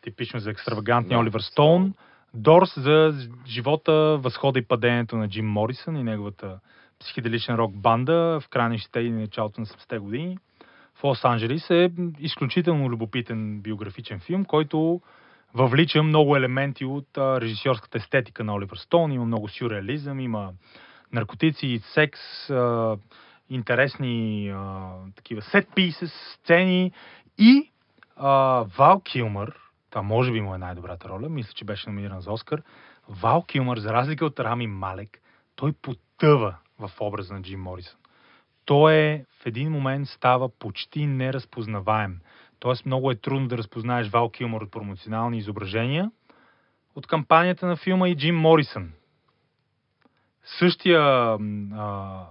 типично 0.02 0.40
за 0.40 0.52
екстравагантния 0.52 1.18
Да, 1.18 1.22
Оливър 1.22 1.42
Стоун. 1.42 1.94
Дорс 2.34 2.74
за 2.78 3.14
живота, 3.48 3.92
възхода 4.18 4.60
и 4.60 4.66
падението 4.66 5.18
на 5.18 5.30
Джим 5.30 5.48
Морисън 5.48 5.96
и 5.96 6.04
неговата 6.04 6.60
психоделична 7.00 7.58
рок 7.58 7.76
банда 7.76 8.14
в 8.40 8.50
края 8.50 8.70
на 8.70 8.76
60-те 8.76 9.00
и 9.00 9.12
началото 9.12 9.62
на 9.62 9.66
70-те 9.68 9.98
години. 9.98 10.38
В 11.00 11.04
Лос-Анджелис 11.04 11.70
е 11.70 11.92
изключително 12.20 12.90
любопитен 12.90 13.62
биографичен 13.62 14.20
филм, 14.20 14.46
който 14.46 15.02
въвлича 15.54 16.04
много 16.04 16.36
елементи 16.36 16.86
от 16.86 17.18
а, 17.18 17.42
режисьорската 17.42 17.98
естетика 17.98 18.44
на 18.44 18.54
Оливър 18.54 18.78
Стоун. 18.78 19.12
Има 19.12 19.26
много 19.26 19.50
сюрреализъм, 19.50 20.20
има 20.20 20.52
наркотици, 21.14 21.82
секс, 21.94 22.50
а, 22.50 22.98
интересни 23.50 24.50
а, 24.50 24.92
такива 25.16 25.42
сет 25.42 25.70
pieces, 25.70 26.12
сцени 26.34 26.92
и 27.38 27.72
а, 28.16 28.66
Вал 28.78 29.02
Килмър, 29.02 29.56
това 29.90 30.02
може 30.02 30.32
би 30.32 30.42
му 30.42 30.56
е 30.56 30.58
най-добрата 30.58 31.10
роля, 31.10 31.30
мисля, 31.30 31.52
че 31.56 31.66
беше 31.66 31.90
номиниран 31.90 32.22
за 32.22 32.32
Оскар. 32.32 32.62
Вал 33.10 33.44
Килмър, 33.44 33.80
за 33.80 33.94
разлика 33.94 34.26
от 34.26 34.40
Рами 34.40 34.68
Малек, 34.68 35.22
той 35.56 35.74
потъва 35.74 36.56
в 36.80 36.92
образа 37.00 37.34
на 37.34 37.42
Джим 37.42 37.62
Морисън. 37.62 38.00
Той 38.70 38.94
е, 38.94 39.26
в 39.42 39.46
един 39.46 39.72
момент 39.72 40.08
става 40.08 40.50
почти 40.50 41.06
неразпознаваем. 41.06 42.20
Тоест 42.60 42.86
много 42.86 43.12
е 43.12 43.16
трудно 43.16 43.48
да 43.48 43.58
разпознаеш 43.58 44.10
Вал 44.10 44.30
Килмър 44.30 44.62
от 44.62 44.72
промоционални 44.72 45.38
изображения 45.38 46.12
от 46.96 47.08
кампанията 47.08 47.68
на 47.68 47.76
филма 47.76 48.10
и 48.10 48.18
Джим 48.18 48.36
Морисън. 48.36 48.92
Същия 50.44 51.02
а, 51.02 52.26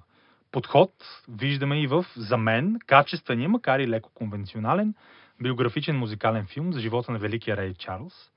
подход 0.52 0.92
виждаме 1.28 1.82
и 1.82 1.86
в, 1.86 2.06
за 2.16 2.36
мен, 2.36 2.78
качествения, 2.86 3.48
макар 3.48 3.78
и 3.78 3.88
леко 3.88 4.10
конвенционален, 4.14 4.94
биографичен 5.42 5.98
музикален 5.98 6.46
филм 6.46 6.72
за 6.72 6.80
живота 6.80 7.12
на 7.12 7.18
великия 7.18 7.56
Рей 7.56 7.74
Чарлз. 7.74 8.30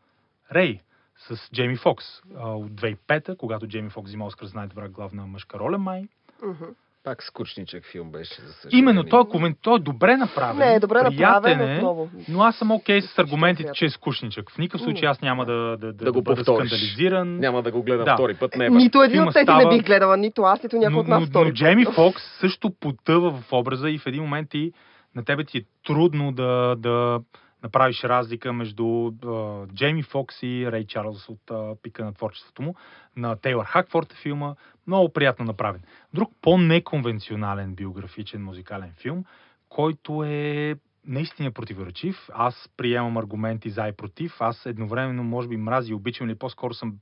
Рей, 0.56 0.82
с 1.18 1.50
Джейми 1.54 1.78
Фокс 1.78 2.06
а, 2.38 2.50
от 2.50 2.72
2005 2.72 3.38
когато 3.38 3.68
Джейми 3.68 3.90
Фокс 3.90 4.10
взима 4.10 4.26
Оскар 4.26 4.46
за 4.46 4.58
най-добра 4.58 4.88
главна 4.88 5.28
мъжка 5.28 5.60
роля, 5.60 5.78
май. 5.78 6.08
Мгм. 6.44 6.66
Пак 7.04 7.24
скучничък 7.24 7.86
филм 7.86 8.12
беше, 8.12 8.42
за 8.42 8.54
съжаление. 8.54 8.80
Именно, 8.80 9.04
той 9.04 9.22
е, 9.22 9.30
комен... 9.30 9.56
той 9.62 9.76
е 9.76 9.80
добре 9.80 10.18
направен. 10.18 10.58
Не, 10.58 10.74
е 10.74 10.80
добре 10.80 11.02
направен 11.02 11.62
е, 11.62 11.76
отново. 11.76 12.10
но 12.30 12.42
аз 12.44 12.56
съм 12.56 12.72
окей 12.72 13.02
с 13.02 13.18
аргументите, 13.20 13.64
Приятен. 13.64 13.74
че 13.76 13.86
е 13.86 13.90
скучничък. 13.90 14.52
В 14.52 14.58
никакъв 14.58 14.82
случай 14.82 15.10
аз 15.10 15.22
няма 15.22 15.46
да, 15.46 15.54
да, 15.54 15.78
да, 15.78 15.94
Да 15.94 16.12
го 16.12 16.22
бъда 16.22 16.44
скандализиран. 16.44 17.40
Няма 17.40 17.62
да 17.62 17.72
го 17.72 17.84
гледам 17.84 18.06
Да. 18.06 18.14
втори 18.14 18.34
път, 18.34 18.56
не 18.56 18.70
Нито 18.70 19.04
един 19.04 19.24
от 19.24 19.34
тези 19.34 19.44
става- 19.44 19.64
не 19.64 19.70
бих 19.70 19.86
гледала, 19.86 20.18
нито 20.18 20.42
аз, 20.42 20.64
нито 20.64 20.76
някой 20.76 20.94
но, 20.94 21.00
от 21.00 21.08
нас 21.08 21.20
но, 21.22 21.28
втори. 21.28 21.48
но 21.48 21.54
Джейми 21.54 21.86
път. 21.86 21.96
Фокс 21.96 22.24
също 22.40 22.72
потъва 22.80 23.32
в 23.32 23.54
образа 23.54 23.90
и 23.90 23.98
в 23.98 24.08
един 24.08 24.22
момент 24.24 24.50
ти, 24.50 24.72
на 25.16 25.26
тебе 25.26 25.44
ти 25.44 25.58
е 25.58 25.62
трудно 25.86 26.32
да, 26.32 26.76
да 26.78 27.20
направиш 27.64 28.04
разлика 28.04 28.54
между 28.54 29.08
а, 29.08 29.68
Джейми 29.68 30.04
Фокс 30.04 30.44
и 30.44 30.72
Рей 30.72 30.86
Чарлз 30.86 31.30
от 31.30 31.52
а, 31.52 31.76
пика 31.84 32.06
на 32.06 32.14
творчеството 32.14 32.62
му. 32.62 32.76
На 33.16 33.36
Тейлър 33.36 33.66
Хакфорд 33.66 34.14
е 34.14 34.16
филма. 34.16 34.56
Много 34.88 35.14
приятно 35.14 35.46
направен. 35.46 35.82
Друг 36.14 36.32
по-неконвенционален 36.42 37.76
биографичен 37.76 38.44
музикален 38.44 38.92
филм, 39.02 39.26
който 39.70 40.24
е 40.24 40.76
наистина 41.08 41.52
противоречив. 41.52 42.30
Аз 42.34 42.70
приемам 42.78 43.18
аргументи 43.18 43.70
за 43.70 43.88
и 43.88 43.92
против. 43.92 44.36
Аз 44.40 44.66
едновременно, 44.66 45.24
може 45.24 45.48
би, 45.48 45.58
мрази 45.58 45.92
и 45.92 45.96
обичам 45.96 46.30
или 46.30 46.38
по-скоро 46.38 46.74
съм 46.74 46.98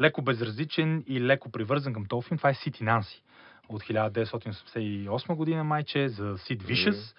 леко 0.00 0.22
безразличен 0.22 1.04
и 1.06 1.20
леко 1.20 1.50
привързан 1.50 1.92
към 1.92 2.04
този 2.04 2.28
филм. 2.28 2.38
Това 2.38 2.50
е 2.50 2.54
Сити 2.54 2.84
Нанси 2.84 3.22
от 3.68 3.82
1988 3.82 5.34
година, 5.34 5.64
майче, 5.64 6.08
за 6.08 6.38
Сид 6.38 6.62
Вишес. 6.62 7.14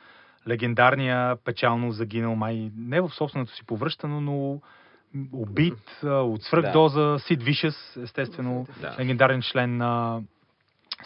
Легендарния, 0.47 1.35
печално 1.45 1.91
загинал 1.91 2.35
май 2.35 2.71
не 2.77 3.01
в 3.01 3.09
собственото 3.09 3.55
си 3.55 3.65
повръщано, 3.65 4.21
но 4.21 4.61
убит 5.33 6.03
от 6.03 6.43
свръхдоза 6.43 7.17
Сид 7.19 7.43
Вишес, 7.43 7.97
естествено, 8.03 8.67
Да. 8.81 8.95
легендарен 8.99 9.41
член 9.41 9.77
на 9.77 10.21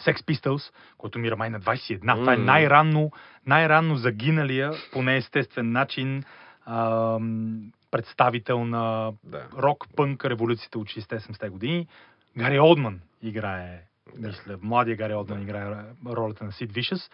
Sex 0.00 0.16
Pistols, 0.16 0.72
който 0.98 1.18
мира 1.18 1.36
май 1.36 1.50
на 1.50 1.60
21. 1.60 2.14
Това 2.14 2.34
е 2.34 2.36
най-ранно, 2.36 3.12
най-ранно 3.46 3.96
загиналия 3.96 4.72
по 4.92 5.02
неестествен 5.02 5.72
начин 5.72 6.24
ам, 6.66 7.72
представител 7.90 8.64
на 8.64 9.12
Да. 9.24 9.46
рок, 9.58 9.86
пънк, 9.96 10.24
революцията 10.24 10.78
от 10.78 10.88
60-70 10.88 11.50
години. 11.50 11.86
Гари 12.38 12.60
Олдман 12.60 13.00
играе, 13.22 13.80
Да. 14.16 14.28
мисля, 14.28 14.58
младия 14.62 14.96
Гари 14.96 15.14
Олдман 15.14 15.42
играе 15.42 15.84
ролята 16.06 16.44
на 16.44 16.52
Сид 16.52 16.72
Вишес. 16.72 17.10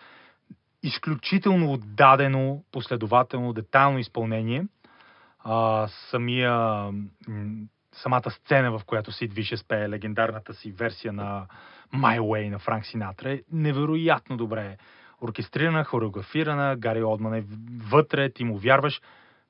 Изключително 0.83 1.73
отдадено, 1.73 2.65
последователно, 2.73 3.53
детайлно 3.53 3.99
изпълнение. 3.99 4.67
А, 5.39 5.89
самия, 5.89 6.85
самата 7.93 8.31
сцена, 8.31 8.79
в 8.79 8.85
която 8.87 9.13
Сид 9.13 9.33
Вишес 9.33 9.65
пее 9.65 9.89
легендарната 9.89 10.55
си 10.55 10.73
версия 10.73 11.13
на 11.13 11.47
My 11.95 12.21
Way 12.21 12.51
на 12.51 12.59
Франк 12.59 12.87
Синатра 12.87 13.33
е 13.33 13.41
невероятно 13.53 14.37
добре 14.37 14.77
оркестрирана, 15.23 15.85
хореографирана, 15.85 16.77
Гари 16.77 17.05
Олдман 17.05 17.35
е 17.35 17.45
вътре, 17.91 18.33
ти 18.33 18.45
му 18.45 18.59
вярваш, 18.59 19.01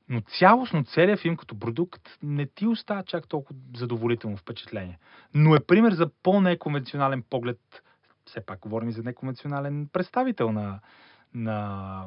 но 0.08 0.20
цялостно 0.20 0.84
целият 0.84 1.20
филм 1.20 1.36
като 1.36 1.58
продукт 1.58 2.02
не 2.22 2.46
ти 2.46 2.66
остава 2.66 3.02
чак 3.02 3.28
толкова 3.28 3.60
задоволително 3.76 4.36
впечатление. 4.36 4.98
Но 5.34 5.54
е 5.54 5.64
пример 5.66 5.92
за 5.92 6.10
по-неконвенционален 6.22 7.24
поглед, 7.30 7.58
все 8.24 8.46
пак 8.46 8.60
говорим 8.60 8.88
и 8.88 8.92
за 8.92 9.02
неконвенционален 9.02 9.88
представител 9.92 10.52
на, 10.52 10.80
на 11.34 12.04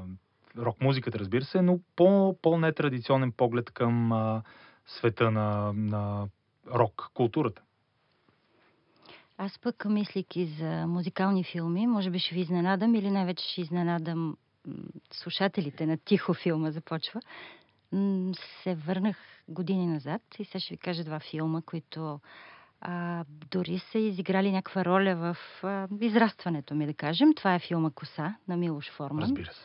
рок-музиката, 0.58 1.20
разбира 1.20 1.46
се, 1.46 1.62
но 1.62 1.80
по, 1.96 2.36
по-нетрадиционен 2.42 3.32
поглед 3.32 3.72
към 3.72 4.12
а, 4.12 4.44
света 4.88 5.32
на, 5.32 5.74
на 5.74 6.28
рок-културата. 6.74 7.62
Аз 9.38 9.60
пък, 9.60 9.86
мислики 9.86 10.46
за 10.46 10.88
музикални 10.88 11.44
филми, 11.44 11.88
може 11.88 12.10
би 12.10 12.20
ще 12.20 12.36
ви 12.36 12.42
изненадам 12.42 12.96
или 12.96 13.12
най-вече 13.12 13.50
ще 13.52 13.62
изненадам 13.62 14.38
слушателите 15.12 15.86
на 15.86 15.98
Тихо 15.98 16.34
филма 16.34 16.72
започва. 16.72 17.22
Се 18.64 18.76
върнах 18.76 19.18
години 19.48 19.88
назад 19.88 20.22
и 20.40 20.46
сега 20.46 20.60
ще 20.60 20.74
ви 20.74 20.78
кажа 20.78 21.04
два 21.04 21.20
филма, 21.20 21.62
които 21.62 22.20
а, 22.88 23.26
дори 23.52 23.80
са 23.80 23.98
изиграли 24.00 24.52
някаква 24.52 24.86
роля 24.86 25.16
в 25.16 25.38
а, 25.64 25.88
израстването 26.02 26.76
ми, 26.76 26.86
да 26.86 26.94
кажем. 26.94 27.34
Това 27.34 27.56
е 27.56 27.60
филма 27.60 27.90
Коса 27.90 28.36
на 28.48 28.58
Милош 28.58 28.92
Форман. 28.92 29.24
Разбира 29.24 29.46
се. 29.54 29.60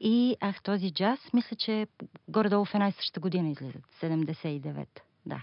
И 0.00 0.36
ах, 0.40 0.62
този 0.62 0.94
джаз, 0.94 1.18
мисля, 1.32 1.56
че 1.56 1.86
горе-долу 2.28 2.64
в 2.64 2.74
една 2.74 2.88
и 2.88 2.92
съща 2.92 3.20
година 3.20 3.48
излизат. 3.48 3.82
79. 4.02 4.86
Да. 5.26 5.42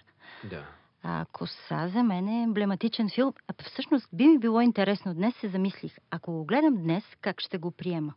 Да. 0.50 0.64
А, 1.04 1.26
Коса 1.32 1.88
за 1.88 2.04
мен 2.04 2.28
е 2.28 2.44
емблематичен 2.44 3.10
филм. 3.10 3.34
А 3.48 3.64
всъщност 3.64 4.10
би 4.14 4.28
ми 4.28 4.38
било 4.38 4.62
интересно. 4.62 5.14
Днес 5.14 5.36
се 5.36 5.48
замислих. 5.48 5.98
Ако 6.12 6.32
го 6.32 6.46
гледам 6.46 6.76
днес, 6.78 7.04
как 7.22 7.42
ще 7.42 7.58
го 7.58 7.72
приема? 7.72 8.14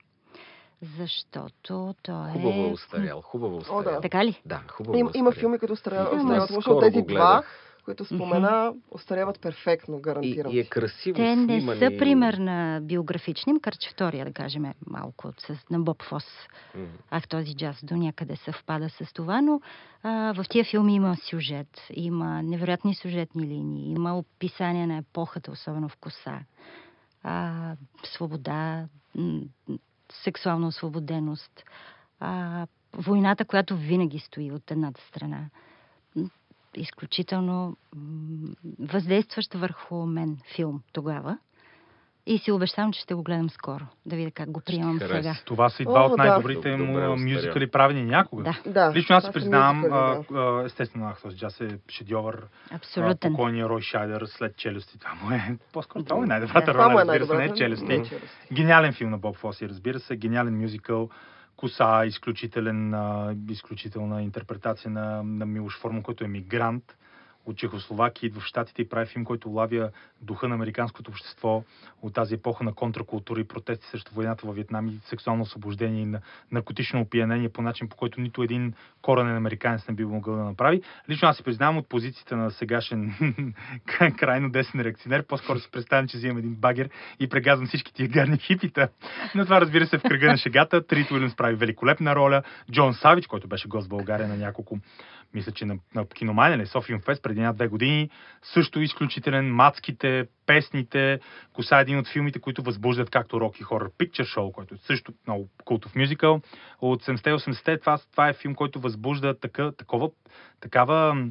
Защото 0.99 1.95
той 2.03 2.29
е... 2.31 2.33
Хубаво 2.33 2.63
е 2.63 2.73
устарял, 2.73 3.21
хубаво 3.21 3.57
е 3.57 3.59
О, 3.59 3.61
да. 3.61 3.79
устарял. 3.79 4.01
Така 4.01 4.25
ли? 4.25 4.43
Да, 4.47 4.63
хубаво 4.71 4.97
е 4.97 5.01
Има, 5.01 5.11
има 5.15 5.29
устарял. 5.29 5.41
филми, 5.41 5.59
Има, 5.63 5.73
остаряват 5.73 6.51
лошо 6.51 6.61
скоро 6.63 6.77
от 6.77 6.83
тези 6.83 7.01
го 7.01 7.07
два, 7.07 7.33
гледах. 7.33 7.72
Които 7.85 8.05
спомена, 8.05 8.75
остаряват 8.91 9.41
перфектно, 9.41 10.01
гарантирам. 10.01 10.53
И, 10.53 10.57
и 10.57 10.61
е 10.61 10.65
красиво 10.65 11.17
Те 11.17 11.37
не 11.37 11.61
снимани. 11.61 11.79
са 11.79 11.91
пример 11.99 12.35
на 12.35 12.81
биографични, 12.83 13.53
макар 13.53 13.77
че 13.77 13.91
втория, 13.91 14.25
да 14.25 14.33
кажем, 14.33 14.65
е 14.65 14.75
малко 14.87 15.33
с, 15.39 15.71
на 15.71 15.81
Боб 15.81 16.03
Фос. 16.03 16.25
М. 16.75 16.87
Ах, 17.11 17.29
този 17.29 17.55
джаз 17.55 17.85
до 17.85 17.97
някъде 17.97 18.37
съвпада 18.37 18.91
с 18.91 19.13
това, 19.13 19.41
но 19.41 19.61
а, 20.03 20.35
в 20.35 20.45
тия 20.51 20.65
филми 20.65 20.95
има 20.95 21.17
сюжет, 21.17 21.81
има 21.95 22.43
невероятни 22.43 22.95
сюжетни 22.95 23.47
линии, 23.47 23.93
има 23.93 24.19
описание 24.19 24.87
на 24.87 24.97
епохата, 24.97 25.51
особено 25.51 25.89
в 25.89 25.97
коса. 25.97 26.41
А, 27.23 27.77
свобода, 28.05 28.87
сексуална 30.13 30.67
освободеност, 30.69 31.65
а, 32.21 32.67
войната, 32.97 33.45
която 33.45 33.77
винаги 33.77 34.19
стои 34.19 34.53
от 34.53 34.71
едната 34.71 35.01
страна. 35.09 35.47
Изключително 36.77 37.77
въздействащ 38.81 39.55
върху 39.55 40.07
мен 40.07 40.39
филм 40.57 40.83
тогава. 40.93 41.39
И 42.27 42.39
си 42.39 42.53
обещавам, 42.53 42.93
че 42.93 43.01
ще 43.01 43.15
го 43.15 43.23
гледам 43.23 43.51
скоро. 43.51 43.85
Да 44.07 44.17
видя 44.17 44.31
как 44.31 44.51
го 44.51 44.61
приемам 44.67 44.99
сега. 44.99 45.35
Това 45.45 45.69
са 45.71 45.83
и 45.83 45.87
два 45.87 46.03
О, 46.03 46.07
от 46.07 46.11
да. 46.11 46.17
най-добрите 46.17 46.71
Добре 46.71 46.77
му 46.77 46.93
остарял. 46.93 47.17
мюзикали 47.17 47.71
правени 47.71 48.05
някога. 48.05 48.43
Да, 48.43 48.71
Да. 48.71 48.93
Лично 48.95 49.17
аз 49.17 49.25
се 49.25 49.33
признавам, 49.33 49.83
да. 49.83 50.63
естествено, 50.67 51.07
ах, 51.09 51.23
този 51.23 51.37
джаз 51.37 51.61
е 51.61 51.79
шедьовър. 51.89 52.47
Абсолютен. 52.71 53.33
покойния 53.33 53.69
Рой 53.69 53.81
Шайдер 53.81 54.25
след 54.27 54.57
челюсти. 54.57 54.99
Това 54.99 55.15
му 55.15 55.31
е, 55.31 55.59
по-скоро 55.73 56.05
това 56.05 56.23
е 56.23 56.27
най-добрата 56.27 56.73
Да. 56.73 56.75
Роля, 56.75 57.17
е 57.17 57.21
разбира 57.21 57.27
се, 57.27 57.35
не 57.35 57.45
е 57.45 57.55
челюсти. 57.55 58.03
Гениален 58.53 58.93
филм 58.93 59.11
на 59.11 59.19
Боб 59.19 59.37
Фоси, 59.37 59.69
разбира 59.69 60.01
се. 60.01 60.17
Гениален 60.17 60.61
мюзикъл. 60.61 61.09
Коса, 61.57 62.07
изключителен, 62.07 62.95
изключителна 63.49 64.23
интерпретация 64.23 64.91
на, 64.91 65.23
на 65.23 65.47
Милош 65.47 65.79
Форман, 65.79 66.03
който 66.03 66.25
е 66.25 66.29
мигрант 66.29 66.97
от 67.47 67.57
Чехословакия, 67.57 68.27
идва 68.27 68.41
в 68.41 68.45
Штатите 68.45 68.83
и 68.83 68.89
прави 68.89 69.07
филм, 69.07 69.25
който 69.25 69.51
лавя 69.51 69.91
духа 70.21 70.49
на 70.49 70.55
американското 70.55 71.11
общество 71.11 71.65
от 72.03 72.15
тази 72.15 72.35
епоха 72.35 72.65
на 72.65 72.75
контракултура 72.75 73.41
и 73.41 73.49
протести 73.49 73.87
срещу 73.87 74.15
войната 74.15 74.47
във 74.47 74.57
Вьетнам 74.57 74.89
и 74.89 74.99
сексуално 75.05 75.43
освобождение 75.43 76.03
и 76.03 76.07
на 76.07 76.21
наркотично 76.53 77.01
опиянение 77.01 77.49
по 77.49 77.63
начин, 77.63 77.89
по 77.89 77.97
който 77.97 78.21
нито 78.21 78.43
един 78.43 78.75
коренен 79.03 79.37
американец 79.37 79.89
не 79.89 79.95
би 79.95 80.05
могъл 80.05 80.37
да 80.37 80.45
направи. 80.45 80.83
Лично 81.09 81.29
аз 81.29 81.37
си 81.37 81.43
признавам 81.43 81.79
от 81.79 81.89
позицията 81.89 82.37
на 82.37 82.51
сегашен 82.51 83.15
крайно 84.19 84.51
десен 84.51 84.81
реакционер, 84.81 85.27
по-скоро 85.27 85.59
си 85.59 85.71
представям, 85.73 86.09
че 86.09 86.17
взимам 86.17 86.39
един 86.39 86.55
багер 86.55 86.91
и 87.21 87.29
прегазвам 87.29 87.67
всички 87.67 87.95
тия 87.95 88.09
гарни 88.09 88.39
хипита. 88.39 88.89
Но 89.35 89.45
това 89.45 89.61
разбира 89.61 89.87
се 89.87 89.99
в 89.99 90.03
кръга 90.03 90.27
на 90.27 90.37
шегата. 90.37 90.87
Трит 90.87 91.11
Уилямс 91.11 91.37
прави 91.37 91.55
великолепна 91.55 92.17
роля. 92.17 92.43
Джон 92.73 92.95
Савич, 92.95 93.27
който 93.27 93.49
беше 93.49 93.69
гост 93.69 93.87
в 93.87 93.91
България 93.91 94.29
на 94.29 94.37
няколко 94.37 94.79
мисля, 95.35 95.53
че 95.53 95.65
на, 95.65 95.79
на 95.95 96.07
киномания 96.07 96.57
или 96.57 96.67
Софиум 96.67 97.01
Фест 97.01 97.23
преди 97.23 97.41
една-две 97.41 97.69
години. 97.69 98.11
Също 98.43 98.81
изключителен. 98.81 99.55
Мацките, 99.55 100.27
песните. 100.47 101.21
Коса 101.53 101.79
е 101.79 101.83
един 101.83 101.99
от 101.99 102.09
филмите, 102.09 102.39
които 102.39 102.63
възбуждат 102.63 103.11
както 103.11 103.37
Rocky 103.37 103.63
Horror 103.63 103.91
Picture 103.91 104.37
Show, 104.37 104.53
който 104.53 104.75
е 104.75 104.79
също 104.79 105.13
много 105.27 105.49
култов 105.65 105.95
мюзикъл. 105.97 106.41
От 106.81 107.05
70-80-те 107.05 107.79
това, 107.79 107.99
това 108.11 108.29
е 108.29 108.33
филм, 108.33 108.55
който 108.55 108.81
възбужда 108.81 109.39
така, 109.41 109.73
такова, 109.73 110.11
такава 110.61 111.27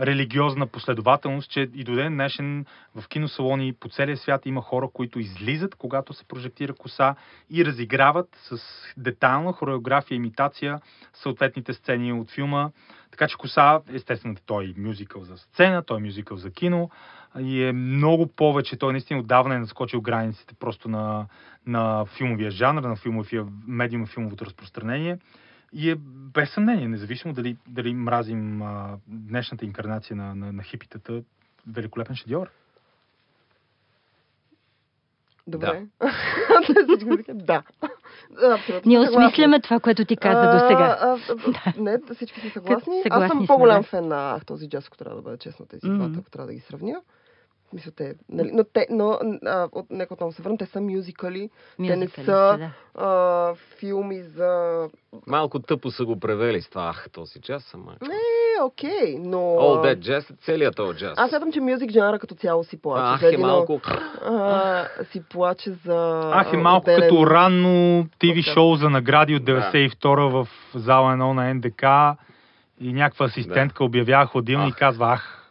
религиозна 0.00 0.66
последователност, 0.66 1.50
че 1.50 1.60
и 1.74 1.84
до 1.84 1.94
ден 1.94 2.12
днешен 2.12 2.66
в 2.94 3.08
киносалони 3.08 3.72
по 3.72 3.88
целия 3.88 4.16
свят 4.16 4.46
има 4.46 4.62
хора, 4.62 4.88
които 4.92 5.18
излизат, 5.18 5.74
когато 5.74 6.12
се 6.12 6.24
прожектира 6.24 6.74
коса 6.74 7.14
и 7.50 7.64
разиграват 7.64 8.28
с 8.42 8.58
детайлна 8.96 9.52
хореография, 9.52 10.16
имитация 10.16 10.80
съответните 11.12 11.72
сцени 11.72 12.12
от 12.12 12.30
филма. 12.30 12.70
Така 13.10 13.28
че 13.28 13.36
коса, 13.36 13.80
естествено, 13.92 14.36
той 14.46 14.64
е 14.64 14.80
мюзикъл 14.80 15.24
за 15.24 15.36
сцена, 15.38 15.82
той 15.82 15.98
е 15.98 16.02
мюзикъл 16.02 16.36
за 16.36 16.50
кино 16.50 16.90
и 17.40 17.64
е 17.64 17.72
много 17.72 18.26
повече. 18.26 18.76
Той 18.76 18.92
наистина 18.92 19.20
отдавна 19.20 19.54
е 19.54 19.58
наскочил 19.58 20.00
границите 20.00 20.54
просто 20.54 20.88
на, 20.88 21.26
на 21.66 22.04
филмовия 22.06 22.50
жанр, 22.50 22.82
на 22.82 22.96
филмовия 22.96 23.46
медиум, 23.66 24.06
филмовото 24.06 24.46
разпространение. 24.46 25.18
И 25.74 25.90
е 25.90 25.94
без 26.34 26.50
съмнение, 26.50 26.88
независимо 26.88 27.34
дали, 27.34 27.56
дали 27.68 27.94
мразим 27.94 28.62
а, 28.62 28.98
днешната 29.06 29.64
инкарнация 29.64 30.16
на, 30.16 30.34
на, 30.34 30.52
на 30.52 30.62
хипитата, 30.62 31.22
великолепен 31.66 32.16
шедьовър. 32.16 32.50
Добре. 35.46 35.86
Викат, 37.16 37.46
да. 37.46 37.62
Абсолютно. 38.42 38.88
Ние 38.88 38.98
осмисляме 38.98 39.60
това, 39.60 39.80
което 39.80 40.04
ти 40.04 40.16
каза 40.16 40.52
до 40.52 40.68
сега. 40.68 41.16
Не, 41.82 41.98
всички 42.14 42.40
са 42.40 42.50
съгласни. 42.50 43.02
Аз 43.10 43.30
съм 43.30 43.46
по-голям 43.46 43.82
да. 43.82 43.88
фен 43.88 44.08
на 44.08 44.34
Ах, 44.34 44.44
този 44.44 44.68
джаз, 44.68 44.86
ако 44.86 44.96
трябва 44.96 45.16
да 45.16 45.22
бъда 45.22 45.38
честна 45.38 45.66
тези 45.66 45.88
двата, 45.88 46.18
ако 46.18 46.30
трябва 46.30 46.46
да 46.46 46.54
ги 46.54 46.60
сравня. 46.60 47.02
Мисля, 47.74 47.90
те, 47.90 48.14
нали, 48.28 48.50
но 48.52 48.64
те, 48.64 48.86
но, 48.90 49.18
а, 49.46 49.68
от, 49.72 49.86
нека 49.90 50.14
отново 50.14 50.32
се 50.32 50.42
върна, 50.42 50.58
те 50.58 50.66
са 50.66 50.80
мюзикали, 50.80 51.50
те 51.76 51.82
не 51.82 51.96
Мюзикали 51.96 52.24
са 52.24 52.58
да. 52.58 52.70
а, 53.04 53.54
филми 53.78 54.22
за... 54.22 54.80
Малко 55.26 55.58
тъпо 55.58 55.90
са 55.90 56.04
го 56.04 56.20
превели 56.20 56.60
с 56.62 56.68
това, 56.68 56.88
ах, 56.88 57.08
този 57.12 57.40
джаз, 57.40 57.74
ама... 57.74 57.92
Е, 58.02 58.62
окей, 58.62 59.18
но... 59.18 59.38
All 59.38 59.94
that 59.94 59.98
jazz, 59.98 60.30
е 60.30 60.36
целият 60.44 60.76
този 60.76 60.98
джаз. 60.98 61.12
Аз 61.16 61.30
смятам, 61.30 61.52
че 61.52 61.60
мюзик 61.60 61.90
жанра 61.90 62.18
като 62.18 62.34
цяло 62.34 62.64
си 62.64 62.82
плаче. 62.82 63.26
Ах, 63.26 63.32
е 63.32 63.36
малко... 63.36 63.80
А, 64.24 64.84
си 65.12 65.22
плаче 65.30 65.70
за... 65.70 66.20
Ах 66.34 66.52
е 66.52 66.56
малко 66.56 66.90
отделен- 66.90 67.00
като 67.00 67.26
ранно 67.26 68.04
TV 68.20 68.44
Така. 68.44 68.54
шоу 68.54 68.74
за 68.74 68.90
награди 68.90 69.34
от 69.34 69.42
92-а 69.42 70.28
в 70.28 70.48
зала 70.74 71.12
1 71.12 71.32
на 71.32 71.54
НДК 71.54 72.18
и 72.80 72.92
някаква 72.92 73.26
асистентка 73.26 73.84
обявява 73.84 74.26
хладилник 74.26 74.74
и 74.74 74.78
казва 74.78 75.12
ах. 75.12 75.43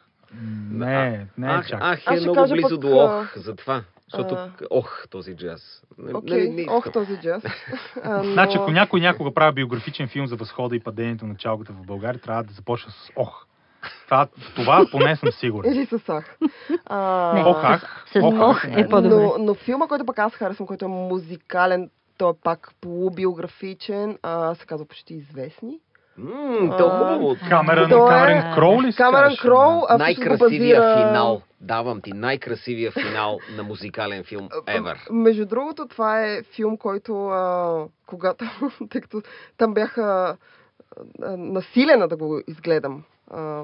Не, 0.71 1.27
не 1.37 1.47
е 1.47 1.55
ах, 1.55 1.67
чак. 1.67 1.79
ах 1.83 2.03
е 2.07 2.19
много 2.19 2.35
кажа 2.35 2.53
близо 2.53 2.69
пък, 2.69 2.79
до 2.79 2.97
ох, 2.97 3.37
за 3.37 3.55
това. 3.55 3.83
Защото, 4.11 4.35
а, 4.35 4.51
ох, 4.69 5.07
този 5.09 5.35
джаз. 5.35 5.83
Окей, 6.13 6.49
нали, 6.49 6.67
ох 6.69 6.91
този 6.91 7.17
джаз. 7.17 7.43
А, 8.03 8.23
но... 8.23 8.33
Значи, 8.33 8.57
ако 8.57 8.71
някой 8.71 8.99
някога 8.99 9.33
прави 9.33 9.55
биографичен 9.55 10.07
филм 10.07 10.27
за 10.27 10.35
възхода 10.35 10.75
и 10.75 10.79
падението 10.79 11.25
на 11.25 11.35
чалгата 11.35 11.73
в 11.73 11.85
България, 11.85 12.21
трябва 12.21 12.43
да 12.43 12.53
започне 12.53 12.91
с 12.91 13.11
ох. 13.15 13.45
Това, 14.05 14.27
това 14.55 14.85
поне 14.91 15.15
съм 15.15 15.31
сигурен. 15.31 15.73
Или 15.73 15.85
с 15.85 16.09
ах. 16.09 16.37
А, 16.85 17.33
Не, 17.33 17.43
Ох, 17.43 17.61
с, 17.61 17.63
ах. 17.63 18.05
с 18.13 18.19
Ох, 18.23 18.63
е 18.63 18.89
по-добре. 18.89 19.15
Но, 19.15 19.35
но 19.39 19.53
филма, 19.53 19.87
който 19.87 20.05
пък 20.05 20.19
аз 20.19 20.33
харесвам, 20.33 20.67
който 20.67 20.85
е 20.85 20.87
музикален, 20.87 21.89
той 22.17 22.31
е 22.31 22.33
пак 22.43 22.71
полубиографичен, 22.81 24.17
а, 24.23 24.55
се 24.55 24.65
казва 24.65 24.85
почти 24.85 25.13
известни. 25.13 25.79
М, 26.17 26.29
то 26.77 26.87
А, 26.87 26.97
хубаво. 26.99 27.35
Камерън, 27.49 27.89
Той 27.89 28.31
е- 28.31 28.51
Кроу 28.55 28.81
ли 28.81 28.91
си 28.91 28.97
казваш? 28.97 29.39
Кроу, 29.39 29.57
а 29.89 29.97
всъщност 29.97 30.19
го 30.19 30.23
Най-красивия 30.29 30.79
базира- 30.79 30.97
финал. 30.99 31.41
Давам 31.61 32.01
ти 32.01 32.11
най-красивия 32.11 32.91
финал 32.91 33.39
на 33.57 33.63
музикален 33.63 34.23
филм 34.23 34.49
ever. 34.49 34.95
Между 35.11 35.45
другото, 35.45 35.87
това 35.87 36.21
е 36.21 36.43
филм, 36.45 36.77
който 36.77 37.27
а, 37.27 37.75
когато, 38.05 38.45
тъй 38.89 39.01
като 39.01 39.21
там 39.57 39.73
бяха 39.73 40.37
а, 41.21 41.37
насилена 41.37 42.07
да 42.07 42.17
го 42.17 42.41
изгледам. 42.47 43.03
А, 43.31 43.63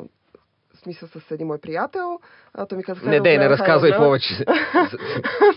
в 0.80 0.82
смисъл 0.82 1.10
с 1.10 1.32
един 1.32 1.48
мой 1.48 1.58
приятел. 1.58 2.20
А, 2.54 2.66
той 2.66 2.78
ми 2.78 2.84
каза, 2.84 3.00
Не, 3.00 3.06
«Хайде 3.06 3.20
дей, 3.20 3.38
не 3.38 3.50
разказвай 3.50 3.92
да 3.92 3.98
гледам». 3.98 4.08
повече. 4.08 4.46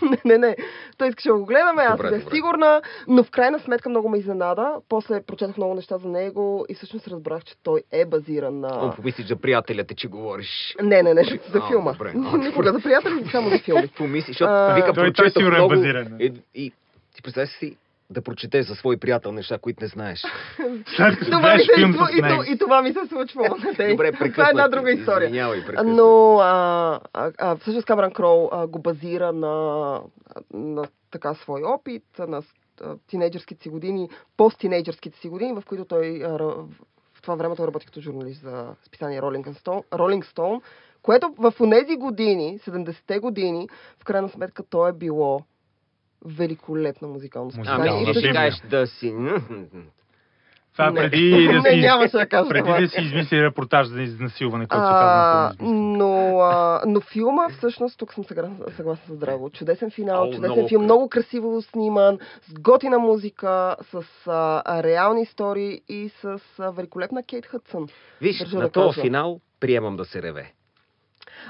не, 0.03 0.18
не, 0.25 0.39
не. 0.39 0.57
Той 0.99 1.09
искаше 1.09 1.29
да 1.29 1.35
го 1.35 1.45
гледаме, 1.45 1.83
аз 1.83 2.01
бях 2.01 2.23
сигурна, 2.35 2.83
но 3.09 3.25
в 3.25 3.31
крайна 3.31 3.59
сметка 3.59 3.89
много 3.89 4.09
ме 4.09 4.18
изненада. 4.18 4.77
После 4.89 5.23
прочетох 5.23 5.57
много 5.57 5.75
неща 5.75 5.99
за 5.99 6.09
него 6.09 6.66
и 6.68 6.75
всъщност 6.75 7.09
разбрах, 7.09 7.45
че 7.45 7.55
той 7.62 7.83
е 7.93 8.05
базиран 8.05 8.61
на... 8.61 8.68
О, 8.68 8.93
помислиш 8.97 9.27
за 9.27 9.37
приятелята, 9.37 9.95
че 9.95 10.09
говориш. 10.09 10.75
Не, 10.83 11.03
не, 11.03 11.14
не, 11.14 11.25
за 11.25 11.59
А, 11.59 11.68
филма. 11.68 11.95
Никога 12.39 12.73
за 12.73 12.81
приятели, 12.81 13.25
само 13.31 13.51
за 13.51 13.59
филми. 13.59 13.89
Помисли, 13.97 14.33
защото 14.33 14.75
вика, 14.75 14.93
прочетох 14.95 15.43
е 15.43 15.47
много... 15.47 15.68
базиран. 15.68 16.16
И, 16.20 16.33
и 16.55 16.73
ти 17.14 17.23
представяш 17.23 17.51
си 17.51 17.77
да 18.12 18.22
прочетеш 18.22 18.66
за 18.66 18.74
свой 18.74 18.96
приятел 18.96 19.32
неща, 19.32 19.58
които 19.58 19.84
не 19.84 19.88
знаеш. 19.88 20.22
Това 21.30 21.54
ми 21.54 21.64
се 21.64 21.80
и, 22.16 22.20
то- 22.20 22.52
и 22.52 22.58
това 22.58 22.82
ми 22.82 22.92
се 22.92 23.06
случва. 23.08 23.48
Добре, 23.90 24.12
Това 24.12 24.46
е 24.46 24.50
една 24.50 24.68
друга 24.68 24.92
история. 24.92 25.26
Извинявай. 25.26 25.62
Но 25.84 26.38
а, 26.38 27.00
а, 27.12 27.32
а, 27.38 27.56
всъщност 27.56 27.86
Камеран 27.86 28.12
Кроу 28.12 28.48
а, 28.52 28.66
го 28.66 28.78
базира 28.78 29.32
на, 29.32 30.00
на 30.54 30.84
така 31.10 31.34
свой 31.34 31.62
опит, 31.62 32.04
на 32.18 32.42
тинейджърските 33.08 33.62
си 33.62 33.68
години, 33.68 34.08
посттинейджърските 34.36 35.18
си 35.18 35.28
години, 35.28 35.52
в 35.52 35.62
които 35.66 35.84
той 35.84 36.22
а, 36.24 36.38
в 37.14 37.22
това 37.22 37.34
време 37.34 37.56
той 37.56 37.66
работи 37.66 37.86
като 37.86 38.00
журналист 38.00 38.42
за 38.42 38.66
списание 38.86 39.20
Rolling 39.20 39.44
Stone, 39.44 39.84
Rolling 39.90 40.24
Stone 40.24 40.60
което 41.02 41.34
в 41.38 41.54
тези 41.70 41.96
години, 41.96 42.58
70-те 42.58 43.18
години, 43.18 43.68
в 44.00 44.04
крайна 44.04 44.28
сметка 44.28 44.62
то 44.62 44.88
е 44.88 44.92
било 44.92 45.40
великолепно 46.25 47.09
музикално 47.09 47.51
Музикално, 47.57 47.85
Ами, 47.89 48.05
да, 48.07 48.12
ще 48.12 48.20
Библия. 48.20 48.35
кажеш 48.35 48.61
да 48.61 48.87
си... 48.87 49.14
Това 50.73 50.91
Не. 50.91 51.01
преди 51.01 51.31
да 51.53 51.61
Не, 51.61 51.70
си... 51.70 51.81
нямаше 51.81 52.16
да 52.16 52.27
кажа 52.27 52.49
Преди 52.49 52.64
това. 52.64 52.81
да 52.81 52.89
си 52.89 53.01
измисли 53.01 53.43
репортаж 53.43 53.87
за 53.87 54.03
изнасилване, 54.03 54.66
който 54.66 54.87
се 54.87 54.91
казва 54.91 55.55
но, 55.61 56.39
а, 56.39 56.83
но 56.87 57.01
филма, 57.01 57.49
всъщност, 57.49 57.99
тук 57.99 58.14
съм 58.14 58.25
съгласна, 58.25 58.57
съгласна 58.70 59.14
с 59.14 59.18
Драго. 59.18 59.51
Чудесен 59.51 59.91
финал, 59.91 60.23
О, 60.23 60.27
чудесен 60.27 60.51
много 60.51 60.68
филм, 60.68 60.83
много 60.85 61.09
красиво 61.09 61.62
сниман, 61.62 62.18
с 62.43 62.55
готина 62.55 62.99
музика, 62.99 63.77
с 63.83 64.03
а, 64.27 64.83
реални 64.83 65.23
истории 65.23 65.81
и 65.89 66.11
с 66.11 66.39
а, 66.59 66.70
великолепна 66.70 67.23
Кейт 67.23 67.47
Хътсън. 67.47 67.89
Виж, 68.20 68.39
Държа 68.39 68.57
на 68.57 68.62
да 68.62 68.70
този 68.70 69.01
финал 69.01 69.41
приемам 69.61 69.97
да 69.97 70.05
се 70.05 70.23
реве. 70.23 70.53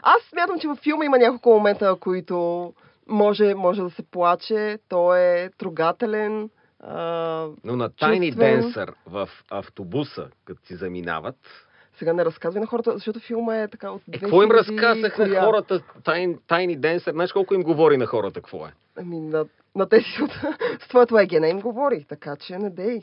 Аз 0.03 0.23
смятам, 0.23 0.59
че 0.61 0.69
във 0.69 0.79
филма 0.79 1.05
има 1.05 1.19
няколко 1.19 1.51
момента, 1.51 1.97
които 2.01 2.73
може, 3.13 3.55
може 3.55 3.83
да 3.83 3.91
се 3.91 4.03
плаче. 4.03 4.79
Той 4.89 5.21
е 5.21 5.51
трогателен. 5.59 6.51
А, 6.81 7.47
Но 7.65 7.77
на 7.77 7.89
Чувствен. 7.89 8.23
Dancer 8.23 8.95
в 9.07 9.29
автобуса, 9.51 10.29
като 10.45 10.67
си 10.67 10.75
заминават, 10.77 11.37
сега 11.99 12.13
не 12.13 12.25
разказвай 12.25 12.61
на 12.61 12.67
хората, 12.67 12.93
защото 12.93 13.21
филма 13.21 13.57
е 13.57 13.69
така 13.69 13.91
от 13.91 14.03
е, 14.13 14.19
какво 14.19 14.43
им 14.43 14.49
2000 14.49 14.53
разказах 14.53 15.19
на 15.19 15.41
хората 15.41 15.81
Tiny, 15.81 16.39
Tiny 16.49 16.79
Dancer? 16.79 17.11
Знаеш 17.11 17.33
колко 17.33 17.55
им 17.55 17.63
говори 17.63 17.97
на 17.97 18.07
хората 18.07 18.41
какво 18.41 18.67
е? 18.67 18.73
Ами, 18.97 19.21
на, 19.21 19.47
на 19.75 19.89
тези 19.89 20.07
от 20.23 20.31
с 20.85 20.89
твоето 20.89 21.19
егена 21.19 21.49
им 21.49 21.61
говори, 21.61 22.05
така 22.09 22.37
че 22.37 22.59
не 22.59 22.71
дей. 22.71 23.03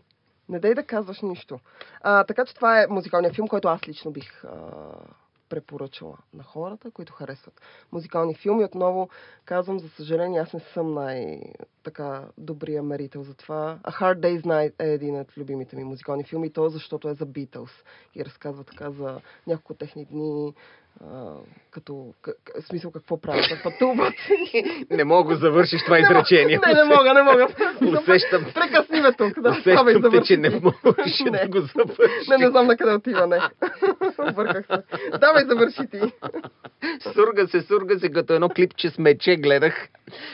Не 0.49 0.59
дей 0.59 0.73
да 0.73 0.83
казваш 0.83 1.21
нищо. 1.21 1.59
А, 2.01 2.23
така 2.23 2.45
че 2.45 2.55
това 2.55 2.81
е 2.81 2.87
музикалният 2.89 3.35
филм, 3.35 3.47
който 3.47 3.67
аз 3.67 3.87
лично 3.87 4.11
бих 4.11 4.43
а, 4.43 4.49
препоръчала 5.49 6.17
на 6.33 6.43
хората, 6.43 6.91
които 6.91 7.13
харесват 7.13 7.61
музикални 7.91 8.35
филми. 8.35 8.65
Отново 8.65 9.09
казвам, 9.45 9.79
за 9.79 9.89
съжаление, 9.89 10.39
аз 10.39 10.53
не 10.53 10.59
съм 10.59 10.97
най-така 11.89 12.21
добрия 12.37 12.83
мерител 12.83 13.23
за 13.23 13.33
това. 13.33 13.77
A 13.83 14.01
Hard 14.01 14.19
Day's 14.19 14.41
Night 14.41 14.73
е 14.79 14.93
един 14.93 15.19
от 15.19 15.37
любимите 15.37 15.75
ми 15.75 15.83
музикални 15.83 16.23
филми, 16.23 16.53
то 16.53 16.69
защото 16.69 17.09
е 17.09 17.13
за 17.13 17.25
Beatles 17.25 17.71
и 18.15 18.25
разказва 18.25 18.63
така 18.63 18.91
за 18.91 19.21
няколко 19.47 19.73
техни 19.73 20.05
дни, 20.05 20.53
а, 21.03 21.33
като, 21.71 21.93
к- 22.23 22.33
к- 22.45 22.67
смисъл 22.67 22.91
какво 22.91 23.21
правят, 23.21 23.45
пътуват. 23.63 24.13
Не 24.89 25.03
мога 25.03 25.33
да 25.33 25.39
завършиш 25.39 25.83
това 25.83 25.99
изречение. 25.99 26.59
Не, 26.67 26.73
не 26.73 26.83
мога, 26.83 27.13
не 27.13 27.21
мога. 27.23 27.47
Усещам, 27.99 28.45
Прекъсни 28.53 29.01
ме 29.01 29.13
тук, 29.13 29.39
да. 29.41 29.49
Усещам 29.49 30.11
те, 30.11 30.21
че 30.21 30.37
не 30.37 30.49
можеш 30.49 31.19
Не. 31.19 31.31
да 31.31 31.47
го 31.47 31.59
завършиш. 31.59 32.27
Не, 32.29 32.37
не 32.37 32.49
знам 32.49 32.67
на 32.67 32.77
къде 32.77 32.93
отива, 32.93 33.27
не. 33.27 33.39
Обърках 34.31 34.65
се. 34.65 35.17
Давай, 35.17 35.43
завърши 35.45 35.87
ти. 35.91 35.99
Сурга 37.13 37.47
се, 37.47 37.61
сурга 37.61 37.99
се, 37.99 38.09
като 38.11 38.33
едно 38.33 38.49
клипче 38.49 38.89
с 38.89 38.97
мече 38.97 39.35
гледах. 39.35 39.87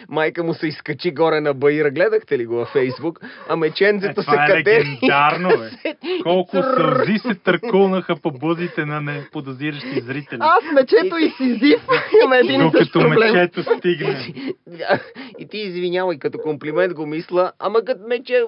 Майка 0.10 0.44
му 0.44 0.54
се 0.54 0.68
изкачи 0.68 1.12
горе 1.12 1.42
на 1.46 1.54
баира. 1.54 1.92
Гледахте 1.92 2.38
ли 2.38 2.46
го 2.46 2.56
във 2.56 2.68
Фейсбук? 2.68 3.20
А 3.50 3.54
Е, 3.54 3.56
меченцето 3.56 4.22
се 4.22 4.26
това 4.26 4.44
е 4.46 4.48
кадери. 4.48 4.86
легендарно, 4.86 5.50
бе. 5.50 5.96
Колко 6.24 6.58
сълзи 6.58 7.18
се 7.18 7.36
търкулнаха 7.36 8.16
по 8.16 8.32
бузите 8.32 8.86
на 8.86 9.02
неподозиращи 9.02 10.02
зрители. 10.02 10.40
Аз, 10.42 10.64
мечето 10.74 11.18
и 11.18 11.30
Сизиф 11.30 11.88
имаме 12.22 12.38
един 12.38 12.62
Докато 12.62 13.00
проблем. 13.00 13.34
мечето 13.34 13.64
стигне. 13.64 14.34
И 15.40 15.48
ти 15.48 15.58
извинявай, 15.58 16.20
като 16.20 16.38
комплимент 16.38 16.94
го 16.94 17.06
мисля, 17.06 17.52
ама 17.60 17.82
като 17.82 18.08
мече... 18.08 18.44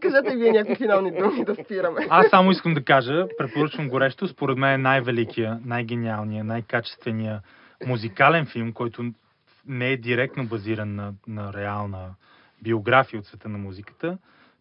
Кажете 0.00 0.36
вие 0.36 0.52
някакви 0.52 0.74
финални 0.76 1.10
думи 1.10 1.44
да 1.44 1.54
спираме. 1.54 2.06
Аз 2.08 2.26
само 2.28 2.50
искам 2.50 2.74
да 2.74 2.82
кажа, 2.82 3.26
препоръчвам 3.38 3.88
горещо, 3.88 4.28
според 4.28 4.58
мен 4.58 4.72
е 4.72 4.78
най-великия, 4.78 5.58
най-гениалния, 5.64 6.44
най-качествения 6.44 7.40
музикален 7.86 8.46
филм, 8.46 8.72
който 8.72 9.04
не 9.66 9.88
е 9.88 9.96
директно 9.96 10.46
базиран 10.46 10.94
на, 10.94 11.14
на 11.26 11.52
реална 11.52 12.14
биография 12.62 13.20
от 13.20 13.26
света 13.26 13.48
на 13.48 13.58
музиката, 13.58 14.18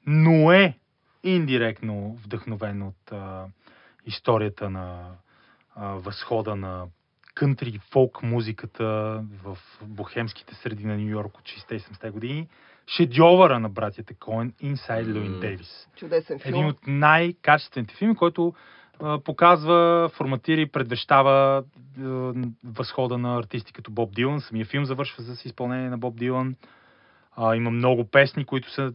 но 0.07 0.51
е 0.51 0.77
индиректно 1.23 2.17
вдъхновен 2.23 2.81
от 2.81 3.11
а, 3.11 3.45
историята 4.05 4.69
на 4.69 5.11
а, 5.75 5.87
възхода 5.87 6.55
на 6.55 6.85
кънтри 7.35 7.79
фолк 7.91 8.23
музиката 8.23 8.85
в 9.43 9.57
бухемските 9.81 10.55
среди 10.55 10.85
на 10.85 10.97
Нью 10.97 11.09
Йорк 11.09 11.37
от 11.37 11.43
60-те 11.43 11.75
и 11.75 11.79
70-те 11.79 12.09
години. 12.09 12.47
Шедьовъра 12.87 13.59
на 13.59 13.69
братята 13.69 14.13
Коен 14.13 14.51
Inside 14.51 15.29
М. 15.29 15.39
Davis 15.41 15.95
Чудесен 15.95 16.39
един 16.45 16.53
филм. 16.53 16.67
от 16.67 16.77
най-качествените 16.87 17.95
филми, 17.95 18.15
който 18.15 18.53
показва, 19.23 20.09
форматира 20.13 20.61
и 20.61 20.71
предвещава 20.71 21.63
а, 21.99 22.33
възхода 22.63 23.17
на 23.17 23.37
артисти 23.37 23.73
като 23.73 23.91
Боб 23.91 24.15
Дилан. 24.15 24.41
Самия 24.41 24.65
филм 24.65 24.85
завършва 24.85 25.23
с 25.23 25.45
изпълнение 25.45 25.89
на 25.89 25.97
Боб 25.97 26.15
Дилан. 26.15 26.55
А, 27.35 27.55
има 27.55 27.71
много 27.71 28.05
песни, 28.05 28.45
които 28.45 28.71
са 28.71 28.93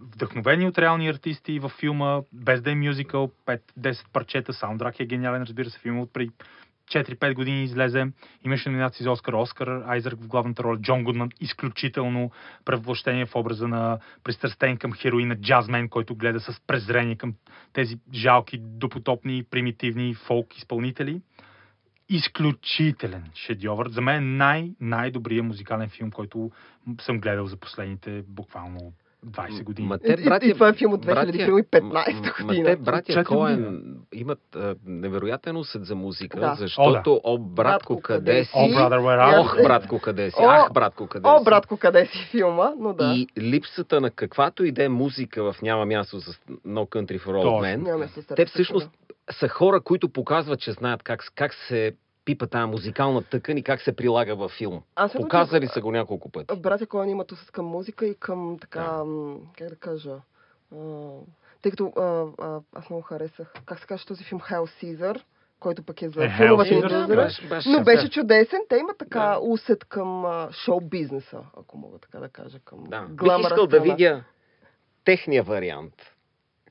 вдъхновени 0.00 0.66
от 0.66 0.78
реални 0.78 1.08
артисти 1.08 1.58
във 1.58 1.72
филма, 1.72 2.20
без 2.32 2.62
да 2.62 2.70
е 2.70 2.74
мюзикъл, 2.74 3.30
5-10 3.46 4.04
парчета, 4.12 4.52
саундтрак 4.52 5.00
е 5.00 5.06
гениален, 5.06 5.42
разбира 5.42 5.70
се, 5.70 5.78
филма 5.78 6.00
от 6.00 6.12
преди 6.12 6.30
4-5 6.90 7.34
години 7.34 7.64
излезе. 7.64 8.06
Имаше 8.44 8.68
номинации 8.68 9.04
за 9.04 9.10
Оскар. 9.10 9.32
Оскар, 9.32 9.82
Айзък 9.86 10.14
в 10.22 10.28
главната 10.28 10.62
роля, 10.62 10.80
Джон 10.80 11.04
Гудман, 11.04 11.28
изключително 11.40 12.30
превъплъщение 12.64 13.26
в 13.26 13.36
образа 13.36 13.68
на 13.68 13.98
пристрастен 14.24 14.76
към 14.76 14.92
хероина 14.92 15.36
джазмен, 15.36 15.88
който 15.88 16.16
гледа 16.16 16.40
с 16.40 16.60
презрение 16.66 17.16
към 17.16 17.34
тези 17.72 17.98
жалки, 18.14 18.58
допотопни, 18.60 19.44
примитивни 19.50 20.14
фолк 20.14 20.56
изпълнители. 20.58 21.20
Изключителен 22.08 23.30
шедьовър. 23.34 23.88
За 23.88 24.00
мен 24.00 24.16
е 24.16 24.26
най- 24.36 24.70
най-добрият 24.80 25.46
музикален 25.46 25.88
филм, 25.88 26.10
който 26.10 26.50
съм 27.00 27.20
гледал 27.20 27.46
за 27.46 27.56
последните 27.56 28.22
буквално 28.28 28.92
20 29.24 29.62
години. 29.64 29.88
Ма 29.88 29.98
И, 30.04 30.06
те, 30.06 30.22
и, 30.22 30.24
братя, 30.24 30.46
и 30.46 30.52
това 30.52 30.68
е 30.68 30.72
филм 30.72 30.92
от 30.92 31.00
братя, 31.00 31.32
2015 31.32 31.82
м- 31.82 32.46
година. 32.46 32.64
Те, 32.64 32.76
братя 32.76 33.24
Коен, 33.24 33.96
имат 34.12 34.56
а, 34.56 34.74
невероятен 34.86 35.56
усет 35.56 35.84
за 35.84 35.94
музика, 35.94 36.40
Да. 36.40 36.54
защото, 36.54 37.20
о, 37.24 37.38
братко, 37.38 37.94
Братко, 37.94 38.00
къде 38.02 38.44
си? 38.44 38.50
О, 38.54 38.68
brother, 38.68 38.98
where 38.98 39.18
are 39.18 39.40
Ох, 39.40 39.62
братко, 39.62 39.98
къде 39.98 40.30
си? 40.30 40.36
О, 40.40 40.48
Ах, 40.48 40.72
братко, 40.72 41.06
къде 41.06 41.28
О, 41.28 41.38
си? 41.38 41.44
братко, 41.44 41.76
къде 41.76 42.06
си 42.06 42.28
филма, 42.30 42.72
но 42.78 42.92
да. 42.92 43.14
И 43.16 43.26
липсата 43.38 44.00
на 44.00 44.10
каквато 44.10 44.64
и 44.64 44.72
да 44.72 44.84
е 44.84 44.88
музика 44.88 45.52
в 45.52 45.62
Няма 45.62 45.86
място 45.86 46.18
за 46.18 46.32
No 46.66 46.88
Country 46.88 47.20
for 47.20 47.30
Old. 47.30 47.76
Men, 47.84 48.36
те 48.36 48.46
всъщност 48.46 48.90
са 49.30 49.48
хора, 49.48 49.80
които 49.80 50.08
показват, 50.08 50.60
че 50.60 50.72
знаят 50.72 51.02
как, 51.02 51.20
как 51.34 51.54
се 51.54 51.92
пипа 52.24 52.46
тази 52.46 52.66
музикална 52.66 53.22
тъкан 53.22 53.58
и 53.58 53.62
как 53.62 53.80
се 53.80 53.96
прилага 53.96 54.34
във 54.34 54.50
филм. 54.50 54.82
Показали 55.12 55.66
са 55.66 55.80
го 55.80 55.90
няколко 55.92 56.30
пъти. 56.30 56.56
Братя 56.56 56.86
Коен 56.86 57.08
имат 57.08 57.32
усет 57.32 57.50
към 57.50 57.66
музика 57.66 58.06
и 58.06 58.14
към 58.14 58.58
така, 58.60 59.04
м, 59.04 59.36
как 59.58 59.68
да 59.68 59.76
кажа, 59.76 60.16
а, 60.72 60.76
тъй 61.62 61.70
като 61.70 61.92
а, 61.96 62.02
а, 62.40 62.60
аз 62.72 62.90
много 62.90 63.02
харесах, 63.02 63.52
как 63.66 63.80
се 63.80 63.86
казва 63.86 64.06
този 64.06 64.24
филм 64.24 64.40
Hell 64.40 64.82
Caesar, 64.82 65.20
който 65.60 65.82
пък 65.82 66.02
е 66.02 66.08
за 66.08 66.24
Е, 66.24 66.28
Caesar, 66.28 66.66
индустрия. 66.66 67.06
да. 67.06 67.30
Но 67.68 67.84
беше 67.84 68.02
се- 68.02 68.10
чудесен. 68.10 68.60
Те 68.68 68.76
имат 68.76 68.98
така 68.98 69.20
Да. 69.20 69.38
усет 69.40 69.84
към 69.84 70.24
шоу 70.52 70.80
бизнеса, 70.80 71.40
ако 71.56 71.78
мога 71.78 71.98
така 71.98 72.18
да 72.18 72.28
кажа, 72.28 72.58
към 72.58 72.84
Да. 72.84 73.00
Бих 73.02 73.40
искал 73.40 73.66
да 73.66 73.76
страна. 73.76 73.82
видя 73.84 74.24
техния 75.04 75.42
вариант 75.42 75.94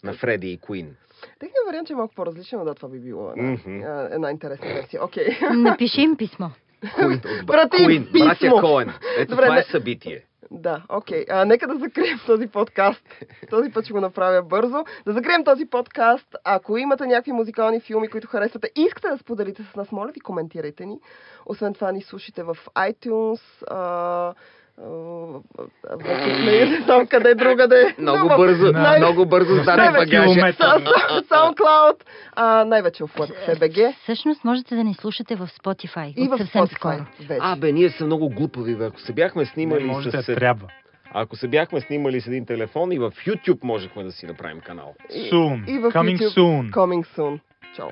на 0.04 0.14
Фреди 0.14 0.52
и 0.52 0.58
Куин. 0.58 0.96
Техният 1.40 1.68
вариант 1.68 1.90
е 1.90 1.96
малко 1.96 2.16
по-различен, 2.16 2.60
но 2.60 2.66
да, 2.66 2.74
това 2.74 2.90
би 2.90 3.00
било 3.00 3.32
една, 3.32 3.58
а, 3.86 4.08
една 4.12 4.32
интересна 4.32 4.68
версия. 4.68 5.04
Окей. 5.06 5.28
Напиши 5.52 6.02
им 6.02 6.18
писмо. 6.18 6.48
Куин, 6.96 7.12
им 7.40 7.86
Куин, 7.86 8.06
писмо. 8.06 8.26
братя 8.26 8.62
Коен. 8.62 8.94
Ето 9.18 9.30
Добре, 9.30 9.44
това 9.44 9.54
не- 9.56 9.60
е 9.60 9.64
събитие. 9.64 10.24
Да, 10.52 10.84
окей. 10.90 11.26
А, 11.30 11.46
нека 11.46 11.68
да 11.68 11.76
закрием 11.76 12.20
този 12.26 12.48
подкаст. 12.48 13.04
Този 13.50 13.72
път 13.72 13.84
ще 13.86 13.94
го 13.94 14.02
направя 14.02 14.44
бързо. 14.44 14.84
Да 15.06 15.14
закрием 15.14 15.44
този 15.44 15.66
подкаст. 15.66 16.36
Ако 16.44 16.78
имате 16.78 17.06
някакви 17.06 17.32
музикални 17.32 17.80
филми, 17.80 18.08
които 18.08 18.28
харесвате, 18.28 18.72
и 18.76 18.82
искате 18.82 19.08
да 19.08 19.18
споделите 19.18 19.64
с 19.64 19.76
нас, 19.76 19.92
моля 19.92 20.12
ви, 20.12 20.20
коментирайте 20.20 20.86
ни. 20.86 21.00
Освен 21.46 21.74
това 21.74 21.92
ни 21.92 22.02
слушайте 22.02 22.44
в 22.44 22.58
iTunes. 22.78 23.42
А, 23.68 24.34
не 26.40 26.82
знам 26.86 27.08
къде 27.08 27.36
другаде. 27.36 27.96
Много 28.00 28.18
Но 28.20 28.30
в- 28.30 28.38
бързо, 28.38 28.72
най- 28.72 29.00
много 29.00 29.26
бързо 29.26 29.54
Най-вече 29.56 30.18
багажа. 30.18 30.54
Са- 30.54 30.54
са- 30.54 31.24
SoundCloud, 31.24 31.96
а, 32.34 32.66
най-вече 32.66 33.04
в 33.04 33.08
WebCBG 33.10 33.94
Всъщност 33.94 34.44
можете 34.44 34.76
да 34.76 34.84
ни 34.84 34.94
слушате 34.94 35.36
в 35.36 35.48
Spotify. 35.50 36.14
и 36.16 36.28
в 36.28 36.38
Spotify. 36.38 37.06
А, 37.40 37.56
бе, 37.56 37.72
ние 37.72 37.90
сме 37.90 38.06
много 38.06 38.30
глупави, 38.30 38.76
бе. 38.76 38.86
Ако 38.86 39.00
се 39.00 39.14
бяхме 39.14 39.42
Не, 39.42 39.46
снимали 39.46 39.88
да 40.06 40.24
с... 40.24 40.26
трябва. 40.26 40.68
Ако 41.14 41.36
се 41.36 41.48
бяхме 41.48 41.82
снимали 41.82 42.22
с 42.22 42.28
един 42.28 42.46
телефон 42.46 42.92
и 42.92 43.00
в 43.00 43.12
YouTube 43.12 43.64
можехме 43.64 44.04
да 44.04 44.12
си 44.12 44.26
направим 44.26 44.60
канал. 44.60 44.94
И- 45.14 45.32
Soon. 45.32 45.70
и 45.70 45.80
в 45.80 45.84
Coming 45.84 46.18
YouTube. 46.18 46.30
soon. 46.30 46.72
Coming 46.72 47.06
soon. 47.08 47.40
Чао. 47.76 47.90